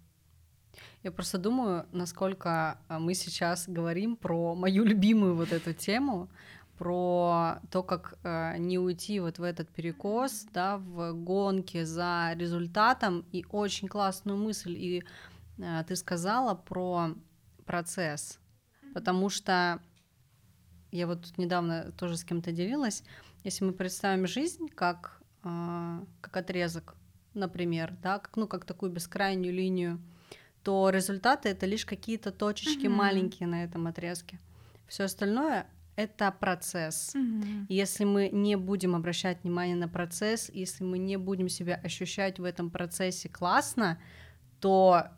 Я 1.02 1.10
просто 1.10 1.38
думаю, 1.38 1.86
насколько 1.92 2.78
а, 2.88 2.98
мы 2.98 3.14
сейчас 3.14 3.68
говорим 3.68 4.16
про 4.16 4.54
мою 4.54 4.84
любимую 4.92 5.34
вот 5.34 5.52
эту 5.52 5.72
тему, 5.72 6.28
про 6.78 7.60
то, 7.70 7.82
как 7.82 8.18
э, 8.24 8.56
не 8.58 8.78
уйти 8.78 9.20
вот 9.20 9.38
в 9.38 9.42
этот 9.44 9.68
перекос, 9.68 10.46
да, 10.52 10.78
в 10.78 11.12
гонке 11.12 11.84
за 11.84 12.32
результатом, 12.34 13.24
и 13.30 13.44
очень 13.50 13.86
классную 13.86 14.36
мысль, 14.36 14.72
и 14.76 15.04
э, 15.58 15.84
ты 15.86 15.94
сказала 15.94 16.54
про 16.54 17.14
процесс, 17.66 18.40
потому 18.94 19.28
что 19.28 19.80
я 20.90 21.06
вот 21.06 21.22
тут 21.22 21.38
недавно 21.38 21.92
тоже 21.92 22.16
с 22.16 22.24
кем-то 22.24 22.50
делилась, 22.50 23.04
если 23.44 23.64
мы 23.64 23.72
представим 23.72 24.26
жизнь 24.26 24.68
как, 24.68 25.22
э, 25.44 26.04
как 26.20 26.36
отрезок, 26.36 26.96
например, 27.34 27.94
да, 28.02 28.18
как, 28.18 28.36
ну, 28.36 28.48
как 28.48 28.64
такую 28.64 28.90
бескрайнюю 28.90 29.54
линию, 29.54 30.00
то 30.62 30.90
результаты 30.90 31.48
это 31.48 31.66
лишь 31.66 31.84
какие-то 31.84 32.30
точечки 32.30 32.86
mm-hmm. 32.86 32.88
маленькие 32.88 33.48
на 33.48 33.64
этом 33.64 33.86
отрезке. 33.86 34.38
Все 34.86 35.04
остальное 35.04 35.66
это 35.96 36.30
процесс. 36.32 37.14
Mm-hmm. 37.14 37.66
Если 37.68 38.04
мы 38.04 38.28
не 38.30 38.56
будем 38.56 38.94
обращать 38.94 39.42
внимание 39.42 39.76
на 39.76 39.88
процесс, 39.88 40.50
если 40.52 40.84
мы 40.84 40.98
не 40.98 41.16
будем 41.16 41.48
себя 41.48 41.80
ощущать 41.82 42.38
в 42.38 42.44
этом 42.44 42.70
процессе 42.70 43.28
классно, 43.28 44.00
то 44.60 45.08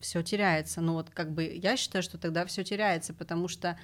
все 0.00 0.22
теряется. 0.22 0.80
Ну 0.80 0.94
вот 0.94 1.10
как 1.10 1.32
бы 1.32 1.44
я 1.44 1.76
считаю, 1.76 2.02
что 2.02 2.18
тогда 2.18 2.44
все 2.44 2.64
теряется, 2.64 3.14
потому 3.14 3.48
что 3.48 3.78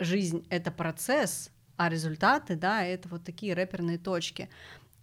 жизнь 0.00 0.46
это 0.50 0.70
процесс, 0.70 1.50
а 1.76 1.88
результаты, 1.88 2.56
да, 2.56 2.82
это 2.84 3.08
вот 3.08 3.24
такие 3.24 3.54
рэперные 3.54 3.98
точки. 3.98 4.48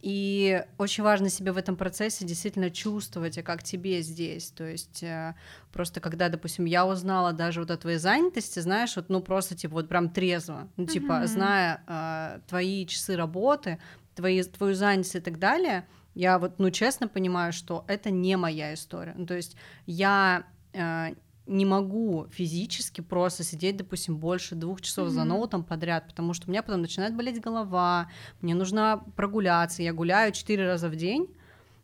И 0.03 0.61
очень 0.77 1.01
важно 1.01 1.29
себя 1.29 1.53
в 1.53 1.57
этом 1.57 1.77
процессе 1.77 2.25
действительно 2.25 2.69
чувствовать, 2.69 3.37
а 3.37 3.41
как 3.41 3.63
тебе 3.63 4.01
здесь. 4.01 4.51
То 4.51 4.65
есть 4.65 5.01
э, 5.01 5.33
просто 5.71 6.01
когда, 6.01 6.27
допустим, 6.27 6.65
я 6.65 6.85
узнала 6.85 7.31
даже 7.31 7.61
вот 7.61 7.71
о 7.71 7.77
твоей 7.77 7.99
занятости, 7.99 8.59
знаешь, 8.59 8.97
вот, 8.97 9.07
ну 9.07 9.21
просто 9.21 9.55
типа 9.55 9.75
вот 9.75 9.87
прям 9.87 10.09
трезво, 10.09 10.67
ну 10.75 10.85
типа 10.87 11.13
mm-hmm. 11.13 11.27
зная 11.27 11.83
э, 11.87 12.39
твои 12.49 12.85
часы 12.85 13.15
работы, 13.15 13.79
твои, 14.13 14.43
твою 14.43 14.75
занятость 14.75 15.15
и 15.15 15.21
так 15.21 15.39
далее, 15.39 15.87
я 16.15 16.37
вот, 16.37 16.59
ну 16.59 16.69
честно 16.69 17.07
понимаю, 17.07 17.53
что 17.53 17.85
это 17.87 18.11
не 18.11 18.35
моя 18.35 18.73
история. 18.73 19.13
Ну, 19.15 19.25
то 19.25 19.35
есть 19.35 19.55
я 19.85 20.43
э, 20.73 21.13
не 21.45 21.65
могу 21.65 22.27
физически 22.31 23.01
просто 23.01 23.43
сидеть, 23.43 23.77
допустим, 23.77 24.17
больше 24.17 24.55
двух 24.55 24.81
часов 24.81 25.07
mm-hmm. 25.07 25.11
за 25.11 25.23
ноутом 25.25 25.63
подряд, 25.63 26.07
потому 26.07 26.33
что 26.33 26.47
у 26.47 26.51
меня 26.51 26.63
потом 26.63 26.81
начинает 26.81 27.15
болеть 27.15 27.41
голова, 27.41 28.09
мне 28.41 28.55
нужно 28.55 29.03
прогуляться, 29.15 29.83
я 29.83 29.93
гуляю 29.93 30.31
четыре 30.31 30.65
раза 30.65 30.87
в 30.87 30.95
день, 30.95 31.27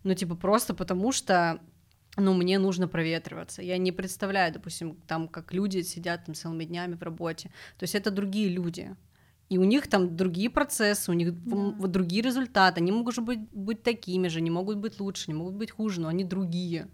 ну, 0.03 0.13
типа, 0.13 0.35
просто 0.35 0.73
потому 0.73 1.11
что 1.11 1.59
ну, 2.17 2.33
мне 2.33 2.59
нужно 2.59 2.87
проветриваться. 2.87 3.61
Я 3.61 3.77
не 3.77 3.91
представляю, 3.91 4.53
допустим, 4.53 4.97
там, 5.07 5.27
как 5.27 5.53
люди 5.53 5.81
сидят 5.81 6.25
там 6.25 6.35
целыми 6.35 6.65
днями 6.65 6.95
в 6.95 7.03
работе. 7.03 7.49
То 7.77 7.83
есть 7.83 7.95
это 7.95 8.11
другие 8.11 8.49
люди. 8.49 8.95
И 9.49 9.57
у 9.57 9.63
них 9.63 9.87
там 9.87 10.15
другие 10.15 10.49
процессы, 10.49 11.11
у 11.11 11.13
них 11.13 11.33
да. 11.45 11.87
другие 11.87 12.21
результаты. 12.21 12.81
Они 12.81 12.91
могут 12.91 13.17
быть, 13.19 13.39
быть 13.51 13.83
такими 13.83 14.27
же, 14.27 14.41
не 14.41 14.51
могут 14.51 14.77
быть 14.77 14.99
лучше, 14.99 15.25
не 15.27 15.33
могут 15.33 15.55
быть 15.55 15.71
хуже, 15.71 16.01
но 16.01 16.07
они 16.07 16.23
другие. 16.23 16.87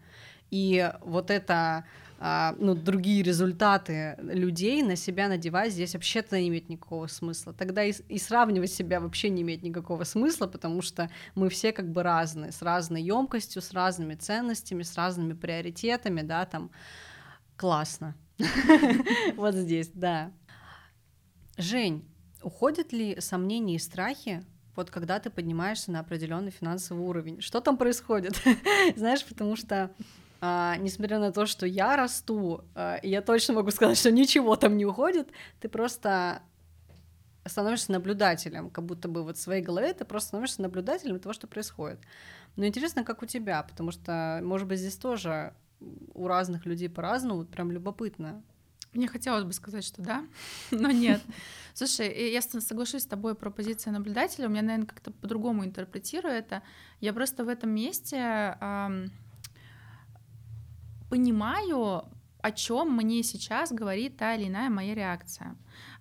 И 0.51 0.91
вот 1.01 1.31
это 1.31 1.85
а, 2.17 2.55
ну, 2.59 2.75
другие 2.75 3.23
результаты 3.23 4.15
людей 4.19 4.81
на 4.83 4.95
себя 4.95 5.27
надевать 5.27 5.73
здесь 5.73 5.93
вообще-то 5.93 6.39
не 6.39 6.47
имеет 6.47 6.69
никакого 6.69 7.07
смысла. 7.07 7.53
Тогда 7.53 7.83
и, 7.83 7.91
и 8.07 8.17
сравнивать 8.17 8.71
себя 8.71 8.99
вообще 8.99 9.29
не 9.29 9.41
имеет 9.41 9.63
никакого 9.63 10.03
смысла, 10.03 10.47
потому 10.47 10.81
что 10.81 11.09
мы 11.35 11.49
все 11.49 11.71
как 11.71 11.91
бы 11.91 12.03
разные, 12.03 12.51
с 12.51 12.61
разной 12.61 13.01
емкостью, 13.01 13.61
с 13.61 13.71
разными 13.73 14.15
ценностями, 14.15 14.83
с 14.83 14.95
разными 14.95 15.33
приоритетами, 15.33 16.21
да, 16.21 16.45
там 16.45 16.71
классно. 17.57 18.15
Вот 19.35 19.55
здесь, 19.55 19.89
да. 19.93 20.31
Жень, 21.57 22.05
уходят 22.41 22.91
ли 22.91 23.19
сомнения 23.19 23.75
и 23.75 23.79
страхи 23.79 24.43
вот 24.75 24.91
когда 24.91 25.19
ты 25.19 25.29
поднимаешься 25.29 25.91
на 25.91 26.01
определенный 26.01 26.51
финансовый 26.51 26.99
уровень. 26.99 27.41
Что 27.41 27.61
там 27.61 27.77
происходит? 27.77 28.41
Знаешь, 28.95 29.25
потому 29.25 29.55
что 29.55 29.91
а, 30.47 30.77
несмотря 30.77 31.17
на 31.17 31.31
то, 31.31 31.47
что 31.47 31.65
я 31.65 31.95
расту, 31.95 32.65
а, 32.75 32.99
я 33.01 33.23
точно 33.23 33.55
могу 33.55 33.71
сказать, 33.71 33.97
что 33.97 34.11
ничего 34.11 34.55
там 34.55 34.77
не 34.77 34.85
уходит, 34.85 35.29
ты 35.59 35.67
просто 35.69 36.43
становишься 37.47 37.91
наблюдателем, 37.91 38.69
как 38.69 38.85
будто 38.85 39.07
бы 39.07 39.23
вот 39.23 39.37
в 39.37 39.41
своей 39.41 39.63
голове 39.63 39.91
ты 39.93 40.05
просто 40.05 40.27
становишься 40.27 40.61
наблюдателем 40.61 41.19
того, 41.19 41.33
что 41.33 41.47
происходит. 41.47 41.99
Но 42.57 42.65
интересно, 42.67 43.03
как 43.03 43.23
у 43.23 43.25
тебя, 43.25 43.63
потому 43.63 43.89
что, 43.89 44.39
может 44.43 44.67
быть, 44.67 44.77
здесь 44.77 44.97
тоже 44.97 45.55
у 46.13 46.27
разных 46.27 46.67
людей 46.67 46.89
по-разному, 46.89 47.39
вот 47.39 47.49
прям 47.49 47.71
любопытно. 47.71 48.43
Мне 48.93 49.07
хотелось 49.07 49.45
бы 49.45 49.51
сказать, 49.51 49.83
что 49.83 50.03
да, 50.03 50.27
но 50.71 50.91
нет. 50.91 51.21
Слушай, 51.73 52.31
я 52.31 52.41
соглашусь 52.43 53.01
с 53.01 53.07
тобой 53.07 53.33
про 53.33 53.49
позицию 53.49 53.93
наблюдателя. 53.93 54.45
У 54.45 54.51
меня, 54.51 54.61
наверное, 54.61 54.85
как-то 54.85 55.09
по-другому 55.09 55.65
интерпретирую 55.65 56.35
это. 56.35 56.61
Я 57.01 57.13
просто 57.13 57.43
в 57.43 57.49
этом 57.49 57.71
месте 57.71 58.57
понимаю, 61.15 62.03
о 62.41 62.51
чем 62.51 62.91
мне 62.91 63.23
сейчас 63.23 63.71
говорит 63.71 64.17
та 64.17 64.35
или 64.35 64.47
иная 64.47 64.69
моя 64.69 64.93
реакция. 64.93 65.55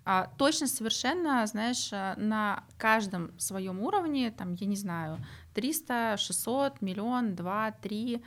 А, 0.04 0.26
точно 0.36 0.66
совершенно, 0.66 1.46
знаешь, 1.46 1.92
э, 1.92 2.14
на 2.16 2.64
каждом 2.78 3.30
своем 3.38 3.80
уровне, 3.80 4.32
там, 4.32 4.54
я 4.54 4.66
не 4.66 4.76
знаю, 4.76 5.18
300, 5.54 6.16
600, 6.18 6.82
миллион, 6.82 7.36
2, 7.36 7.70
3, 7.80 8.22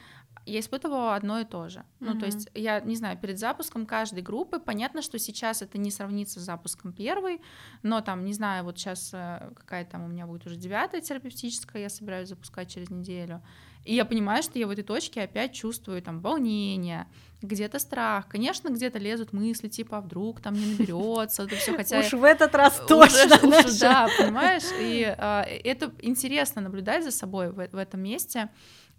я 0.45 0.59
испытывала 0.59 1.15
одно 1.15 1.41
и 1.41 1.43
то 1.43 1.67
же. 1.67 1.79
Mm-hmm. 1.79 1.85
Ну, 1.99 2.19
то 2.19 2.25
есть, 2.25 2.49
я 2.55 2.79
не 2.79 2.95
знаю, 2.95 3.17
перед 3.17 3.37
запуском 3.37 3.85
каждой 3.85 4.23
группы, 4.23 4.59
понятно, 4.59 5.01
что 5.01 5.19
сейчас 5.19 5.61
это 5.61 5.77
не 5.77 5.91
сравнится 5.91 6.39
с 6.39 6.43
запуском 6.43 6.93
первой, 6.93 7.41
но 7.83 7.99
там, 7.99 8.23
не 8.23 8.33
знаю, 8.33 8.63
вот 8.63 8.79
сейчас 8.79 9.11
э, 9.13 9.51
какая 9.55 9.83
там 9.83 10.05
у 10.05 10.07
меня 10.07 10.25
будет 10.25 10.45
уже 10.45 10.55
девятая 10.55 11.01
терапевтическая, 11.01 11.81
я 11.81 11.89
собираюсь 11.89 12.29
запускать 12.29 12.71
через 12.71 12.89
неделю. 12.89 13.41
И 13.87 13.95
я 13.95 14.03
понимаю, 14.03 14.43
что 14.43 14.59
я 14.59 14.67
в 14.67 14.69
этой 14.69 14.83
точке 14.83 15.21
опять 15.21 15.53
чувствую 15.53 16.01
там 16.01 16.19
волнение, 16.19 17.07
где-то 17.41 17.79
страх. 17.79 18.27
Конечно, 18.27 18.67
где-то 18.67 18.99
лезут 18.99 19.31
мысли, 19.31 19.69
типа, 19.69 19.99
а 19.99 20.01
вдруг 20.01 20.41
там 20.41 20.55
не 20.55 20.65
наберется, 20.73 21.43
это 21.43 21.55
все, 21.55 21.73
хотя... 21.73 21.99
Уж 21.99 22.11
в 22.11 22.23
этот 22.25 22.53
раз 22.53 22.81
точно, 22.85 23.39
Да, 23.79 24.09
понимаешь? 24.17 24.65
И 24.77 25.05
а, 25.17 25.43
это 25.43 25.93
интересно 26.01 26.61
наблюдать 26.61 27.05
за 27.05 27.11
собой 27.11 27.49
в, 27.49 27.65
в 27.65 27.77
этом 27.77 28.01
месте 28.01 28.49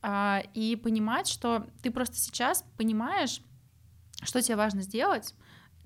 а, 0.01 0.43
и 0.55 0.75
понимать, 0.75 1.29
что 1.29 1.67
ты 1.83 1.91
просто 1.91 2.17
сейчас 2.17 2.65
понимаешь, 2.79 3.43
что 4.23 4.41
тебе 4.41 4.57
важно 4.57 4.81
сделать, 4.81 5.35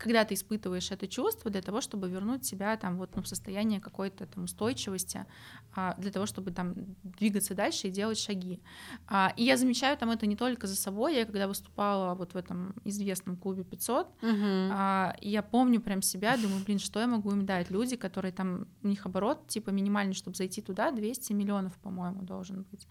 когда 0.03 0.25
ты 0.25 0.35
испытываешь 0.35 0.91
это 0.91 1.07
чувство 1.07 1.51
для 1.51 1.63
того, 1.63 1.81
чтобы 1.81 2.11
вернуть 2.11 2.45
себя 2.45 2.77
там 2.77 2.99
вот 2.99 3.15
ну, 3.15 3.23
в 3.23 3.29
состояние 3.29 3.81
какой-то 3.81 4.27
там 4.27 4.45
устойчивости, 4.45 5.25
а, 5.75 5.95
для 5.99 6.11
того, 6.11 6.27
чтобы 6.27 6.51
там 6.51 6.75
двигаться 7.05 7.55
дальше 7.55 7.87
и 7.87 7.91
делать 7.91 8.19
шаги. 8.19 8.61
А, 9.07 9.33
и 9.37 9.45
я 9.45 9.57
замечаю 9.57 9.97
там 9.97 10.11
это 10.11 10.27
не 10.27 10.35
только 10.37 10.67
за 10.67 10.75
собой, 10.75 11.15
я 11.15 11.25
когда 11.25 11.47
выступала 11.47 12.15
вот 12.15 12.35
в 12.35 12.37
этом 12.37 12.75
известном 12.85 13.37
клубе 13.37 13.63
500, 13.63 14.07
угу. 14.07 14.13
а, 14.23 15.15
я 15.21 15.43
помню 15.43 15.81
прям 15.81 16.03
себя, 16.03 16.37
думаю, 16.37 16.65
блин, 16.65 16.81
что 16.81 16.99
я 16.99 17.07
могу 17.07 17.31
им 17.31 17.47
дать? 17.47 17.71
Люди, 17.71 17.97
которые 17.97 18.33
там, 18.33 18.67
у 18.83 18.89
них 18.89 19.07
оборот 19.07 19.47
типа 19.47 19.71
минимальный, 19.71 20.15
чтобы 20.15 20.37
зайти 20.37 20.63
туда, 20.63 20.91
200 20.91 21.33
миллионов, 21.33 21.79
по-моему, 21.79 22.23
должен 22.23 22.67
быть. 22.71 22.89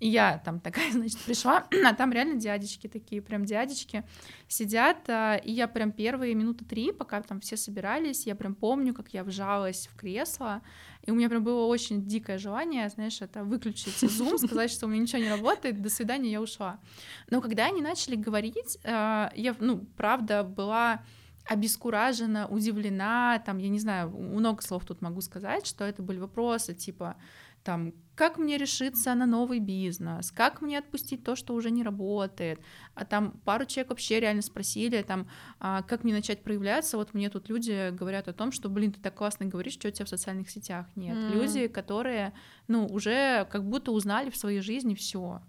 И 0.00 0.08
я 0.08 0.38
там 0.38 0.60
такая, 0.60 0.90
значит, 0.92 1.18
пришла, 1.20 1.66
а 1.86 1.94
там 1.94 2.12
реально 2.12 2.40
дядечки 2.40 2.88
такие, 2.88 3.22
прям 3.22 3.44
дядечки 3.44 4.02
сидят, 4.48 5.08
а, 5.08 5.36
и 5.36 5.52
я 5.52 5.68
прям 5.68 5.92
первые 5.92 6.34
минуты 6.34 6.64
три, 6.64 6.90
пока 6.90 7.22
там 7.22 7.40
все 7.40 7.56
собирались, 7.56 8.26
я 8.26 8.34
прям 8.34 8.54
помню, 8.54 8.94
как 8.94 9.10
я 9.10 9.22
вжалась 9.22 9.88
в 9.92 9.96
кресло, 9.96 10.62
и 11.02 11.10
у 11.10 11.14
меня 11.14 11.28
прям 11.28 11.44
было 11.44 11.66
очень 11.66 12.06
дикое 12.06 12.38
желание, 12.38 12.88
знаешь, 12.88 13.20
это 13.20 13.44
выключить 13.44 14.02
Zoom, 14.02 14.38
сказать, 14.38 14.70
что 14.70 14.86
у 14.86 14.88
меня 14.88 15.02
ничего 15.02 15.22
не 15.22 15.30
работает, 15.30 15.80
до 15.80 15.90
свидания, 15.90 16.32
я 16.32 16.40
ушла. 16.40 16.80
Но 17.28 17.40
когда 17.40 17.66
они 17.66 17.82
начали 17.82 18.16
говорить, 18.16 18.78
а, 18.84 19.30
я, 19.36 19.54
ну, 19.60 19.86
правда, 19.96 20.42
была 20.42 21.02
обескуражена, 21.46 22.46
удивлена, 22.46 23.42
там, 23.44 23.58
я 23.58 23.68
не 23.68 23.78
знаю, 23.78 24.10
много 24.10 24.62
слов 24.62 24.84
тут 24.84 25.02
могу 25.02 25.20
сказать, 25.20 25.66
что 25.66 25.84
это 25.84 26.02
были 26.02 26.18
вопросы 26.18 26.74
типа, 26.74 27.16
там, 27.62 27.92
как 28.14 28.38
мне 28.38 28.58
решиться 28.58 29.14
на 29.14 29.26
новый 29.26 29.60
бизнес, 29.60 30.30
как 30.30 30.60
мне 30.60 30.78
отпустить 30.78 31.24
то, 31.24 31.36
что 31.36 31.54
уже 31.54 31.70
не 31.70 31.82
работает, 31.82 32.60
а 32.94 33.04
там 33.04 33.32
пару 33.44 33.64
человек 33.64 33.90
вообще 33.90 34.20
реально 34.20 34.42
спросили, 34.42 35.02
там, 35.02 35.28
а, 35.58 35.82
как 35.82 36.04
мне 36.04 36.12
начать 36.12 36.42
проявляться, 36.42 36.96
вот 36.96 37.14
мне 37.14 37.30
тут 37.30 37.48
люди 37.48 37.90
говорят 37.90 38.28
о 38.28 38.32
том, 38.32 38.52
что, 38.52 38.68
блин, 38.68 38.92
ты 38.92 39.00
так 39.00 39.14
классно 39.14 39.46
говоришь, 39.46 39.74
что 39.74 39.88
у 39.88 39.90
тебя 39.90 40.04
в 40.04 40.08
социальных 40.10 40.50
сетях 40.50 40.86
нет, 40.96 41.16
mm. 41.16 41.32
люди, 41.32 41.68
которые, 41.68 42.34
ну, 42.68 42.86
уже 42.86 43.46
как 43.50 43.64
будто 43.64 43.92
узнали 43.92 44.30
в 44.30 44.36
своей 44.36 44.60
жизни 44.60 44.94
все, 44.94 45.40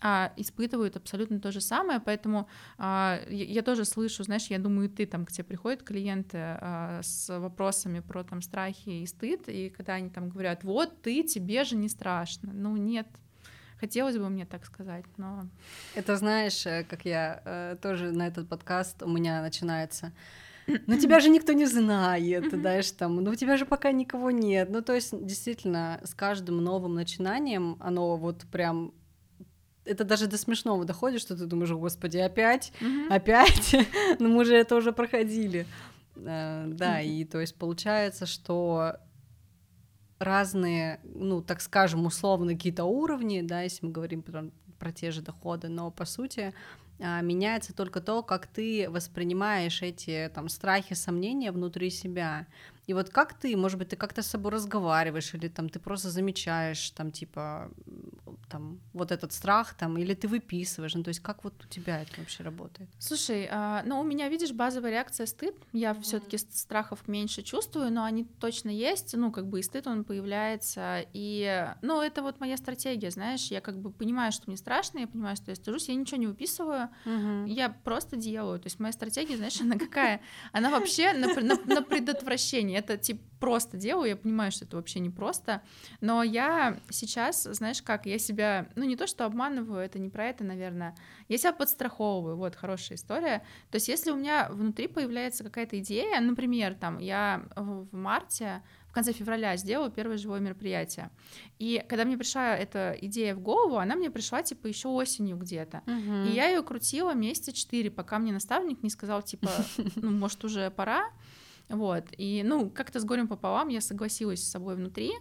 а, 0.00 0.32
испытывают 0.36 0.96
абсолютно 0.96 1.40
то 1.40 1.52
же 1.52 1.60
самое, 1.60 2.00
поэтому 2.00 2.48
а, 2.76 3.20
я, 3.28 3.44
я 3.44 3.62
тоже 3.62 3.84
слышу, 3.84 4.24
знаешь, 4.24 4.46
я 4.46 4.58
думаю, 4.58 4.88
ты 4.88 5.06
там, 5.06 5.24
к 5.24 5.32
тебе 5.32 5.44
приходят 5.44 5.82
клиенты 5.82 6.38
а, 6.38 7.00
с 7.02 7.38
вопросами 7.38 8.00
про 8.00 8.24
там 8.24 8.42
страхи 8.42 9.02
и 9.02 9.06
стыд, 9.06 9.48
и 9.48 9.70
когда 9.70 9.94
они 9.94 10.10
там 10.10 10.28
говорят, 10.28 10.64
вот 10.64 11.02
ты, 11.02 11.22
тебе 11.22 11.64
же 11.64 11.76
не 11.76 11.88
страшно, 11.88 12.52
ну 12.52 12.76
нет, 12.76 13.08
Хотелось 13.80 14.18
бы 14.18 14.28
мне 14.28 14.44
так 14.44 14.64
сказать, 14.64 15.04
но... 15.18 15.46
Это 15.94 16.16
знаешь, 16.16 16.66
э, 16.66 16.82
как 16.82 17.04
я 17.04 17.40
э, 17.44 17.76
тоже 17.80 18.10
на 18.10 18.26
этот 18.26 18.48
подкаст 18.48 19.04
у 19.04 19.08
меня 19.08 19.40
начинается 19.40 20.12
ну 20.86 20.98
тебя 20.98 21.20
же 21.20 21.30
никто 21.30 21.52
не 21.52 21.66
знает, 21.66 22.50
знаешь, 22.50 22.90
там, 22.92 23.16
ну 23.16 23.30
у 23.30 23.34
тебя 23.34 23.56
же 23.56 23.64
пока 23.64 23.92
никого 23.92 24.30
нет. 24.30 24.68
Ну 24.70 24.82
то 24.82 24.94
есть 24.94 25.24
действительно 25.24 26.00
с 26.04 26.14
каждым 26.14 26.62
новым 26.62 26.94
начинанием 26.94 27.76
оно 27.80 28.16
вот 28.16 28.44
прям 28.50 28.92
это 29.88 30.04
даже 30.04 30.26
до 30.26 30.38
смешного 30.38 30.84
доходит, 30.84 31.20
что 31.20 31.36
ты 31.36 31.46
думаешь, 31.46 31.70
господи, 31.70 32.18
опять, 32.18 32.72
mm-hmm. 32.80 33.08
опять, 33.08 33.76
ну 34.18 34.28
мы 34.28 34.44
же 34.44 34.54
это 34.54 34.76
уже 34.76 34.92
проходили. 34.92 35.66
Uh, 36.14 36.74
да, 36.74 37.00
и 37.00 37.24
то 37.24 37.40
есть 37.40 37.54
получается, 37.54 38.26
что 38.26 38.96
разные, 40.18 41.00
ну, 41.04 41.42
так 41.42 41.60
скажем, 41.60 42.06
условно 42.06 42.52
какие-то 42.54 42.84
уровни, 42.84 43.40
да, 43.42 43.62
если 43.62 43.86
мы 43.86 43.92
говорим 43.92 44.22
про, 44.22 44.50
про 44.78 44.92
те 44.92 45.10
же 45.10 45.22
доходы, 45.22 45.68
но 45.68 45.90
по 45.90 46.04
сути 46.04 46.52
а, 47.00 47.20
меняется 47.20 47.72
только 47.72 48.00
то, 48.00 48.22
как 48.22 48.46
ты 48.46 48.88
воспринимаешь 48.90 49.82
эти 49.82 50.30
там 50.34 50.48
страхи, 50.48 50.94
сомнения 50.94 51.52
внутри 51.52 51.90
себя. 51.90 52.46
И 52.88 52.94
вот 52.94 53.10
как 53.10 53.34
ты, 53.34 53.56
может 53.56 53.78
быть, 53.78 53.90
ты 53.90 53.96
как-то 53.96 54.22
с 54.22 54.26
собой 54.26 54.52
разговариваешь, 54.52 55.34
или 55.34 55.48
там 55.48 55.68
ты 55.68 55.78
просто 55.78 56.10
замечаешь, 56.10 56.90
там, 56.90 57.10
типа, 57.10 57.70
там, 58.48 58.80
вот 58.94 59.12
этот 59.12 59.32
страх, 59.32 59.74
там, 59.74 59.98
или 59.98 60.14
ты 60.14 60.26
выписываешь, 60.26 60.94
ну, 60.94 61.02
то 61.02 61.08
есть 61.08 61.20
как 61.20 61.44
вот 61.44 61.52
у 61.64 61.68
тебя 61.68 62.00
это 62.00 62.12
вообще 62.18 62.44
работает? 62.44 62.88
Слушай, 62.98 63.46
а, 63.50 63.82
ну, 63.84 64.00
у 64.00 64.04
меня, 64.04 64.28
видишь, 64.28 64.52
базовая 64.52 64.90
реакция 64.90 65.26
стыд, 65.26 65.54
я 65.72 65.90
mm-hmm. 65.90 66.02
все 66.02 66.20
таки 66.20 66.38
страхов 66.38 67.06
меньше 67.08 67.42
чувствую, 67.42 67.92
но 67.92 68.04
они 68.04 68.24
точно 68.24 68.70
есть, 68.70 69.14
ну, 69.14 69.30
как 69.30 69.46
бы 69.46 69.60
и 69.60 69.62
стыд, 69.62 69.86
он 69.86 70.04
появляется, 70.04 71.04
и, 71.12 71.66
ну, 71.82 72.00
это 72.00 72.22
вот 72.22 72.40
моя 72.40 72.56
стратегия, 72.56 73.10
знаешь, 73.10 73.50
я 73.50 73.60
как 73.60 73.78
бы 73.78 73.90
понимаю, 73.90 74.32
что 74.32 74.44
мне 74.46 74.56
страшно, 74.56 75.00
я 75.00 75.06
понимаю, 75.06 75.36
что 75.36 75.50
я 75.50 75.56
стыжусь, 75.56 75.88
я 75.88 75.94
ничего 75.94 76.18
не 76.18 76.26
выписываю, 76.26 76.88
mm-hmm. 77.04 77.48
я 77.48 77.68
просто 77.68 78.16
делаю, 78.16 78.58
то 78.58 78.66
есть 78.66 78.80
моя 78.80 78.92
стратегия, 78.92 79.36
знаешь, 79.36 79.60
она 79.60 79.76
какая? 79.76 80.22
Она 80.52 80.70
вообще 80.70 81.12
на, 81.12 81.34
на, 81.34 81.56
на 81.66 81.82
предотвращение, 81.82 82.77
это 82.78 82.96
типа 82.96 83.22
просто 83.38 83.76
делаю, 83.76 84.08
я 84.08 84.16
понимаю, 84.16 84.50
что 84.50 84.64
это 84.64 84.76
вообще 84.76 85.00
не 85.00 85.10
просто, 85.10 85.62
но 86.00 86.22
я 86.22 86.78
сейчас, 86.90 87.44
знаешь 87.44 87.82
как, 87.82 88.06
я 88.06 88.18
себя, 88.18 88.68
ну 88.74 88.84
не 88.84 88.96
то, 88.96 89.06
что 89.06 89.24
обманываю, 89.24 89.80
это 89.80 89.98
не 89.98 90.08
про 90.08 90.26
это, 90.26 90.44
наверное, 90.44 90.96
я 91.28 91.38
себя 91.38 91.52
подстраховываю, 91.52 92.36
вот 92.36 92.56
хорошая 92.56 92.98
история, 92.98 93.42
то 93.70 93.76
есть 93.76 93.88
если 93.88 94.10
у 94.10 94.16
меня 94.16 94.48
внутри 94.50 94.88
появляется 94.88 95.44
какая-то 95.44 95.78
идея, 95.78 96.20
например, 96.20 96.74
там, 96.74 96.98
я 96.98 97.44
в 97.54 97.94
марте 97.94 98.62
в 98.88 98.92
конце 98.92 99.12
февраля 99.12 99.56
сделала 99.56 99.90
первое 99.90 100.16
живое 100.16 100.40
мероприятие. 100.40 101.10
И 101.58 101.84
когда 101.88 102.06
мне 102.06 102.16
пришла 102.16 102.56
эта 102.56 102.96
идея 103.02 103.34
в 103.34 103.40
голову, 103.40 103.76
она 103.76 103.94
мне 103.96 104.10
пришла 104.10 104.42
типа 104.42 104.66
еще 104.66 104.88
осенью 104.88 105.36
где-то. 105.36 105.82
Угу. 105.86 106.30
И 106.30 106.30
я 106.30 106.48
ее 106.48 106.62
крутила 106.62 107.12
месяца 107.12 107.52
четыре, 107.52 107.90
пока 107.90 108.18
мне 108.18 108.32
наставник 108.32 108.82
не 108.82 108.88
сказал 108.88 109.22
типа, 109.22 109.50
ну 109.96 110.10
может 110.10 110.42
уже 110.42 110.70
пора. 110.70 111.10
Вот, 111.68 112.06
и, 112.16 112.42
ну, 112.44 112.70
как-то 112.70 112.98
с 112.98 113.04
горем 113.04 113.28
пополам 113.28 113.68
я 113.68 113.80
согласилась 113.80 114.42
с 114.42 114.50
собой 114.50 114.76
внутри, 114.76 115.12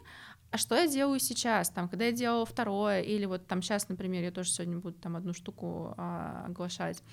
а 0.50 0.58
что 0.58 0.76
я 0.76 0.88
делаю 0.88 1.20
сейчас, 1.20 1.70
там, 1.70 1.90
когда 1.90 2.06
я 2.06 2.12
делала 2.14 2.46
второе, 2.46 3.02
или 3.02 3.26
вот 3.26 3.48
там 3.48 3.62
сейчас, 3.62 3.90
например, 3.90 4.24
я 4.24 4.32
тоже 4.32 4.50
сегодня 4.50 4.78
буду 4.78 4.96
там 4.96 5.18
одну 5.18 5.34
штуку 5.34 5.94
а, 5.98 6.46
оглашать. 6.48 7.04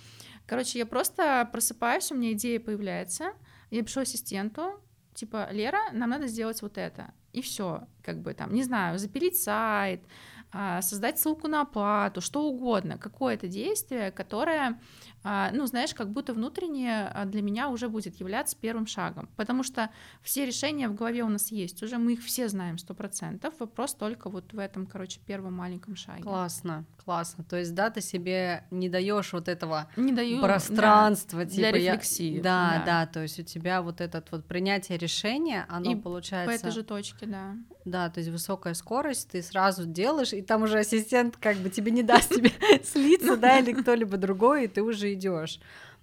Короче, 0.47 0.79
я 0.79 0.87
просто 0.87 1.49
просыпаюсь, 1.51 2.13
у 2.13 2.15
меня 2.15 2.33
идея 2.33 2.61
появляется, 2.61 3.33
я 3.71 3.83
пишу 3.83 4.01
ассистенту, 4.01 4.81
типа, 5.15 5.49
Лера, 5.51 5.81
нам 5.93 6.11
надо 6.11 6.29
сделать 6.29 6.63
вот 6.63 6.79
это. 6.79 7.13
И 7.33 7.43
все, 7.43 7.89
как 8.03 8.21
бы 8.23 8.35
там, 8.35 8.55
не 8.55 8.63
знаю, 8.63 8.99
запилить 9.01 9.37
сайт, 9.37 10.05
а, 10.53 10.81
создать 10.83 11.19
ссылку 11.19 11.49
на 11.49 11.63
оплату, 11.63 12.21
что 12.21 12.45
угодно, 12.45 12.97
какое-то 12.99 13.49
действие, 13.49 14.13
которое 14.13 14.81
ну, 15.25 15.67
знаешь, 15.67 15.95
как 15.95 16.11
будто 16.11 16.35
внутреннее 16.35 17.09
а, 17.09 17.25
для 17.25 17.41
меня 17.41 17.71
уже 17.71 17.89
будет 17.89 18.21
являться 18.21 18.57
первым 18.61 18.87
шагом, 18.87 19.29
потому 19.37 19.63
что 19.63 19.89
все 20.23 20.45
решения 20.45 20.87
в 20.87 20.95
голове 20.95 21.23
у 21.23 21.31
нас 21.31 21.51
есть, 21.51 21.83
уже 21.83 21.97
мы 21.97 22.13
их 22.13 22.23
все 22.23 22.49
знаем 22.49 22.77
сто 22.77 22.93
процентов, 22.93 23.55
вопрос 23.59 23.95
только 23.95 24.29
вот 24.29 24.53
в 24.53 24.59
этом, 24.59 24.87
короче, 24.87 25.21
первом 25.27 25.55
маленьком 25.55 25.97
шаге. 25.97 26.23
Классно, 26.23 26.85
классно, 27.03 27.43
то 27.43 27.57
есть, 27.57 27.75
да, 27.75 27.89
ты 27.89 28.03
себе 28.03 28.65
не 28.71 28.91
даешь 28.91 29.33
вот 29.33 29.49
этого 29.49 29.89
не 29.97 30.13
даю, 30.13 30.43
пространства, 30.43 31.41
да, 31.41 31.47
типа, 31.47 31.57
для 31.57 31.73
рефлексии. 31.73 32.37
Я... 32.37 32.43
Да, 32.43 32.71
да, 32.79 32.85
да, 32.85 33.07
то 33.07 33.23
есть 33.23 33.39
у 33.41 33.43
тебя 33.43 33.81
вот 33.81 34.03
этот 34.03 34.31
вот 34.31 34.45
принятие 34.45 34.99
решения, 34.99 35.65
оно 35.71 35.93
И 35.93 35.95
получается... 35.95 36.53
по 36.53 36.55
этой 36.55 36.71
же 36.71 36.83
точке, 36.83 37.25
да. 37.25 37.57
Да, 37.87 38.11
то 38.11 38.21
есть 38.21 38.31
высокая 38.31 38.75
скорость, 38.75 39.31
ты 39.31 39.43
сразу 39.43 39.87
делаешь, 39.87 40.35
и 40.35 40.43
там 40.43 40.65
уже 40.65 40.79
ассистент 40.81 41.39
как 41.39 41.57
бы 41.57 41.71
тебе 41.71 41.91
не 41.93 42.03
даст 42.03 42.29
тебе 42.29 42.51
слиться, 42.85 43.39
да, 43.39 43.59
или 43.59 43.73
кто-либо 43.73 44.19
другой, 44.19 44.65
и 44.65 44.69
ты 44.69 44.83
уже 44.83 45.14
идешь. 45.15 45.61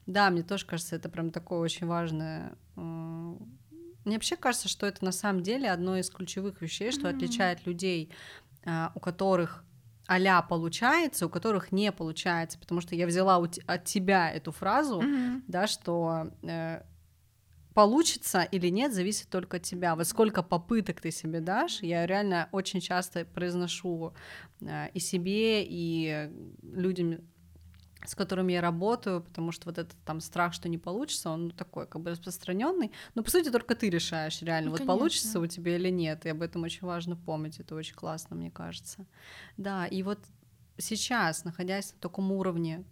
Да, 0.07 0.29
мне 0.29 0.43
тоже 0.43 0.65
кажется, 0.65 0.95
это 0.95 1.09
прям 1.09 1.31
такое 1.31 1.59
очень 1.59 1.87
важное. 1.87 2.55
Мне 2.75 4.15
вообще 4.15 4.35
кажется, 4.35 4.67
что 4.67 4.87
это 4.87 5.05
на 5.05 5.11
самом 5.11 5.43
деле 5.43 5.69
одно 5.69 5.97
из 5.97 6.09
ключевых 6.09 6.61
вещей, 6.61 6.91
что 6.91 7.07
отличает 7.07 7.67
людей, 7.67 8.11
а, 8.65 8.91
у 8.95 8.99
которых 8.99 9.63
а 10.07 10.41
получается, 10.41 11.27
у 11.27 11.29
которых 11.29 11.71
не 11.71 11.91
получается, 11.91 12.59
потому 12.59 12.81
что 12.81 12.95
я 12.95 13.07
взяла 13.07 13.37
от 13.37 13.85
тебя 13.85 14.29
эту 14.29 14.51
фразу, 14.51 15.01
да, 15.47 15.67
что 15.67 16.31
э, 16.43 16.81
получится 17.73 18.41
или 18.41 18.67
нет, 18.67 18.93
зависит 18.93 19.29
только 19.29 19.57
от 19.57 19.63
тебя. 19.63 19.95
Вот 19.95 20.05
сколько 20.07 20.43
попыток 20.43 20.99
ты 20.99 21.11
себе 21.11 21.39
дашь, 21.39 21.81
я 21.81 22.05
реально 22.05 22.49
очень 22.51 22.81
часто 22.81 23.23
произношу 23.23 24.13
э, 24.59 24.89
и 24.93 24.99
себе, 24.99 25.63
и 25.63 26.29
людям, 26.61 27.21
с 28.05 28.15
которыми 28.15 28.53
я 28.53 28.61
работаю, 28.61 29.21
потому 29.21 29.51
что 29.51 29.67
вот 29.67 29.77
этот 29.77 29.97
там 30.05 30.19
страх, 30.21 30.53
что 30.53 30.69
не 30.69 30.77
получится, 30.77 31.29
он 31.29 31.51
такой 31.51 31.87
как 31.87 32.01
бы 32.01 32.11
распространенный. 32.11 32.91
Но 33.15 33.23
по 33.23 33.29
сути 33.29 33.49
только 33.49 33.75
ты 33.75 33.89
решаешь 33.89 34.41
реально, 34.41 34.65
ну, 34.65 34.71
вот 34.71 34.79
конечно. 34.79 34.97
получится 34.97 35.39
у 35.39 35.47
тебя 35.47 35.75
или 35.75 35.89
нет. 35.89 36.25
И 36.25 36.29
об 36.29 36.41
этом 36.41 36.63
очень 36.63 36.85
важно 36.87 37.15
помнить. 37.15 37.59
Это 37.59 37.75
очень 37.75 37.95
классно, 37.95 38.35
мне 38.35 38.51
кажется. 38.51 39.05
Да, 39.57 39.85
и 39.85 40.03
вот 40.03 40.19
сейчас, 40.77 41.43
находясь 41.43 41.93
на 41.93 41.99
таком 41.99 42.31
уровне, 42.31 42.83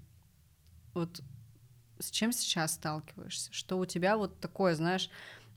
вот 0.94 1.22
с 2.00 2.12
чем 2.12 2.32
сейчас 2.32 2.74
сталкиваешься? 2.74 3.54
Что 3.54 3.78
у 3.78 3.86
тебя 3.86 4.18
вот 4.18 4.40
такое, 4.40 4.76
знаешь, 4.76 5.10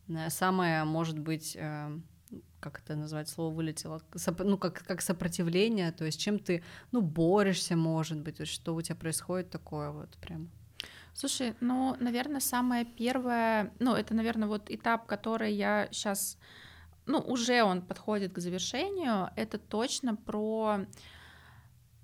э, 0.09 0.31
самое, 0.31 0.85
может 0.85 1.19
быть, 1.19 1.57
э, 1.57 1.99
как 2.63 2.79
это 2.79 2.95
назвать, 2.97 3.29
слово 3.29 3.53
вылетело, 3.53 4.01
ну, 4.39 4.57
как, 4.57 4.85
как 4.87 5.03
сопротивление, 5.03 5.93
то 5.93 6.05
есть 6.05 6.21
чем 6.21 6.39
ты, 6.39 6.63
ну, 6.93 7.01
борешься, 7.01 7.77
может 7.77 8.19
быть, 8.19 8.47
что 8.47 8.75
у 8.75 8.83
тебя 8.83 8.97
происходит 8.97 9.51
такое 9.51 9.91
вот 9.91 10.17
прям? 10.19 10.51
Слушай, 11.15 11.55
ну, 11.61 11.97
наверное, 12.01 12.41
самое 12.41 12.85
первое, 12.85 13.73
ну, 13.81 13.95
это, 13.95 14.15
наверное, 14.15 14.49
вот 14.49 14.71
этап, 14.71 15.07
который 15.07 15.53
я 15.53 15.89
сейчас, 15.91 16.39
ну, 17.07 17.19
уже 17.19 17.63
он 17.63 17.83
подходит 17.83 18.33
к 18.33 18.39
завершению, 18.39 19.31
это 19.37 19.59
точно 19.59 20.17
про 20.17 20.87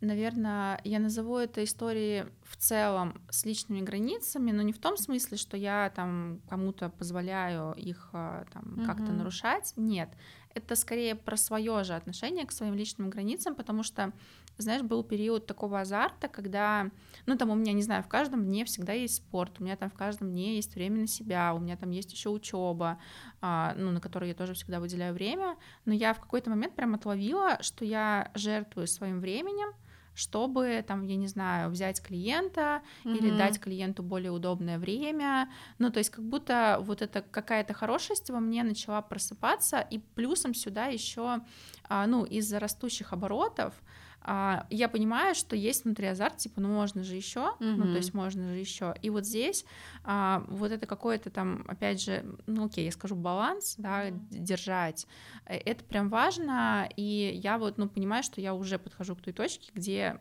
Наверное, 0.00 0.80
я 0.84 1.00
назову 1.00 1.38
это 1.38 1.64
историей 1.64 2.26
в 2.44 2.56
целом 2.56 3.20
с 3.30 3.44
личными 3.44 3.80
границами, 3.80 4.52
но 4.52 4.62
не 4.62 4.72
в 4.72 4.78
том 4.78 4.96
смысле, 4.96 5.36
что 5.36 5.56
я 5.56 5.90
там 5.90 6.40
кому-то 6.48 6.88
позволяю 6.88 7.72
их 7.72 8.10
а, 8.12 8.44
там 8.52 8.84
как-то 8.86 9.10
нарушать. 9.10 9.72
Нет, 9.76 10.10
это 10.54 10.76
скорее 10.76 11.14
про 11.14 11.36
свое 11.36 11.84
же 11.84 11.94
отношение 11.94 12.46
к 12.46 12.52
своим 12.52 12.74
личным 12.74 13.10
границам, 13.10 13.54
потому 13.54 13.82
что, 13.82 14.12
знаешь, 14.56 14.82
был 14.82 15.02
период 15.02 15.46
такого 15.46 15.80
азарта, 15.80 16.28
когда, 16.28 16.90
ну 17.26 17.36
там 17.36 17.50
у 17.50 17.54
меня, 17.54 17.72
не 17.72 17.82
знаю, 17.82 18.02
в 18.02 18.08
каждом 18.08 18.44
дне 18.44 18.64
всегда 18.64 18.92
есть 18.92 19.16
спорт, 19.16 19.60
у 19.60 19.64
меня 19.64 19.76
там 19.76 19.90
в 19.90 19.94
каждом 19.94 20.30
дне 20.30 20.56
есть 20.56 20.74
время 20.74 21.00
на 21.00 21.06
себя, 21.06 21.54
у 21.54 21.58
меня 21.58 21.76
там 21.76 21.90
есть 21.90 22.12
еще 22.12 22.30
учеба, 22.30 22.98
а, 23.40 23.74
ну 23.76 23.90
на 23.90 24.00
которую 24.00 24.28
я 24.28 24.34
тоже 24.34 24.54
всегда 24.54 24.80
выделяю 24.80 25.14
время, 25.14 25.56
но 25.84 25.92
я 25.92 26.14
в 26.14 26.20
какой-то 26.20 26.50
момент 26.50 26.74
прям 26.74 26.94
отловила, 26.94 27.58
что 27.62 27.84
я 27.84 28.30
жертвую 28.34 28.86
своим 28.86 29.20
временем, 29.20 29.72
чтобы, 30.18 30.84
там, 30.86 31.04
я 31.04 31.16
не 31.16 31.28
знаю, 31.28 31.70
взять 31.70 32.02
клиента 32.02 32.82
mm-hmm. 33.04 33.16
или 33.16 33.38
дать 33.38 33.60
клиенту 33.60 34.02
более 34.02 34.32
удобное 34.32 34.78
время. 34.78 35.48
Ну, 35.78 35.90
то 35.90 35.98
есть 35.98 36.10
как 36.10 36.24
будто 36.24 36.78
вот 36.80 37.02
эта 37.02 37.22
какая-то 37.22 37.72
хорошесть 37.72 38.28
во 38.30 38.40
мне 38.40 38.64
начала 38.64 39.00
просыпаться, 39.00 39.80
и 39.80 39.98
плюсом 39.98 40.54
сюда 40.54 40.86
еще, 40.86 41.40
а, 41.88 42.06
ну, 42.06 42.24
из-за 42.24 42.58
растущих 42.58 43.12
оборотов, 43.12 43.74
а, 44.20 44.66
я 44.70 44.88
понимаю, 44.88 45.34
что 45.34 45.56
есть 45.56 45.84
внутри 45.84 46.06
азарт, 46.06 46.36
типа, 46.36 46.60
ну 46.60 46.68
можно 46.68 47.02
же 47.02 47.14
еще, 47.14 47.54
mm-hmm. 47.60 47.76
ну 47.76 47.82
то 47.84 47.96
есть 47.96 48.14
можно 48.14 48.48
же 48.48 48.56
еще. 48.58 48.94
И 49.00 49.10
вот 49.10 49.24
здесь 49.24 49.64
а, 50.04 50.44
вот 50.48 50.72
это 50.72 50.86
какое-то 50.86 51.30
там, 51.30 51.64
опять 51.68 52.02
же, 52.02 52.24
ну 52.46 52.66
окей, 52.66 52.84
я 52.84 52.92
скажу 52.92 53.14
баланс, 53.14 53.76
да, 53.78 54.08
mm-hmm. 54.08 54.26
держать. 54.30 55.06
Э, 55.46 55.56
это 55.56 55.84
прям 55.84 56.08
важно, 56.08 56.88
и 56.96 57.40
я 57.42 57.58
вот, 57.58 57.78
ну 57.78 57.88
понимаю, 57.88 58.22
что 58.22 58.40
я 58.40 58.54
уже 58.54 58.78
подхожу 58.78 59.16
к 59.16 59.22
той 59.22 59.32
точке, 59.32 59.70
где 59.74 60.20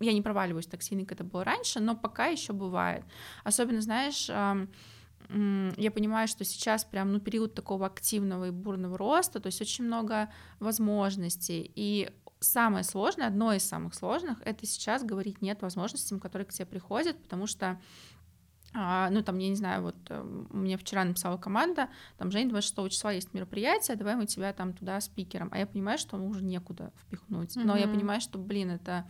я 0.00 0.12
не 0.12 0.22
проваливаюсь 0.22 0.66
так 0.66 0.82
сильно, 0.82 1.04
как 1.04 1.12
это 1.12 1.24
было 1.24 1.42
раньше, 1.42 1.80
но 1.80 1.96
пока 1.96 2.26
еще 2.26 2.52
бывает. 2.52 3.04
Особенно, 3.42 3.80
знаешь, 3.80 4.28
я 4.28 5.90
понимаю, 5.90 6.28
что 6.28 6.44
сейчас 6.44 6.84
прям 6.84 7.12
ну, 7.12 7.20
период 7.20 7.54
такого 7.54 7.86
активного 7.86 8.46
и 8.46 8.50
бурного 8.50 8.96
роста, 8.96 9.40
то 9.40 9.48
есть 9.48 9.60
очень 9.60 9.84
много 9.84 10.30
возможностей. 10.60 11.70
И 11.74 12.10
самое 12.40 12.84
сложное, 12.84 13.26
одно 13.26 13.52
из 13.52 13.64
самых 13.64 13.94
сложных, 13.94 14.40
это 14.44 14.66
сейчас 14.66 15.02
говорить 15.04 15.42
нет 15.42 15.62
возможностям, 15.62 16.20
которые 16.20 16.46
к 16.46 16.52
тебе 16.52 16.66
приходят, 16.66 17.20
потому 17.22 17.46
что 17.46 17.80
а, 18.74 19.08
ну, 19.10 19.22
там, 19.22 19.38
я 19.38 19.48
не 19.48 19.56
знаю, 19.56 19.82
вот 19.82 19.96
э, 20.10 20.22
мне 20.50 20.76
вчера 20.76 21.04
написала 21.04 21.38
команда, 21.38 21.88
там, 22.18 22.30
Жень, 22.30 22.50
26 22.50 22.90
числа 22.92 23.12
есть 23.12 23.32
мероприятие, 23.32 23.96
давай 23.96 24.14
мы 24.14 24.26
тебя 24.26 24.52
там 24.52 24.74
туда 24.74 25.00
спикером. 25.00 25.48
А 25.52 25.58
я 25.58 25.66
понимаю, 25.66 25.96
что 25.96 26.16
уже 26.18 26.44
некуда 26.44 26.92
впихнуть. 27.00 27.56
Но 27.56 27.76
mm-hmm. 27.76 27.80
я 27.80 27.88
понимаю, 27.88 28.20
что, 28.20 28.38
блин, 28.38 28.70
это 28.70 29.08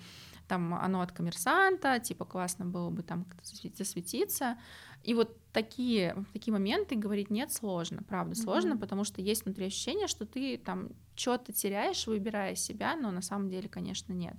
там 0.49 0.75
оно 0.75 1.01
от 1.01 1.13
коммерсанта, 1.13 2.01
типа 2.01 2.25
классно 2.25 2.65
было 2.65 2.91
бы 2.91 3.03
там 3.03 3.27
засветиться. 3.43 4.59
И 5.05 5.15
вот 5.15 5.37
такие, 5.53 6.25
такие 6.33 6.53
моменты 6.53 6.97
говорить 6.97 7.31
нет 7.31 7.53
сложно, 7.53 8.03
правда, 8.03 8.33
mm-hmm. 8.33 8.43
сложно, 8.43 8.77
потому 8.77 9.05
что 9.05 9.21
есть 9.21 9.45
внутри 9.45 9.67
ощущение, 9.67 10.09
что 10.09 10.27
ты 10.27 10.59
там 10.59 10.91
что-то 11.15 11.53
теряешь, 11.53 12.07
выбирая 12.07 12.55
себя, 12.57 12.97
но 12.97 13.11
на 13.11 13.23
самом 13.23 13.49
деле, 13.49 13.69
конечно, 13.69 14.13
нет. 14.13 14.35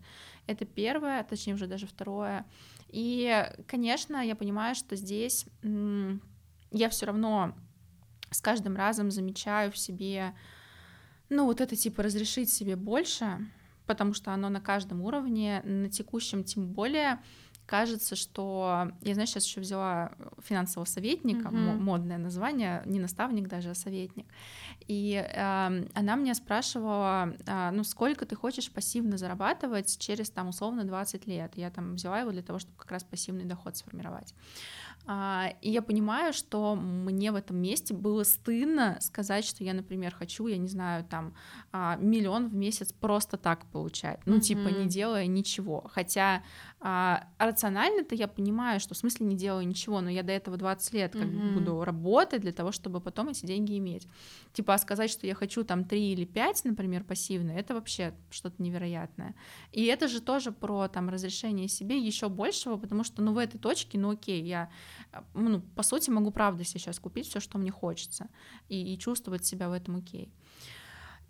Это 0.47 0.65
первое, 0.65 1.23
точнее 1.23 1.53
уже 1.53 1.67
даже 1.67 1.87
второе. 1.87 2.45
И, 2.89 3.45
конечно, 3.67 4.17
я 4.25 4.35
понимаю, 4.35 4.75
что 4.75 4.95
здесь 4.95 5.45
я 5.63 6.89
все 6.89 7.05
равно 7.05 7.55
с 8.31 8.41
каждым 8.41 8.75
разом 8.75 9.11
замечаю 9.11 9.71
в 9.71 9.77
себе, 9.77 10.35
ну, 11.29 11.45
вот 11.45 11.61
это 11.61 11.75
типа 11.75 12.03
разрешить 12.03 12.51
себе 12.51 12.75
больше, 12.75 13.39
потому 13.89 14.13
что 14.13 14.31
оно 14.31 14.49
на 14.49 14.61
каждом 14.61 15.01
уровне, 15.01 15.61
на 15.63 15.89
текущем 15.89 16.43
тем 16.43 16.67
более, 16.67 17.17
кажется, 17.65 18.15
что 18.15 18.91
я, 19.01 19.13
знаешь, 19.15 19.31
сейчас 19.31 19.45
еще 19.47 19.61
взяла 19.61 20.11
финансового 20.43 20.87
советника, 20.87 21.49
mm-hmm. 21.49 21.79
модное 21.79 22.19
название, 22.19 22.83
не 22.85 22.99
наставник 22.99 23.47
даже, 23.47 23.71
а 23.71 23.75
советник. 23.75 24.27
И 24.87 25.15
э, 25.15 25.85
она 25.93 26.15
меня 26.15 26.35
спрашивала, 26.35 27.33
э, 27.47 27.71
ну 27.71 27.83
сколько 27.83 28.27
ты 28.27 28.35
хочешь 28.35 28.71
пассивно 28.71 29.17
зарабатывать 29.17 29.97
через 29.97 30.29
там 30.29 30.49
условно 30.49 30.83
20 30.83 31.27
лет. 31.27 31.51
Я 31.55 31.71
там 31.71 31.95
взяла 31.95 32.19
его 32.19 32.31
для 32.31 32.43
того, 32.43 32.59
чтобы 32.59 32.77
как 32.77 32.91
раз 32.91 33.03
пассивный 33.03 33.45
доход 33.45 33.75
сформировать. 33.75 34.35
А, 35.11 35.53
и 35.61 35.71
я 35.71 35.81
понимаю, 35.81 36.33
что 36.33 36.75
мне 36.75 37.31
в 37.31 37.35
этом 37.35 37.57
месте 37.57 37.95
было 37.95 38.23
стыдно 38.23 38.99
сказать, 39.01 39.43
что 39.43 39.63
я, 39.63 39.73
например, 39.73 40.13
хочу, 40.13 40.45
я 40.45 40.57
не 40.57 40.67
знаю, 40.67 41.03
там 41.03 41.33
а, 41.71 41.95
миллион 41.95 42.47
в 42.49 42.53
месяц 42.53 42.93
просто 42.93 43.35
так 43.37 43.65
получать, 43.71 44.19
ну 44.27 44.35
mm-hmm. 44.35 44.41
типа 44.41 44.67
не 44.67 44.85
делая 44.85 45.25
ничего. 45.25 45.89
Хотя 45.91 46.43
а, 46.81 47.27
рационально-то 47.37 48.15
я 48.15 48.27
понимаю, 48.27 48.79
что 48.79 48.93
в 48.93 48.97
смысле 48.97 49.25
не 49.25 49.35
делаю 49.35 49.67
ничего, 49.67 49.99
но 49.99 50.09
я 50.09 50.23
до 50.23 50.31
этого 50.31 50.55
20 50.55 50.93
лет 50.93 51.13
как 51.13 51.23
mm-hmm. 51.23 51.53
буду 51.53 51.83
работать 51.83 52.41
для 52.41 52.53
того, 52.53 52.71
чтобы 52.71 53.01
потом 53.01 53.29
эти 53.29 53.45
деньги 53.45 53.77
иметь. 53.77 54.07
Типа 54.53 54.77
сказать, 54.77 55.11
что 55.11 55.27
я 55.27 55.35
хочу 55.35 55.63
там 55.65 55.83
3 55.83 56.11
или 56.13 56.23
5, 56.25 56.65
например, 56.65 57.03
пассивно, 57.03 57.51
это 57.51 57.73
вообще 57.73 58.13
что-то 58.29 58.63
невероятное. 58.63 59.35
И 59.73 59.85
это 59.85 60.07
же 60.07 60.21
тоже 60.21 60.51
про 60.53 60.87
там 60.87 61.09
разрешение 61.09 61.67
себе 61.67 61.97
еще 61.97 62.29
большего, 62.29 62.77
потому 62.77 63.03
что 63.03 63.21
ну 63.21 63.33
в 63.33 63.37
этой 63.37 63.57
точке, 63.57 63.97
ну 63.99 64.11
окей, 64.11 64.41
я 64.41 64.69
ну, 65.33 65.61
по 65.75 65.83
сути, 65.83 66.09
могу 66.09 66.31
правда 66.31 66.63
сейчас 66.63 66.99
купить 66.99 67.27
все, 67.27 67.39
что 67.39 67.57
мне 67.57 67.71
хочется, 67.71 68.29
и, 68.69 68.93
и 68.93 68.97
чувствовать 68.97 69.45
себя 69.45 69.69
в 69.69 69.73
этом 69.73 69.97
окей. 69.97 70.31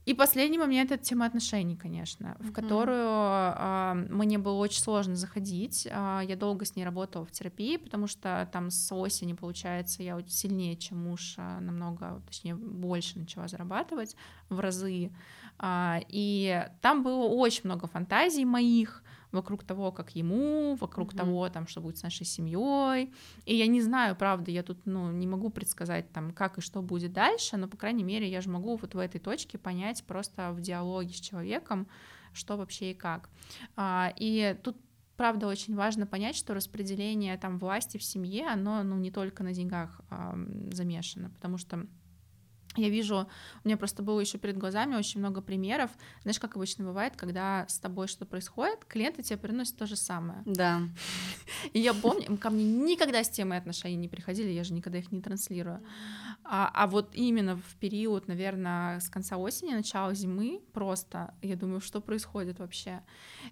И 0.10 0.16
последний 0.16 0.58
момент 0.58 0.92
это 0.92 1.04
тема 1.04 1.28
отношений, 1.28 1.76
конечно, 1.76 2.26
mm-hmm. 2.26 2.44
в 2.44 2.52
которую 2.52 3.08
э, 3.08 3.94
мне 4.10 4.40
было 4.40 4.56
очень 4.56 4.82
сложно 4.82 5.16
заходить. 5.16 5.86
Э, 5.86 6.22
я 6.28 6.36
долго 6.36 6.66
с 6.66 6.76
ней 6.76 6.84
работала 6.84 7.26
в 7.26 7.32
терапии, 7.32 7.78
потому 7.78 8.08
что 8.08 8.50
там 8.52 8.72
с 8.72 8.92
осени, 8.92 9.34
получается, 9.34 10.02
я 10.02 10.20
сильнее, 10.28 10.76
чем 10.78 11.04
муж, 11.04 11.36
э, 11.38 11.60
намного, 11.60 12.24
точнее, 12.26 12.56
больше 12.56 13.20
начала 13.20 13.48
зарабатывать 13.48 14.16
в 14.50 14.60
разы. 14.60 15.12
Э, 15.60 16.00
и 16.08 16.66
там 16.82 17.04
было 17.04 17.26
очень 17.26 17.66
много 17.66 17.86
фантазий 17.86 18.46
моих, 18.46 19.04
вокруг 19.32 19.64
того, 19.64 19.92
как 19.92 20.16
ему, 20.16 20.76
вокруг 20.76 21.14
mm-hmm. 21.14 21.18
того, 21.18 21.50
там, 21.50 21.68
что 21.68 21.82
будет 21.82 21.98
с 21.98 22.04
нашей 22.04 22.26
семьей. 22.26 23.14
И 23.46 23.56
я 23.56 23.68
не 23.68 23.82
знаю, 23.82 24.16
правда, 24.16 24.52
я 24.52 24.64
тут, 24.64 24.86
ну, 24.86 25.12
не 25.12 25.28
могу 25.28 25.50
предсказать, 25.50 26.12
там, 26.12 26.32
как 26.32 26.58
и 26.58 26.62
что 26.62 26.82
будет 26.82 27.14
дальше, 27.14 27.58
но, 27.58 27.68
по 27.68 27.78
крайней 27.78 28.04
мере, 28.04 28.30
я 28.30 28.42
же 28.42 28.50
могу 28.50 28.76
вот 28.76 28.96
в 28.96 29.00
этой 29.00 29.20
точке 29.20 29.58
понять 29.58 30.04
просто 30.04 30.52
в 30.52 30.62
диалоге 30.62 31.14
с 31.14 31.20
человеком, 31.20 31.88
что 32.34 32.58
вообще 32.58 32.92
и 32.92 32.96
как. 32.96 33.30
А, 33.76 34.14
и 34.16 34.58
тут 34.64 34.78
правда 35.16 35.48
очень 35.48 35.76
важно 35.76 36.08
понять, 36.08 36.36
что 36.36 36.54
распределение 36.54 37.38
там 37.38 37.60
власти 37.60 37.98
в 37.98 38.04
семье, 38.04 38.48
оно 38.48 38.84
ну 38.84 38.98
не 38.98 39.12
только 39.12 39.44
на 39.44 39.54
деньгах 39.54 40.02
а, 40.10 40.38
замешано, 40.72 41.30
потому 41.30 41.58
что 41.58 41.86
я 42.80 42.90
вижу, 42.90 43.28
у 43.64 43.68
меня 43.68 43.78
просто 43.78 44.04
было 44.04 44.20
еще 44.20 44.38
перед 44.38 44.58
глазами 44.58 44.96
очень 44.96 45.20
много 45.20 45.42
примеров. 45.42 45.92
Знаешь, 46.24 46.40
как 46.40 46.56
обычно 46.56 46.86
бывает, 46.86 47.14
когда 47.16 47.66
с 47.68 47.80
тобой 47.80 48.08
что-то 48.08 48.26
происходит, 48.26 48.86
клиенты 48.86 49.24
тебе 49.24 49.38
приносят 49.38 49.78
то 49.78 49.86
же 49.86 49.96
самое. 49.96 50.42
Да. 50.46 50.82
И 51.74 51.80
я 51.80 51.94
помню, 51.94 52.38
ко 52.38 52.50
мне 52.50 52.64
никогда 52.64 53.24
с 53.24 53.30
темой 53.30 53.58
отношений 53.58 53.98
не 53.98 54.08
приходили, 54.08 54.50
я 54.50 54.64
же 54.64 54.74
никогда 54.74 55.00
их 55.00 55.12
не 55.12 55.22
транслирую. 55.22 55.82
А, 56.44 56.72
а 56.74 56.88
вот 56.88 57.12
именно 57.14 57.58
в 57.58 57.76
период, 57.80 58.28
наверное, 58.28 59.00
с 59.00 59.10
конца 59.10 59.38
осени, 59.38 59.74
начала 59.74 60.14
зимы 60.14 60.62
просто, 60.74 61.34
я 61.42 61.56
думаю, 61.56 61.82
что 61.82 62.02
происходит 62.02 62.60
вообще. 62.60 63.04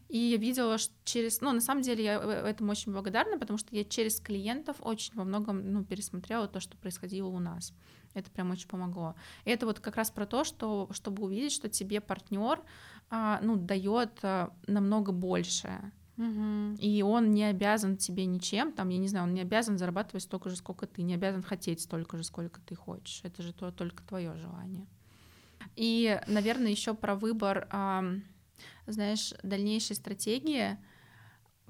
И 0.09 0.17
я 0.17 0.37
видела 0.37 0.77
что 0.77 0.93
через... 1.03 1.41
Ну, 1.41 1.51
на 1.51 1.61
самом 1.61 1.81
деле, 1.81 2.03
я 2.03 2.19
э, 2.19 2.49
этому 2.49 2.71
очень 2.71 2.91
благодарна, 2.91 3.37
потому 3.37 3.57
что 3.57 3.75
я 3.75 3.83
через 3.83 4.19
клиентов 4.19 4.77
очень 4.79 5.13
во 5.15 5.23
многом 5.23 5.71
ну, 5.71 5.83
пересмотрела 5.83 6.47
то, 6.47 6.59
что 6.59 6.77
происходило 6.77 7.27
у 7.27 7.39
нас. 7.39 7.73
Это 8.17 8.31
прям 8.31 8.49
очень 8.49 8.67
помогло. 8.67 9.15
И 9.45 9.51
это 9.51 9.67
вот 9.67 9.79
как 9.79 9.95
раз 9.95 10.09
про 10.09 10.25
то, 10.25 10.43
что, 10.43 10.89
чтобы 10.91 11.23
увидеть, 11.23 11.51
что 11.51 11.69
тебе 11.69 12.01
партнер 12.01 12.59
а, 13.11 13.39
ну, 13.43 13.55
дает 13.55 14.19
а, 14.23 14.51
намного 14.65 15.11
больше. 15.11 15.91
Угу. 16.17 16.77
И 16.79 17.03
он 17.03 17.29
не 17.29 17.43
обязан 17.43 17.95
тебе 17.95 18.25
ничем, 18.25 18.71
там, 18.71 18.89
я 18.89 18.97
не 18.97 19.07
знаю, 19.07 19.27
он 19.27 19.35
не 19.35 19.41
обязан 19.41 19.77
зарабатывать 19.77 20.23
столько 20.23 20.49
же, 20.49 20.55
сколько 20.55 20.87
ты, 20.87 21.03
не 21.03 21.13
обязан 21.13 21.43
хотеть 21.43 21.79
столько 21.79 22.17
же, 22.17 22.23
сколько 22.23 22.59
ты 22.59 22.73
хочешь. 22.73 23.21
Это 23.23 23.43
же 23.43 23.53
то, 23.53 23.71
только 23.71 24.01
твое 24.03 24.35
желание. 24.35 24.87
И, 25.75 26.19
наверное, 26.25 26.71
еще 26.71 26.95
про 26.95 27.15
выбор, 27.15 27.67
знаешь, 28.87 29.33
дальнейшей 29.43 29.95
стратегии 29.95 30.77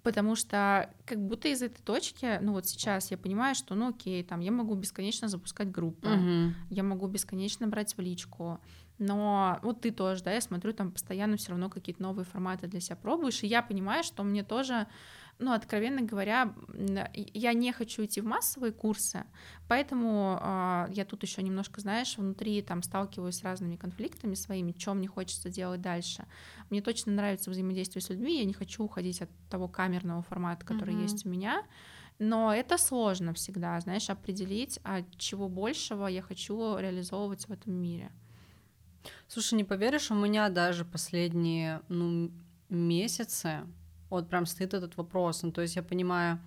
потому 0.08 0.36
что 0.36 0.89
как 1.03 1.20
будто 1.20 1.49
из 1.49 1.62
этой 1.62 1.82
точки, 1.84 2.39
ну 2.41 2.53
вот 2.53 2.66
сейчас 2.66 3.12
я 3.12 3.18
понимаю, 3.18 3.55
что, 3.55 3.76
ну 3.76 3.89
окей, 3.89 4.24
там 4.24 4.39
я 4.39 4.53
могу 4.53 4.74
бесконечно 4.74 5.28
запускать 5.28 5.70
группы, 5.70 6.08
угу. 6.08 6.53
я 6.70 6.84
могу 6.84 7.08
бесконечно 7.08 7.68
брать 7.68 7.97
в 7.97 7.99
личку, 7.99 8.62
но 8.99 9.60
вот 9.64 9.82
ты 9.82 9.91
тоже, 9.91 10.24
да, 10.24 10.32
я 10.32 10.39
смотрю, 10.39 10.72
там 10.72 10.93
постоянно 10.93 11.36
все 11.36 11.49
равно 11.49 11.70
какие-то 11.70 12.01
новые 12.01 12.24
форматы 12.24 12.68
для 12.68 12.80
себя 12.80 12.95
пробуешь, 12.95 13.43
и 13.43 13.47
я 13.47 13.62
понимаю, 13.62 14.05
что 14.05 14.24
мне 14.24 14.45
тоже 14.45 14.88
ну, 15.40 15.54
откровенно 15.54 16.02
говоря, 16.02 16.54
я 17.34 17.54
не 17.54 17.72
хочу 17.72 18.06
идти 18.06 18.22
в 18.22 18.26
массовые 18.26 18.72
курсы, 18.72 19.24
поэтому 19.68 20.40
э, 20.42 20.88
я 20.94 21.06
тут 21.06 21.24
еще 21.24 21.44
немножко, 21.44 21.80
знаешь, 21.80 22.18
внутри 22.18 22.62
там 22.62 22.82
сталкиваюсь 22.82 23.38
с 23.38 23.44
разными 23.44 23.76
конфликтами 23.76 24.34
своими, 24.34 24.74
что 24.78 24.94
мне 24.94 25.08
хочется 25.08 25.50
делать 25.50 25.82
дальше. 25.82 26.26
Мне 26.70 26.82
точно 26.82 27.12
нравится 27.12 27.52
взаимодействие 27.52 28.02
с 28.02 28.10
людьми, 28.10 28.40
я 28.40 28.46
не 28.46 28.54
хочу 28.54 28.84
уходить 28.84 29.22
от 29.22 29.30
того 29.50 29.68
камерного 29.68 30.24
формата, 30.24 30.66
который 30.66 30.96
mm-hmm. 30.96 31.04
есть 31.04 31.26
у 31.26 31.30
меня, 31.30 31.64
но 32.20 32.54
это 32.54 32.78
сложно 32.80 33.34
всегда, 33.34 33.80
знаешь, 33.80 34.10
определить, 34.10 34.80
а 34.84 35.04
чего 35.18 35.50
большего 35.50 36.08
я 36.08 36.24
хочу 36.24 36.78
реализовывать 36.78 37.48
в 37.48 37.52
этом 37.52 37.74
мире. 37.74 38.12
Слушай, 39.28 39.54
не 39.56 39.64
поверишь, 39.64 40.10
у 40.10 40.16
меня 40.16 40.50
даже 40.50 40.84
последние 40.84 41.82
ну, 41.90 42.32
месяцы 42.70 43.68
вот 44.10 44.30
прям 44.30 44.45
стоит 44.45 44.74
этот 44.74 44.97
вопрос. 44.97 45.43
Ну, 45.43 45.51
то 45.51 45.62
есть 45.62 45.76
я 45.76 45.84
понимаю, 45.84 46.39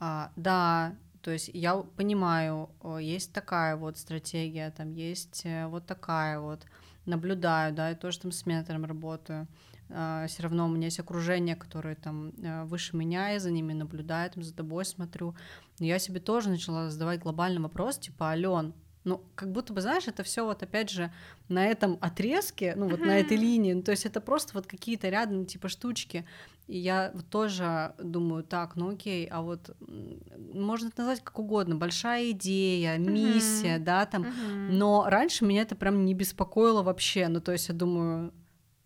а, 0.00 0.32
да, 0.36 0.94
то 1.22 1.30
есть 1.30 1.50
я 1.52 1.76
понимаю, 1.76 2.70
есть 3.00 3.32
такая 3.32 3.76
вот 3.76 3.98
стратегия, 3.98 4.70
там 4.70 4.92
есть 4.92 5.42
э, 5.44 5.66
вот 5.66 5.86
такая 5.86 6.38
вот, 6.38 6.64
наблюдаю, 7.06 7.74
да, 7.74 7.90
я 7.90 7.94
тоже 7.94 8.20
там 8.20 8.32
с 8.32 8.46
ментором 8.46 8.84
работаю. 8.84 9.48
А, 9.90 10.26
все 10.26 10.42
равно 10.42 10.66
у 10.66 10.68
меня 10.68 10.86
есть 10.86 11.00
окружение, 11.00 11.56
которое 11.56 11.96
там 11.96 12.30
э, 12.42 12.64
выше 12.64 12.96
меня, 12.96 13.30
я 13.30 13.40
за 13.40 13.50
ними 13.50 13.72
наблюдаю, 13.72 14.30
там 14.30 14.42
за 14.42 14.54
тобой 14.54 14.84
смотрю. 14.84 15.34
Но 15.78 15.86
я 15.86 15.98
себе 15.98 16.20
тоже 16.20 16.50
начала 16.50 16.90
задавать 16.90 17.20
глобальный 17.20 17.60
вопрос, 17.60 17.98
типа, 17.98 18.30
Ален, 18.30 18.74
ну, 19.04 19.24
как 19.34 19.50
будто 19.52 19.72
бы, 19.72 19.80
знаешь, 19.80 20.06
это 20.06 20.22
все 20.22 20.44
вот 20.44 20.62
опять 20.62 20.90
же 20.90 21.10
на 21.48 21.66
этом 21.66 21.96
отрезке, 22.00 22.74
ну, 22.76 22.88
вот 22.88 23.00
на 23.00 23.18
этой 23.18 23.36
линии, 23.36 23.72
ну, 23.72 23.82
то 23.82 23.90
есть 23.90 24.04
это 24.04 24.20
просто 24.20 24.52
вот 24.54 24.66
какие-то 24.66 25.08
рядом, 25.08 25.46
типа, 25.46 25.68
штучки. 25.68 26.26
И 26.68 26.78
я 26.78 27.12
тоже 27.30 27.94
думаю, 27.98 28.44
так, 28.44 28.76
ну 28.76 28.90
окей, 28.90 29.26
а 29.26 29.40
вот 29.40 29.74
можно 30.52 30.88
это 30.88 30.98
назвать 30.98 31.24
как 31.24 31.38
угодно, 31.38 31.76
большая 31.76 32.30
идея, 32.30 32.98
миссия, 32.98 33.78
mm-hmm. 33.78 33.84
да, 33.84 34.06
там, 34.06 34.24
mm-hmm. 34.24 34.72
но 34.72 35.04
раньше 35.08 35.46
меня 35.46 35.62
это 35.62 35.74
прям 35.76 36.04
не 36.04 36.12
беспокоило 36.12 36.82
вообще, 36.82 37.28
ну, 37.28 37.40
то 37.40 37.52
есть 37.52 37.68
я 37.68 37.74
думаю, 37.74 38.32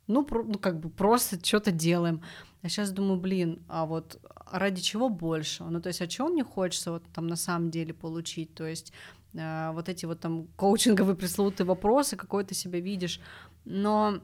ну, 0.07 0.25
про, 0.25 0.45
ну 0.45 0.59
как 0.59 0.79
бы 0.79 0.91
просто 0.91 1.45
что-то 1.45 1.73
делаем. 1.73 2.23
а 2.63 2.69
сейчас 2.69 2.93
думаю, 2.93 3.21
блин, 3.21 3.63
а 3.69 3.85
вот 3.85 4.21
ради 4.51 4.81
чего 4.81 5.09
больше? 5.09 5.65
Ну, 5.65 5.81
то 5.81 5.89
есть, 5.89 6.01
о 6.03 6.07
чем 6.07 6.33
мне 6.33 6.45
хочется 6.45 6.93
вот 6.93 7.03
там 7.13 7.27
на 7.27 7.37
самом 7.37 7.71
деле 7.71 7.95
получить? 7.95 8.55
То 8.55 8.67
есть, 8.67 8.93
э, 9.35 9.71
вот 9.73 9.89
эти 9.89 10.07
вот 10.07 10.21
там 10.21 10.47
коучинговые 10.57 11.17
пресловутые 11.17 11.67
вопросы, 11.67 12.17
какой 12.17 12.45
ты 12.45 12.55
себя 12.55 12.81
видишь. 12.81 13.21
Но 13.65 14.21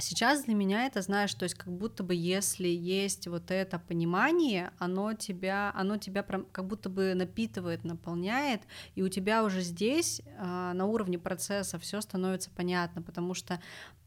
Сейчас 0.00 0.44
для 0.44 0.54
меня 0.54 0.86
это, 0.86 1.02
знаешь, 1.02 1.34
то 1.34 1.42
есть 1.42 1.56
как 1.56 1.72
будто 1.72 2.04
бы 2.04 2.14
если 2.14 2.68
есть 2.68 3.26
вот 3.26 3.50
это 3.50 3.80
понимание, 3.80 4.70
оно 4.78 5.12
тебя, 5.14 5.72
оно 5.74 5.96
тебя 5.96 6.22
прям 6.22 6.46
как 6.52 6.68
будто 6.68 6.88
бы 6.88 7.14
напитывает, 7.14 7.82
наполняет, 7.82 8.62
и 8.94 9.02
у 9.02 9.08
тебя 9.08 9.42
уже 9.42 9.60
здесь 9.60 10.22
э, 10.24 10.72
на 10.72 10.86
уровне 10.86 11.18
процесса 11.18 11.80
все 11.80 12.00
становится 12.00 12.48
понятно, 12.50 13.02
потому 13.02 13.34
что 13.34 13.60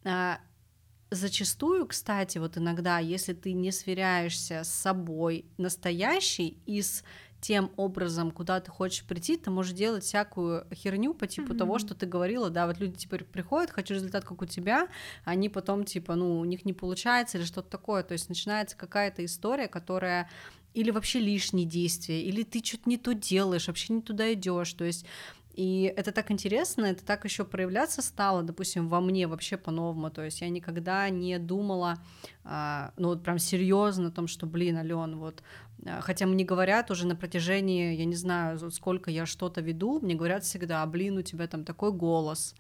э, 0.06 0.36
зачастую, 1.10 1.86
кстати, 1.86 2.38
вот 2.38 2.58
иногда, 2.58 3.00
если 3.00 3.34
ты 3.34 3.52
не 3.52 3.74
сверяешься 3.74 4.64
с 4.64 4.70
собой 4.70 5.44
настоящий 5.58 6.58
из 6.66 7.04
тем 7.42 7.72
образом, 7.76 8.32
куда 8.32 8.60
ты 8.60 8.72
хочешь 8.72 9.04
прийти, 9.04 9.36
ты 9.36 9.50
можешь 9.50 9.74
делать 9.74 10.04
всякую 10.04 10.68
херню 10.74 11.14
по 11.14 11.28
типу 11.28 11.54
mm-hmm. 11.54 11.58
того, 11.58 11.80
что 11.80 11.96
ты 11.96 12.06
говорила, 12.06 12.50
да, 12.50 12.68
вот 12.68 12.80
люди 12.80 12.96
теперь 12.96 13.24
приходят, 13.24 13.72
хочу 13.72 13.96
результат, 13.96 14.24
как 14.24 14.42
у 14.42 14.46
тебя, 14.46 14.88
они 15.26 15.50
потом, 15.50 15.84
типа, 15.84 16.16
ну, 16.16 16.40
у 16.40 16.46
них 16.46 16.66
не 16.66 16.74
получается 16.74 17.40
или 17.40 17.46
что-то 17.46 17.70
такое, 17.70 18.04
то 18.04 18.14
есть 18.14 18.30
начинается 18.30 18.78
какая-то 18.78 19.26
история, 19.26 19.68
которая 19.68 20.30
или 20.74 20.92
вообще 20.92 21.20
лишние 21.20 21.66
действия, 21.66 22.22
или 22.22 22.44
ты 22.44 22.64
что-то 22.64 22.90
не 22.90 22.98
то 22.98 23.14
делаешь, 23.14 23.68
вообще 23.68 23.94
не 23.94 24.02
туда 24.02 24.32
идешь, 24.34 24.72
то 24.74 24.86
есть 24.86 25.06
и 25.54 25.94
это 25.98 26.12
так 26.12 26.32
интересно, 26.32 26.86
это 26.86 27.06
так 27.06 27.26
еще 27.26 27.44
проявляться 27.44 28.02
стало, 28.02 28.42
допустим, 28.42 28.88
во 28.88 29.02
мне 29.02 29.28
вообще 29.28 29.58
по-новому. 29.58 30.10
То 30.10 30.24
есть 30.24 30.42
я 30.42 30.50
никогда 30.50 31.10
не 31.10 31.38
думала, 31.40 31.98
а, 32.44 32.94
ну 32.98 33.10
вот 33.10 33.24
прям 33.24 33.38
серьезно 33.38 34.08
о 34.08 34.12
том, 34.12 34.28
что, 34.28 34.46
блин, 34.46 34.78
Ален, 34.78 35.18
вот, 35.18 35.44
а, 35.86 36.02
хотя 36.02 36.26
мне 36.26 36.46
говорят 36.46 36.90
уже 36.90 37.06
на 37.06 37.16
протяжении, 37.16 37.96
я 37.96 38.06
не 38.06 38.16
знаю, 38.16 38.72
сколько 38.72 39.12
я 39.12 39.26
что-то 39.26 39.62
веду, 39.62 40.00
мне 40.00 40.16
говорят 40.16 40.44
всегда, 40.44 40.86
блин, 40.86 41.18
у 41.18 41.22
тебя 41.22 41.48
там 41.48 41.66
такой 41.66 41.92
голос. 41.92 42.56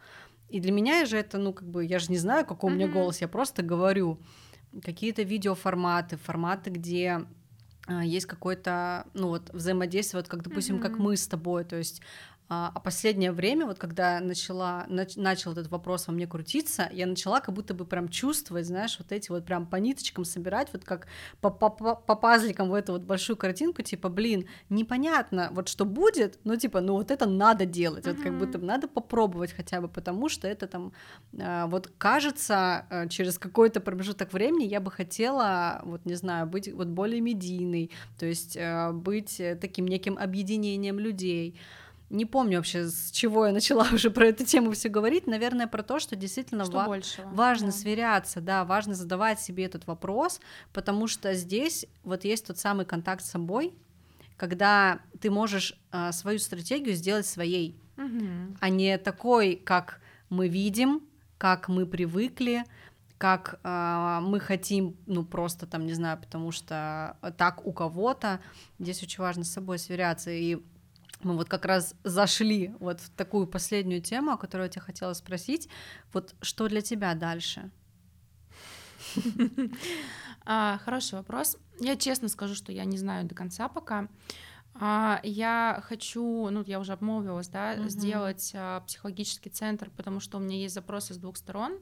И 0.49 0.59
для 0.59 0.73
меня 0.73 1.05
же 1.05 1.17
это, 1.17 1.37
ну, 1.37 1.53
как 1.53 1.67
бы, 1.67 1.85
я 1.85 1.97
же 1.97 2.11
не 2.11 2.17
знаю, 2.17 2.45
какой 2.45 2.69
mm-hmm. 2.69 2.73
у 2.73 2.75
меня 2.75 2.87
голос, 2.89 3.21
я 3.21 3.29
просто 3.29 3.63
говорю. 3.63 4.19
Какие-то 4.83 5.23
видеоформаты, 5.23 6.17
форматы, 6.17 6.69
где 6.71 7.25
а, 7.87 8.03
есть 8.03 8.25
какой-то, 8.25 9.07
ну 9.13 9.29
вот, 9.29 9.49
взаимодействие, 9.53 10.21
вот 10.21 10.29
как, 10.29 10.43
допустим, 10.43 10.75
mm-hmm. 10.75 10.81
как 10.81 10.97
мы 10.97 11.15
с 11.15 11.27
тобой, 11.27 11.63
то 11.63 11.77
есть 11.77 12.01
а, 12.53 12.69
а 12.75 12.81
последнее 12.81 13.31
время, 13.31 13.65
вот 13.65 13.79
когда 13.79 14.19
начала, 14.19 14.85
нач, 14.89 15.15
начал 15.15 15.53
этот 15.53 15.69
вопрос 15.69 16.07
во 16.07 16.13
мне 16.13 16.27
крутиться, 16.27 16.89
я 16.91 17.07
начала 17.07 17.39
как 17.39 17.55
будто 17.55 17.73
бы 17.73 17.85
прям 17.85 18.09
чувствовать, 18.09 18.65
знаешь, 18.65 18.97
вот 18.99 19.13
эти 19.13 19.31
вот 19.31 19.45
прям 19.45 19.65
по 19.65 19.77
ниточкам 19.77 20.25
собирать, 20.25 20.67
вот 20.73 20.83
как 20.83 21.07
по, 21.39 21.49
по, 21.49 21.69
по, 21.69 21.95
по 21.95 22.13
пазликам 22.13 22.69
в 22.69 22.73
эту 22.73 22.91
вот 22.91 23.03
большую 23.03 23.37
картинку, 23.37 23.83
типа, 23.83 24.09
блин, 24.09 24.49
непонятно, 24.67 25.47
вот 25.53 25.69
что 25.69 25.85
будет, 25.85 26.39
но 26.43 26.57
типа, 26.57 26.81
ну 26.81 26.95
вот 26.95 27.09
это 27.09 27.25
надо 27.25 27.65
делать, 27.65 28.05
mm-hmm. 28.05 28.15
вот 28.15 28.21
как 28.21 28.37
будто 28.37 28.59
бы 28.59 28.65
надо 28.65 28.89
попробовать 28.89 29.53
хотя 29.53 29.79
бы, 29.79 29.87
потому 29.87 30.27
что 30.27 30.45
это 30.45 30.67
там, 30.67 30.91
а, 31.39 31.67
вот 31.67 31.89
кажется, 31.97 32.85
а, 32.89 33.07
через 33.07 33.39
какой-то 33.39 33.79
промежуток 33.79 34.33
времени 34.33 34.65
я 34.65 34.81
бы 34.81 34.91
хотела, 34.91 35.79
вот 35.85 36.05
не 36.05 36.15
знаю, 36.15 36.47
быть 36.47 36.69
вот 36.73 36.87
более 36.87 37.21
медийной, 37.21 37.91
то 38.19 38.25
есть 38.25 38.57
быть 38.91 39.39
э, 39.39 39.55
таким 39.55 39.87
неким 39.87 40.17
объединением 40.17 40.99
людей, 40.99 41.55
не 42.11 42.25
помню 42.25 42.57
вообще, 42.57 42.87
с 42.87 43.09
чего 43.11 43.47
я 43.47 43.53
начала 43.53 43.87
уже 43.93 44.11
про 44.11 44.27
эту 44.27 44.45
тему 44.45 44.71
все 44.71 44.89
говорить. 44.89 45.27
Наверное, 45.27 45.67
про 45.67 45.81
то, 45.81 45.99
что 45.99 46.15
действительно 46.15 46.65
что 46.65 46.73
ва- 46.73 47.01
важно 47.31 47.67
да. 47.67 47.71
сверяться, 47.71 48.41
да, 48.41 48.65
важно 48.65 48.93
задавать 48.93 49.39
себе 49.39 49.65
этот 49.65 49.87
вопрос, 49.87 50.39
потому 50.73 51.07
что 51.07 51.33
здесь 51.33 51.85
вот 52.03 52.25
есть 52.25 52.45
тот 52.47 52.57
самый 52.57 52.85
контакт 52.85 53.23
с 53.23 53.31
собой, 53.31 53.73
когда 54.37 54.99
ты 55.19 55.31
можешь 55.31 55.79
а, 55.91 56.11
свою 56.11 56.39
стратегию 56.39 56.95
сделать 56.95 57.25
своей, 57.25 57.79
угу. 57.97 58.57
а 58.59 58.69
не 58.69 58.97
такой, 58.97 59.55
как 59.55 60.01
мы 60.29 60.47
видим, 60.47 61.01
как 61.37 61.69
мы 61.69 61.85
привыкли, 61.85 62.65
как 63.17 63.59
э, 63.63 64.19
мы 64.23 64.39
хотим, 64.39 64.97
ну 65.05 65.23
просто 65.23 65.67
там, 65.67 65.85
не 65.85 65.93
знаю, 65.93 66.17
потому 66.17 66.51
что 66.51 67.17
так 67.37 67.67
у 67.67 67.71
кого-то. 67.71 68.39
Здесь 68.79 69.03
очень 69.03 69.21
важно 69.21 69.43
с 69.43 69.51
собой 69.51 69.77
сверяться. 69.77 70.31
И 70.31 70.57
мы 71.23 71.35
вот 71.35 71.49
как 71.49 71.65
раз 71.65 71.95
зашли 72.03 72.73
вот 72.79 73.01
в 73.01 73.09
такую 73.11 73.47
последнюю 73.47 74.01
тему, 74.01 74.31
о 74.31 74.37
которой 74.37 74.63
я 74.63 74.69
тебя 74.69 74.81
хотела 74.81 75.13
спросить. 75.13 75.69
Вот 76.13 76.35
что 76.41 76.67
для 76.67 76.81
тебя 76.81 77.13
дальше? 77.15 77.71
А, 80.43 80.79
хороший 80.83 81.19
вопрос. 81.19 81.55
Я 81.79 81.95
честно 81.95 82.27
скажу, 82.27 82.55
что 82.55 82.71
я 82.71 82.83
не 82.85 82.97
знаю 82.97 83.27
до 83.27 83.35
конца 83.35 83.69
пока. 83.69 84.07
А, 84.73 85.19
я 85.23 85.83
хочу, 85.85 86.49
ну, 86.49 86.63
я 86.65 86.79
уже 86.79 86.93
обмолвилась, 86.93 87.47
да, 87.47 87.75
угу. 87.77 87.89
сделать 87.89 88.51
а, 88.55 88.81
психологический 88.81 89.49
центр, 89.49 89.91
потому 89.95 90.19
что 90.19 90.37
у 90.37 90.41
меня 90.41 90.57
есть 90.57 90.73
запросы 90.73 91.13
с 91.13 91.17
двух 91.17 91.37
сторон. 91.37 91.79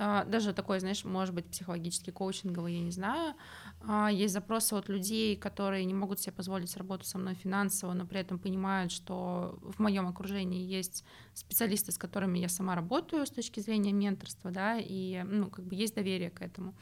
А, 0.00 0.24
даже 0.24 0.52
такой, 0.52 0.78
знаешь, 0.78 1.04
может 1.04 1.34
быть, 1.34 1.46
психологический 1.46 2.12
коучинговый, 2.12 2.74
я 2.74 2.80
не 2.80 2.92
знаю. 2.92 3.34
А, 3.80 4.10
есть 4.12 4.32
запросы 4.32 4.74
от 4.74 4.88
людей, 4.88 5.36
которые 5.36 5.84
не 5.84 5.94
могут 5.94 6.20
себе 6.20 6.32
позволить 6.32 6.76
работу 6.76 7.04
со 7.04 7.18
мной 7.18 7.34
финансово, 7.34 7.94
но 7.94 8.06
при 8.06 8.20
этом 8.20 8.38
понимают, 8.38 8.92
что 8.92 9.58
в 9.60 9.80
моем 9.80 10.06
окружении 10.06 10.62
есть 10.62 11.04
специалисты, 11.34 11.90
с 11.90 11.98
которыми 11.98 12.38
я 12.38 12.48
сама 12.48 12.76
работаю 12.76 13.26
с 13.26 13.30
точки 13.30 13.58
зрения 13.58 13.92
менторства, 13.92 14.52
да, 14.52 14.78
и, 14.78 15.22
ну, 15.24 15.50
как 15.50 15.64
бы 15.64 15.74
есть 15.74 15.96
доверие 15.96 16.30
к 16.30 16.42
этому. 16.42 16.74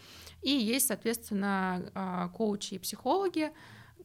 И 0.42 0.50
есть, 0.50 0.88
соответственно, 0.88 1.90
а, 1.94 2.28
коучи 2.28 2.74
и 2.74 2.78
психологи, 2.78 3.50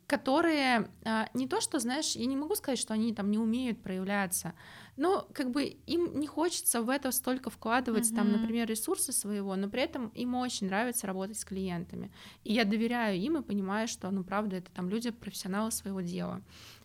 которые 0.07 0.89
не 1.33 1.47
то, 1.47 1.61
что, 1.61 1.79
знаешь, 1.79 2.17
я 2.17 2.25
не 2.25 2.35
могу 2.35 2.55
сказать, 2.55 2.79
что 2.79 2.93
они 2.93 3.13
там 3.13 3.31
не 3.31 3.37
умеют 3.37 3.81
проявляться, 3.81 4.53
но 4.97 5.27
как 5.33 5.51
бы 5.51 5.63
им 5.63 6.19
не 6.19 6.27
хочется 6.27 6.81
в 6.81 6.89
это 6.89 7.11
столько 7.11 7.49
вкладывать, 7.49 8.11
uh-huh. 8.11 8.15
там, 8.15 8.31
например, 8.31 8.67
ресурсы 8.67 9.11
своего, 9.11 9.55
но 9.55 9.69
при 9.69 9.81
этом 9.81 10.09
им 10.09 10.35
очень 10.35 10.67
нравится 10.67 11.07
работать 11.07 11.39
с 11.39 11.45
клиентами. 11.45 12.11
И 12.43 12.53
я 12.53 12.65
доверяю 12.65 13.19
им 13.19 13.37
и 13.37 13.41
понимаю, 13.43 13.87
что, 13.87 14.09
ну, 14.11 14.23
правда, 14.23 14.57
это 14.57 14.71
там 14.71 14.89
люди, 14.89 15.11
профессионалы 15.11 15.71
своего 15.71 16.01
дела. 16.01 16.41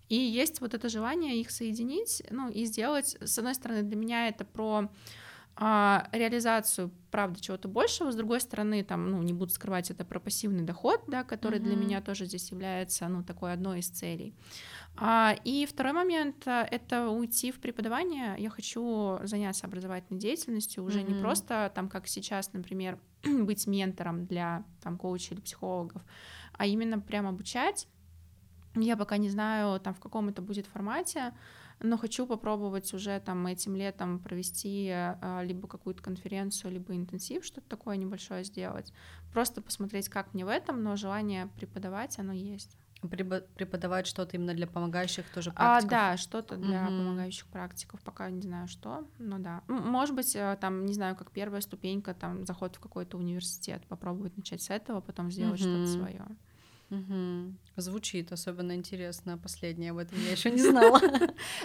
И 0.09 0.17
есть 0.17 0.61
вот 0.61 0.75
это 0.75 0.89
желание 0.89 1.41
их 1.41 1.51
соединить, 1.51 2.23
ну, 2.31 2.49
и 2.49 2.65
сделать, 2.65 3.17
с 3.21 3.39
одной 3.39 3.55
стороны, 3.55 3.83
для 3.83 3.97
меня 3.97 4.29
это 4.29 4.45
про 4.45 4.89
а, 5.59 6.09
реализацию, 6.13 6.91
правда, 7.11 7.41
чего-то 7.41 7.67
большего, 7.67 8.13
с 8.13 8.17
другой 8.17 8.41
стороны, 8.41 8.85
там, 8.85 9.11
ну, 9.11 9.23
не 9.23 9.33
буду 9.33 9.53
скрывать, 9.53 9.91
это 9.91 10.05
про 10.05 10.21
пассивный 10.21 10.65
доход, 10.65 11.05
да, 11.07 11.25
который 11.25 11.59
uh-huh. 11.59 11.65
для 11.65 11.77
меня 11.77 12.03
тоже 12.03 12.27
здесь 12.27 12.51
является, 12.51 13.09
ну, 13.09 13.23
такой 13.23 13.55
одной 13.55 13.79
из 13.79 13.89
целей. 13.89 14.35
А, 14.99 15.35
и 15.45 15.65
второй 15.65 15.95
момент 15.95 16.47
а,— 16.47 16.67
это 16.71 17.09
уйти 17.09 17.53
в 17.53 17.61
преподавание. 17.61 18.35
Я 18.39 18.51
хочу 18.51 19.19
заняться 19.23 19.67
образовательной 19.67 20.21
деятельностью, 20.21 20.85
уже 20.85 21.01
mm-hmm. 21.01 21.15
не 21.15 21.21
просто 21.23 21.73
там, 21.75 21.89
как 21.89 22.07
сейчас, 22.07 22.53
например, 22.53 22.99
быть 23.25 23.67
ментором 23.67 24.27
для 24.27 24.65
там 24.83 24.99
коучей 24.99 25.35
или 25.35 25.41
психологов, 25.41 26.03
а 26.53 26.67
именно 26.67 26.99
прям 26.99 27.27
обучать. 27.27 27.89
Я 28.75 28.97
пока 28.97 29.17
не 29.17 29.31
знаю, 29.31 29.81
там, 29.81 29.95
в 29.95 30.01
каком 30.01 30.29
это 30.29 30.43
будет 30.43 30.67
формате, 30.67 31.33
но 31.81 31.99
хочу 31.99 32.27
попробовать 32.27 32.93
уже 32.95 33.21
там 33.21 33.47
этим 33.47 33.77
летом 33.77 34.19
провести 34.19 34.91
а, 34.91 35.43
либо 35.45 35.69
какую-то 35.69 36.03
конференцию, 36.03 36.73
либо 36.73 36.95
интенсив, 36.95 37.45
что-то 37.45 37.69
такое 37.69 37.97
небольшое 37.97 38.45
сделать. 38.45 38.93
Просто 39.33 39.61
посмотреть, 39.61 40.09
как 40.09 40.33
мне 40.33 40.45
в 40.45 40.49
этом, 40.49 40.83
но 40.83 40.97
желание 40.97 41.49
преподавать, 41.57 42.19
оно 42.19 42.33
есть 42.33 42.77
преподавать 43.07 44.07
что-то 44.07 44.37
именно 44.37 44.55
для 44.55 44.67
помогающих 44.67 45.29
тоже 45.31 45.53
практиков? 45.53 45.87
А, 45.87 45.91
да, 45.91 46.17
что-то 46.17 46.57
для 46.57 46.83
угу. 46.85 46.99
помогающих 46.99 47.47
практиков, 47.47 48.01
пока 48.01 48.31
не 48.31 48.41
знаю 48.41 48.69
что, 48.69 49.07
но 49.19 49.39
да. 49.39 49.63
Может 49.69 50.15
быть, 50.15 50.35
э, 50.35 50.57
там, 50.61 50.87
не 50.87 50.95
знаю, 50.95 51.17
как 51.17 51.31
первая 51.31 51.61
ступенька, 51.61 52.15
там, 52.15 52.47
заход 52.47 52.77
в 52.77 52.81
какой-то 52.81 53.19
университет, 53.19 53.83
попробовать 53.89 54.37
начать 54.37 54.63
с 54.63 54.71
этого, 54.71 55.01
потом 55.01 55.31
сделать 55.31 55.61
угу. 55.61 55.69
что-то 55.69 55.87
свое. 55.87 56.27
Угу. 56.89 57.55
Звучит 57.77 58.31
особенно 58.31 58.75
интересно 58.77 59.37
последнее, 59.39 59.91
об 59.91 59.99
этом 59.99 60.19
я 60.21 60.33
еще 60.33 60.51
не 60.51 60.63
знала. 60.71 61.01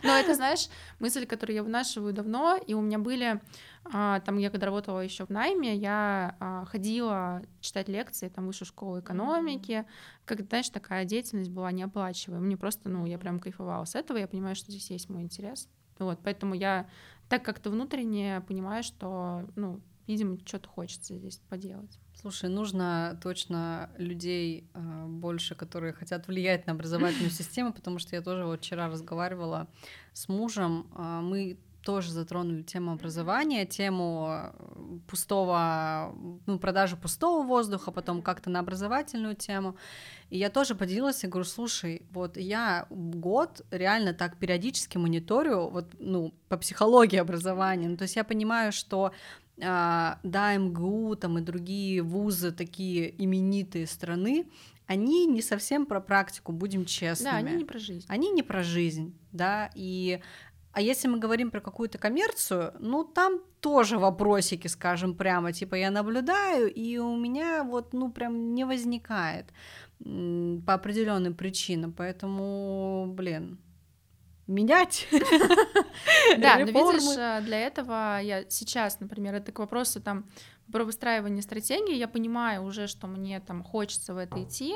Но 0.04 0.10
это, 0.10 0.34
знаешь, 0.34 0.68
мысль, 1.00 1.28
которую 1.28 1.56
я 1.56 1.64
вынашиваю 1.64 2.12
давно, 2.12 2.58
и 2.58 2.74
у 2.74 2.82
меня 2.82 2.98
были, 2.98 3.40
а, 3.86 4.20
там, 4.22 4.38
я 4.38 4.50
когда 4.50 4.66
работала 4.66 5.00
еще 5.00 5.26
в 5.26 5.30
найме, 5.30 5.76
я 5.76 6.36
а, 6.40 6.66
ходила 6.66 7.44
читать 7.60 7.88
лекции, 7.88 8.30
там, 8.30 8.48
высшую 8.48 8.68
школу 8.68 9.00
экономики, 9.00 9.86
как, 10.26 10.42
знаешь, 10.48 10.70
такая 10.70 11.06
деятельность 11.06 11.52
была 11.52 11.72
неоплачиваемая, 11.72 12.44
мне 12.44 12.58
просто, 12.58 12.90
ну, 12.90 13.06
я 13.06 13.20
прям 13.20 13.40
кайфовала 13.40 13.86
с 13.86 13.94
этого, 13.94 14.18
я 14.18 14.28
понимаю, 14.28 14.56
что 14.56 14.72
здесь 14.72 14.90
есть 14.90 15.10
мой 15.10 15.22
интерес, 15.22 15.70
вот, 16.00 16.20
поэтому 16.24 16.56
я 16.56 16.90
так 17.30 17.46
как-то 17.46 17.70
внутренне 17.70 18.44
понимаю, 18.48 18.82
что, 18.82 19.48
ну, 19.56 19.82
видимо, 20.08 20.40
что-то 20.46 20.68
хочется 20.68 21.16
здесь 21.16 21.38
поделать. 21.48 22.00
Слушай, 22.22 22.52
нужно 22.52 23.18
точно 23.24 23.90
людей 23.98 24.70
э, 24.76 25.06
больше, 25.08 25.56
которые 25.56 25.92
хотят 25.92 26.28
влиять 26.28 26.68
на 26.68 26.74
образовательную 26.74 27.32
систему, 27.40 27.74
потому 27.74 27.98
что 27.98 28.16
я 28.16 28.22
тоже 28.22 28.46
вот 28.46 28.60
вчера 28.60 28.90
разговаривала 28.90 29.68
с 30.14 30.30
мужем. 30.30 30.86
Э, 30.96 31.22
мы 31.24 31.58
тоже 31.84 32.12
затронули 32.12 32.62
тему 32.62 32.92
образования, 32.92 33.66
тему 33.66 34.28
э, 34.30 34.52
пустого, 35.08 36.16
ну, 36.46 36.60
продажи 36.60 36.96
пустого 36.96 37.44
воздуха, 37.44 37.92
потом 37.92 38.22
как-то 38.22 38.52
на 38.52 38.60
образовательную 38.60 39.36
тему. 39.36 39.76
И 40.30 40.38
я 40.38 40.52
тоже 40.52 40.76
поделилась 40.76 41.24
и 41.24 41.28
говорю, 41.28 41.46
слушай, 41.46 42.04
вот 42.12 42.38
я 42.38 42.86
год 42.92 43.66
реально 43.72 44.14
так 44.14 44.38
периодически 44.38 45.00
мониторю, 45.00 45.70
вот, 45.70 45.88
ну, 45.98 46.34
по 46.50 46.58
психологии 46.58 47.18
образования. 47.18 47.90
Ну, 47.90 47.98
то 47.98 48.04
есть 48.04 48.16
я 48.16 48.24
понимаю, 48.24 48.72
что 48.72 49.06
а, 49.06 49.12
да, 49.58 50.56
МГУ 50.58 51.16
там 51.16 51.38
и 51.38 51.42
другие 51.42 52.02
вузы 52.02 52.52
такие 52.52 53.14
именитые 53.24 53.88
страны, 53.88 54.48
они 54.88 55.26
не 55.26 55.42
совсем 55.42 55.86
про 55.86 56.02
практику, 56.02 56.52
будем 56.52 56.86
честными. 56.86 57.32
Да, 57.32 57.38
они 57.38 57.56
не 57.56 57.66
про 57.66 57.80
жизнь. 57.80 58.06
Они 58.08 58.32
не 58.32 58.44
про 58.44 58.64
жизнь, 58.64 59.16
да, 59.32 59.70
и 59.76 60.22
а 60.74 60.82
если 60.82 61.10
мы 61.10 61.20
говорим 61.20 61.52
про 61.52 61.60
какую-то 61.60 61.98
коммерцию, 61.98 62.74
ну 62.80 63.04
там 63.04 63.42
тоже 63.60 63.98
вопросики, 63.98 64.68
скажем 64.68 65.16
прямо, 65.16 65.52
типа 65.52 65.76
я 65.76 65.92
наблюдаю, 65.92 66.74
и 66.74 66.98
у 66.98 67.16
меня 67.18 67.64
вот, 67.64 67.94
ну 67.94 68.10
прям 68.12 68.54
не 68.56 68.66
возникает 68.66 69.48
по 70.00 70.74
определенным 70.74 71.34
причинам, 71.34 71.92
поэтому, 71.92 73.14
блин, 73.14 73.60
менять. 74.48 75.08
Да, 76.38 76.58
но 76.58 76.66
видишь, 76.66 77.18
э, 77.18 77.42
для 77.42 77.60
этого 77.60 78.20
я 78.22 78.46
сейчас, 78.50 79.00
например, 79.00 79.36
это 79.36 79.52
к 79.52 79.60
вопросу 79.60 80.02
там 80.02 80.26
про 80.72 80.84
выстраивание 80.84 81.42
стратегии, 81.42 81.96
я 81.96 82.08
понимаю 82.08 82.64
уже, 82.64 82.88
что 82.88 83.08
мне 83.08 83.40
там 83.40 83.64
хочется 83.64 84.14
в 84.14 84.18
это 84.18 84.42
идти, 84.42 84.74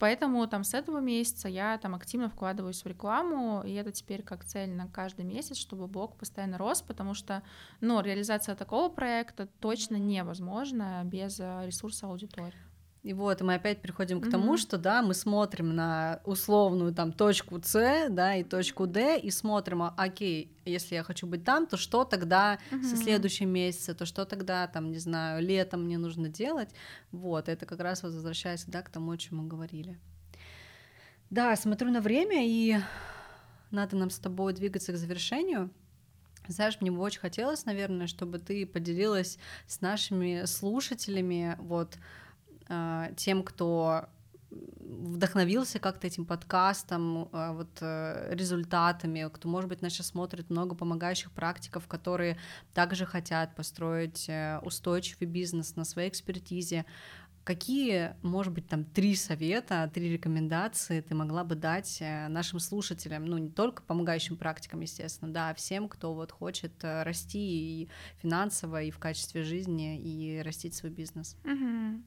Поэтому 0.00 0.46
там 0.46 0.64
с 0.64 0.72
этого 0.72 0.98
месяца 0.98 1.46
я 1.46 1.76
там 1.76 1.94
активно 1.94 2.30
вкладываюсь 2.30 2.82
в 2.82 2.86
рекламу, 2.86 3.62
и 3.62 3.74
это 3.74 3.92
теперь 3.92 4.22
как 4.22 4.46
цель 4.46 4.70
на 4.70 4.88
каждый 4.88 5.26
месяц, 5.26 5.58
чтобы 5.58 5.88
блог 5.88 6.16
постоянно 6.16 6.56
рос, 6.56 6.80
потому 6.80 7.12
что, 7.12 7.42
ну, 7.82 8.00
реализация 8.00 8.56
такого 8.56 8.88
проекта 8.88 9.46
точно 9.60 9.96
невозможна 9.96 11.02
без 11.04 11.38
э, 11.38 11.66
ресурса 11.66 12.06
аудитории. 12.06 12.54
И 13.02 13.14
вот 13.14 13.40
мы 13.40 13.54
опять 13.54 13.80
приходим 13.80 14.20
к 14.20 14.26
mm-hmm. 14.26 14.30
тому, 14.30 14.58
что 14.58 14.76
да, 14.76 15.00
мы 15.00 15.14
смотрим 15.14 15.74
на 15.74 16.20
условную 16.24 16.92
там 16.92 17.12
точку 17.12 17.58
С, 17.62 18.08
да, 18.10 18.36
и 18.36 18.44
точку 18.44 18.86
Д, 18.86 19.18
и 19.18 19.30
смотрим, 19.30 19.82
а, 19.82 19.94
окей, 19.96 20.54
если 20.66 20.96
я 20.96 21.02
хочу 21.02 21.26
быть 21.26 21.42
там, 21.42 21.66
то 21.66 21.78
что 21.78 22.04
тогда 22.04 22.58
mm-hmm. 22.70 22.82
со 22.82 22.96
следующем 22.96 23.48
месяце, 23.48 23.94
то 23.94 24.04
что 24.04 24.26
тогда 24.26 24.66
там, 24.66 24.90
не 24.90 24.98
знаю, 24.98 25.42
летом 25.42 25.84
мне 25.84 25.96
нужно 25.96 26.28
делать. 26.28 26.70
Вот, 27.10 27.48
это 27.48 27.64
как 27.64 27.80
раз 27.80 28.02
возвращается, 28.02 28.70
да, 28.70 28.82
к 28.82 28.90
тому, 28.90 29.12
о 29.12 29.16
чем 29.16 29.38
мы 29.38 29.48
говорили. 29.48 29.98
Да, 31.30 31.56
смотрю 31.56 31.90
на 31.90 32.02
время, 32.02 32.46
и 32.46 32.80
надо 33.70 33.96
нам 33.96 34.10
с 34.10 34.18
тобой 34.18 34.52
двигаться 34.52 34.92
к 34.92 34.96
завершению. 34.96 35.70
Знаешь, 36.48 36.78
мне 36.80 36.90
бы 36.90 37.00
очень 37.00 37.20
хотелось, 37.20 37.64
наверное, 37.64 38.08
чтобы 38.08 38.38
ты 38.38 38.66
поделилась 38.66 39.38
с 39.66 39.80
нашими 39.80 40.44
слушателями 40.44 41.56
вот 41.58 41.96
тем, 43.16 43.42
кто 43.42 44.08
вдохновился 44.50 45.78
как-то 45.78 46.06
этим 46.06 46.24
подкастом, 46.24 47.28
а, 47.32 47.52
вот 47.52 47.70
э, 47.80 48.34
результатами, 48.34 49.28
кто, 49.32 49.48
может 49.48 49.68
быть, 49.68 49.82
нас 49.82 49.92
сейчас 49.92 50.08
смотрит 50.08 50.50
много 50.50 50.74
помогающих 50.74 51.30
практиков, 51.32 51.86
которые 51.86 52.36
также 52.74 53.06
хотят 53.06 53.54
построить 53.54 54.28
э, 54.28 54.58
устойчивый 54.62 55.28
бизнес 55.28 55.76
на 55.76 55.84
своей 55.84 56.08
экспертизе. 56.08 56.84
Какие, 57.44 58.16
может 58.22 58.52
быть, 58.52 58.68
там 58.68 58.84
три 58.84 59.14
совета, 59.14 59.90
три 59.92 60.10
рекомендации 60.10 61.00
ты 61.00 61.14
могла 61.14 61.44
бы 61.44 61.54
дать 61.54 61.98
э, 62.00 62.28
нашим 62.28 62.58
слушателям, 62.58 63.24
ну, 63.26 63.38
не 63.38 63.50
только 63.50 63.82
помогающим 63.82 64.36
практикам, 64.36 64.80
естественно, 64.80 65.32
да, 65.32 65.50
а 65.50 65.54
всем, 65.54 65.88
кто 65.88 66.14
вот 66.14 66.32
хочет 66.32 66.72
расти 66.82 67.82
и 67.82 67.88
финансово, 68.20 68.82
и 68.82 68.90
в 68.90 68.98
качестве 68.98 69.44
жизни, 69.44 69.98
и 70.00 70.42
растить 70.42 70.74
свой 70.74 70.90
бизнес? 70.90 71.36
Mm-hmm. 71.44 72.02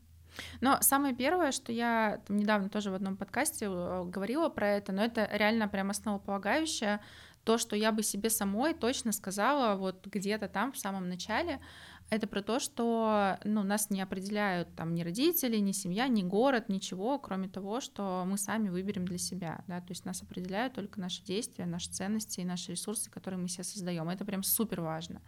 Но 0.62 0.78
самое 0.82 1.14
первое, 1.14 1.52
что 1.52 1.72
я 1.72 2.22
там, 2.28 2.38
недавно 2.38 2.70
тоже 2.70 2.92
в 2.92 2.96
одном 2.96 3.18
подкасте 3.18 3.66
э, 3.66 4.04
говорила 4.06 4.50
про 4.50 4.70
это, 4.70 4.92
но 4.92 5.04
это 5.04 5.30
реально 5.32 5.68
прям 5.68 5.90
основополагающее, 5.90 7.00
то, 7.44 7.58
что 7.58 7.76
я 7.76 7.92
бы 7.92 8.04
себе 8.04 8.30
самой 8.30 8.74
точно 8.74 9.12
сказала 9.12 9.76
вот 9.76 10.08
где-то 10.08 10.48
там 10.48 10.72
в 10.72 10.78
самом 10.78 11.10
начале, 11.10 11.60
это 12.10 12.28
про 12.28 12.42
то, 12.42 12.60
что 12.60 13.38
ну, 13.44 13.64
нас 13.64 13.90
не 13.90 14.02
определяют 14.02 14.74
там 14.76 14.94
ни 14.94 15.04
родители, 15.04 15.58
ни 15.58 15.72
семья, 15.72 16.08
ни 16.08 16.22
город, 16.22 16.70
ничего, 16.70 17.18
кроме 17.18 17.50
того, 17.50 17.82
что 17.82 18.24
мы 18.28 18.38
сами 18.38 18.70
выберем 18.70 19.06
для 19.06 19.18
себя, 19.18 19.64
да, 19.68 19.80
то 19.82 19.90
есть 19.90 20.06
нас 20.06 20.22
определяют 20.22 20.74
только 20.74 21.00
наши 21.00 21.24
действия, 21.24 21.66
наши 21.66 21.90
ценности 21.90 22.42
и 22.42 22.46
наши 22.46 22.72
ресурсы, 22.72 23.10
которые 23.10 23.40
мы 23.40 23.48
себе 23.48 23.64
создаем. 23.64 24.10
Это 24.10 24.26
прям 24.26 24.44
супер 24.44 24.82
важно. 24.82 25.22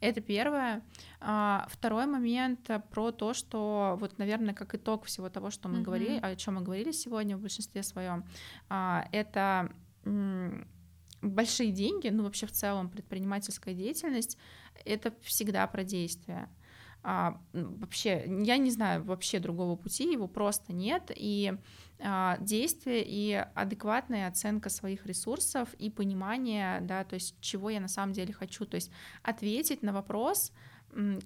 Это 0.00 0.20
первое. 0.20 0.82
А, 1.20 1.66
второй 1.70 2.06
момент 2.06 2.70
про 2.90 3.10
то, 3.10 3.34
что 3.34 3.96
вот, 4.00 4.18
наверное, 4.18 4.54
как 4.54 4.74
итог 4.74 5.04
всего 5.04 5.28
того, 5.28 5.50
что 5.50 5.68
мы 5.68 5.78
mm-hmm. 5.78 5.82
говорили, 5.82 6.18
о 6.22 6.36
чем 6.36 6.54
мы 6.54 6.62
говорили 6.62 6.92
сегодня 6.92 7.36
в 7.36 7.40
большинстве 7.40 7.82
своем, 7.82 8.24
а, 8.68 9.08
это 9.12 9.72
большие 11.20 11.72
деньги, 11.72 12.08
ну 12.08 12.22
вообще 12.22 12.46
в 12.46 12.52
целом 12.52 12.88
предпринимательская 12.88 13.74
деятельность, 13.74 14.38
это 14.84 15.12
всегда 15.22 15.66
про 15.66 15.82
действия 15.82 16.48
а, 17.02 17.40
вообще, 17.52 18.24
я 18.44 18.56
не 18.56 18.70
знаю 18.70 19.04
вообще 19.04 19.38
другого 19.38 19.76
пути, 19.76 20.12
его 20.12 20.28
просто 20.28 20.72
нет, 20.72 21.10
и 21.14 21.54
а, 22.00 22.36
действие 22.40 23.04
и 23.06 23.34
адекватная 23.54 24.28
оценка 24.28 24.68
своих 24.68 25.06
ресурсов 25.06 25.72
и 25.74 25.90
понимание, 25.90 26.80
да, 26.80 27.04
то 27.04 27.14
есть 27.14 27.36
чего 27.40 27.70
я 27.70 27.80
на 27.80 27.88
самом 27.88 28.12
деле 28.12 28.32
хочу, 28.32 28.66
то 28.66 28.76
есть 28.76 28.90
ответить 29.22 29.82
на 29.82 29.92
вопрос, 29.92 30.52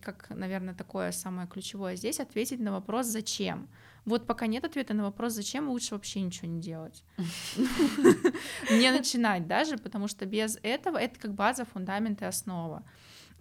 как, 0.00 0.28
наверное, 0.30 0.74
такое 0.74 1.12
самое 1.12 1.48
ключевое 1.48 1.96
здесь, 1.96 2.20
ответить 2.20 2.60
на 2.60 2.72
вопрос 2.72 3.06
«зачем?». 3.06 3.68
Вот 4.04 4.26
пока 4.26 4.48
нет 4.48 4.64
ответа 4.64 4.94
на 4.94 5.04
вопрос 5.04 5.34
«зачем?», 5.34 5.68
лучше 5.68 5.94
вообще 5.94 6.20
ничего 6.20 6.48
не 6.48 6.60
делать. 6.60 7.04
Не 8.70 8.90
начинать 8.90 9.46
даже, 9.46 9.78
потому 9.78 10.08
что 10.08 10.26
без 10.26 10.58
этого 10.62 10.98
это 10.98 11.18
как 11.20 11.34
база, 11.34 11.64
фундамент 11.64 12.22
и 12.22 12.24
основа. 12.24 12.82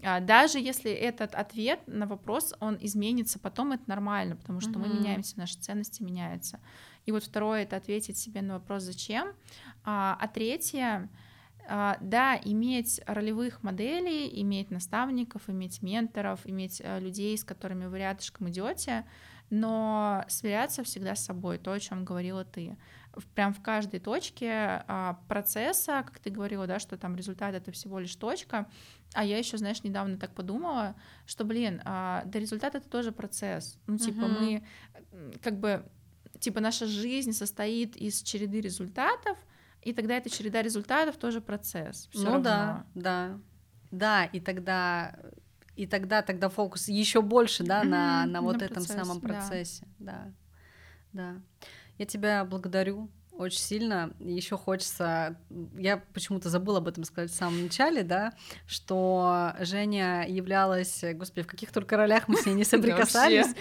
А, 0.04 0.20
даже 0.20 0.60
если 0.60 0.92
этот 0.92 1.36
ответ 1.36 1.80
на 1.88 2.08
вопрос, 2.08 2.54
он 2.60 2.78
изменится 2.82 3.40
потом, 3.40 3.72
это 3.72 3.84
нормально, 3.88 4.36
потому 4.36 4.62
что 4.62 4.72
mm-hmm. 4.72 4.88
мы 4.88 5.00
меняемся, 5.00 5.38
наши 5.38 5.58
ценности 5.58 6.04
меняются. 6.04 6.60
И 7.06 7.12
вот 7.12 7.24
второе— 7.24 7.64
это 7.64 7.78
ответить 7.78 8.18
себе 8.18 8.42
на 8.42 8.56
вопрос 8.56 8.84
«зачем?». 8.84 9.34
А, 9.84 10.18
а 10.20 10.28
третье 10.28 11.10
а, 11.68 11.98
да, 12.02 12.40
иметь 12.44 13.02
ролевых 13.06 13.64
моделей, 13.64 14.30
иметь 14.42 14.72
наставников, 14.72 15.50
иметь 15.50 15.82
менторов, 15.82 16.42
иметь 16.46 16.82
э, 16.84 17.00
людей, 17.00 17.38
с 17.38 17.44
которыми 17.44 17.86
вы 17.86 18.00
рядышком 18.00 18.50
идете, 18.50 19.06
но 19.50 20.26
сверяться 20.28 20.84
всегда 20.84 21.16
с 21.16 21.26
собой, 21.26 21.60
то, 21.60 21.72
о 21.72 21.80
чем 21.80 22.04
говорила 22.04 22.44
ты. 22.44 22.78
Прям 23.36 23.54
в 23.54 23.62
каждой 23.62 24.00
точке 24.00 24.86
процесса, 25.28 26.04
как 26.06 26.20
ты 26.20 26.30
говорила, 26.30 26.66
да, 26.68 26.80
что 26.80 26.98
там 26.98 27.16
результат 27.16 27.54
это 27.56 27.72
всего 27.72 28.00
лишь 28.00 28.16
точка, 28.16 28.68
а 29.14 29.26
я 29.26 29.38
еще, 29.38 29.58
знаешь, 29.58 29.84
недавно 29.84 30.18
так 30.18 30.34
подумала, 30.34 30.96
что, 31.26 31.44
блин, 31.44 31.82
а, 31.84 32.24
да 32.26 32.40
результат 32.40 32.76
это 32.76 32.90
тоже 32.90 33.12
процесс. 33.12 33.78
Ну, 33.88 33.98
типа, 33.98 34.22
uh-huh. 34.22 34.40
мы 34.40 34.64
как 35.44 35.60
бы, 35.60 35.86
типа, 36.40 36.62
наша 36.62 36.86
жизнь 36.86 37.34
состоит 37.34 37.98
из 37.98 38.22
череды 38.22 38.62
результатов, 38.62 39.38
и 39.82 39.94
тогда 39.94 40.16
эта 40.16 40.30
череда 40.30 40.62
результатов 40.62 41.18
тоже 41.18 41.42
процесс. 41.42 42.10
ну 42.14 42.26
равно. 42.26 42.40
да, 42.40 42.86
да. 42.96 43.40
Да, 43.92 44.26
и 44.26 44.40
тогда 44.40 45.20
и 45.76 45.88
тогда 45.88 46.22
тогда 46.22 46.48
фокус 46.48 46.88
еще 46.88 47.22
больше, 47.22 47.64
да, 47.64 47.84
на, 47.84 48.26
на 48.26 48.42
вот 48.42 48.60
на 48.60 48.66
этом 48.66 48.76
процесс, 48.76 48.96
самом 48.96 49.20
процессе. 49.20 49.88
Да. 50.00 50.32
да. 51.12 51.34
Да. 51.34 51.42
Я 51.98 52.06
тебя 52.06 52.46
благодарю 52.46 53.10
очень 53.42 53.60
сильно. 53.60 54.14
Еще 54.20 54.58
хочется, 54.58 55.36
я 55.78 55.98
почему-то 56.14 56.50
забыла 56.50 56.78
об 56.78 56.88
этом 56.88 57.04
сказать 57.04 57.32
в 57.32 57.36
самом 57.36 57.64
начале, 57.64 58.04
да, 58.04 58.34
что 58.68 59.54
Женя 59.60 60.26
являлась, 60.28 61.04
господи, 61.14 61.44
в 61.44 61.48
каких 61.48 61.72
только 61.72 61.98
ролях 61.98 62.28
мы 62.28 62.38
с 62.38 62.46
ней 62.46 62.54
не 62.54 62.64
соприкасались. 62.66 63.54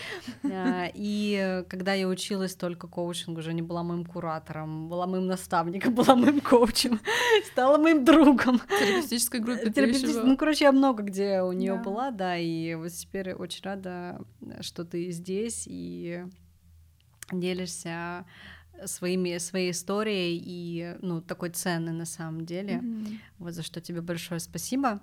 А, 0.45 0.87
и 0.93 1.65
когда 1.69 1.95
я 1.95 2.09
училась 2.09 2.55
только 2.55 2.87
коучингу, 2.87 3.43
Женя 3.43 3.63
была 3.63 3.83
моим 3.83 4.05
куратором, 4.05 4.89
была 4.89 5.07
моим 5.07 5.27
наставником, 5.27 5.95
была 5.95 6.15
моим 6.15 6.41
коучем, 6.41 7.01
стала 7.53 7.79
моим 7.79 8.05
другом. 8.05 8.59
В 8.59 8.79
терапевтической 8.79 9.41
группе 9.41 9.71
Терапевтической, 9.71 10.25
ну, 10.25 10.37
короче, 10.37 10.65
я 10.65 10.73
много 10.73 11.03
где 11.03 11.43
у 11.43 11.53
нее 11.53 11.77
была, 11.77 12.11
да, 12.11 12.37
и 12.37 12.75
вот 12.75 12.93
теперь 12.93 13.33
очень 13.33 13.63
рада, 13.65 14.21
что 14.61 14.85
ты 14.85 15.11
здесь 15.11 15.65
и 15.67 16.25
делишься 17.33 18.25
своими, 18.87 19.39
своей 19.39 19.73
историей 19.73 20.41
и, 20.43 20.97
ну, 21.01 21.21
такой 21.21 21.51
ценной 21.51 21.93
на 21.93 22.07
самом 22.07 22.47
деле. 22.47 22.75
Mm-hmm. 22.75 23.19
Вот 23.39 23.55
за 23.55 23.63
что 23.63 23.81
тебе 23.81 24.01
большое 24.01 24.41
спасибо. 24.41 25.01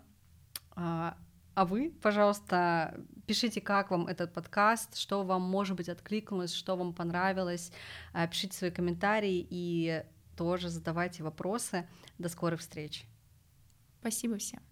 А, 0.71 1.17
а 1.53 1.65
вы, 1.65 1.91
пожалуйста, 2.01 2.99
пишите, 3.25 3.61
как 3.61 3.91
вам 3.91 4.07
этот 4.07 4.33
подкаст, 4.33 4.95
что 4.97 5.23
вам, 5.23 5.41
может 5.41 5.75
быть, 5.75 5.89
откликнулось, 5.89 6.53
что 6.53 6.75
вам 6.75 6.93
понравилось. 6.93 7.71
А, 8.13 8.27
пишите 8.27 8.57
свои 8.57 8.71
комментарии 8.71 9.45
и 9.49 10.03
тоже 10.35 10.69
задавайте 10.69 11.23
вопросы. 11.23 11.87
До 12.17 12.29
скорых 12.29 12.59
встреч. 12.59 13.05
Спасибо 13.99 14.37
всем. 14.37 14.66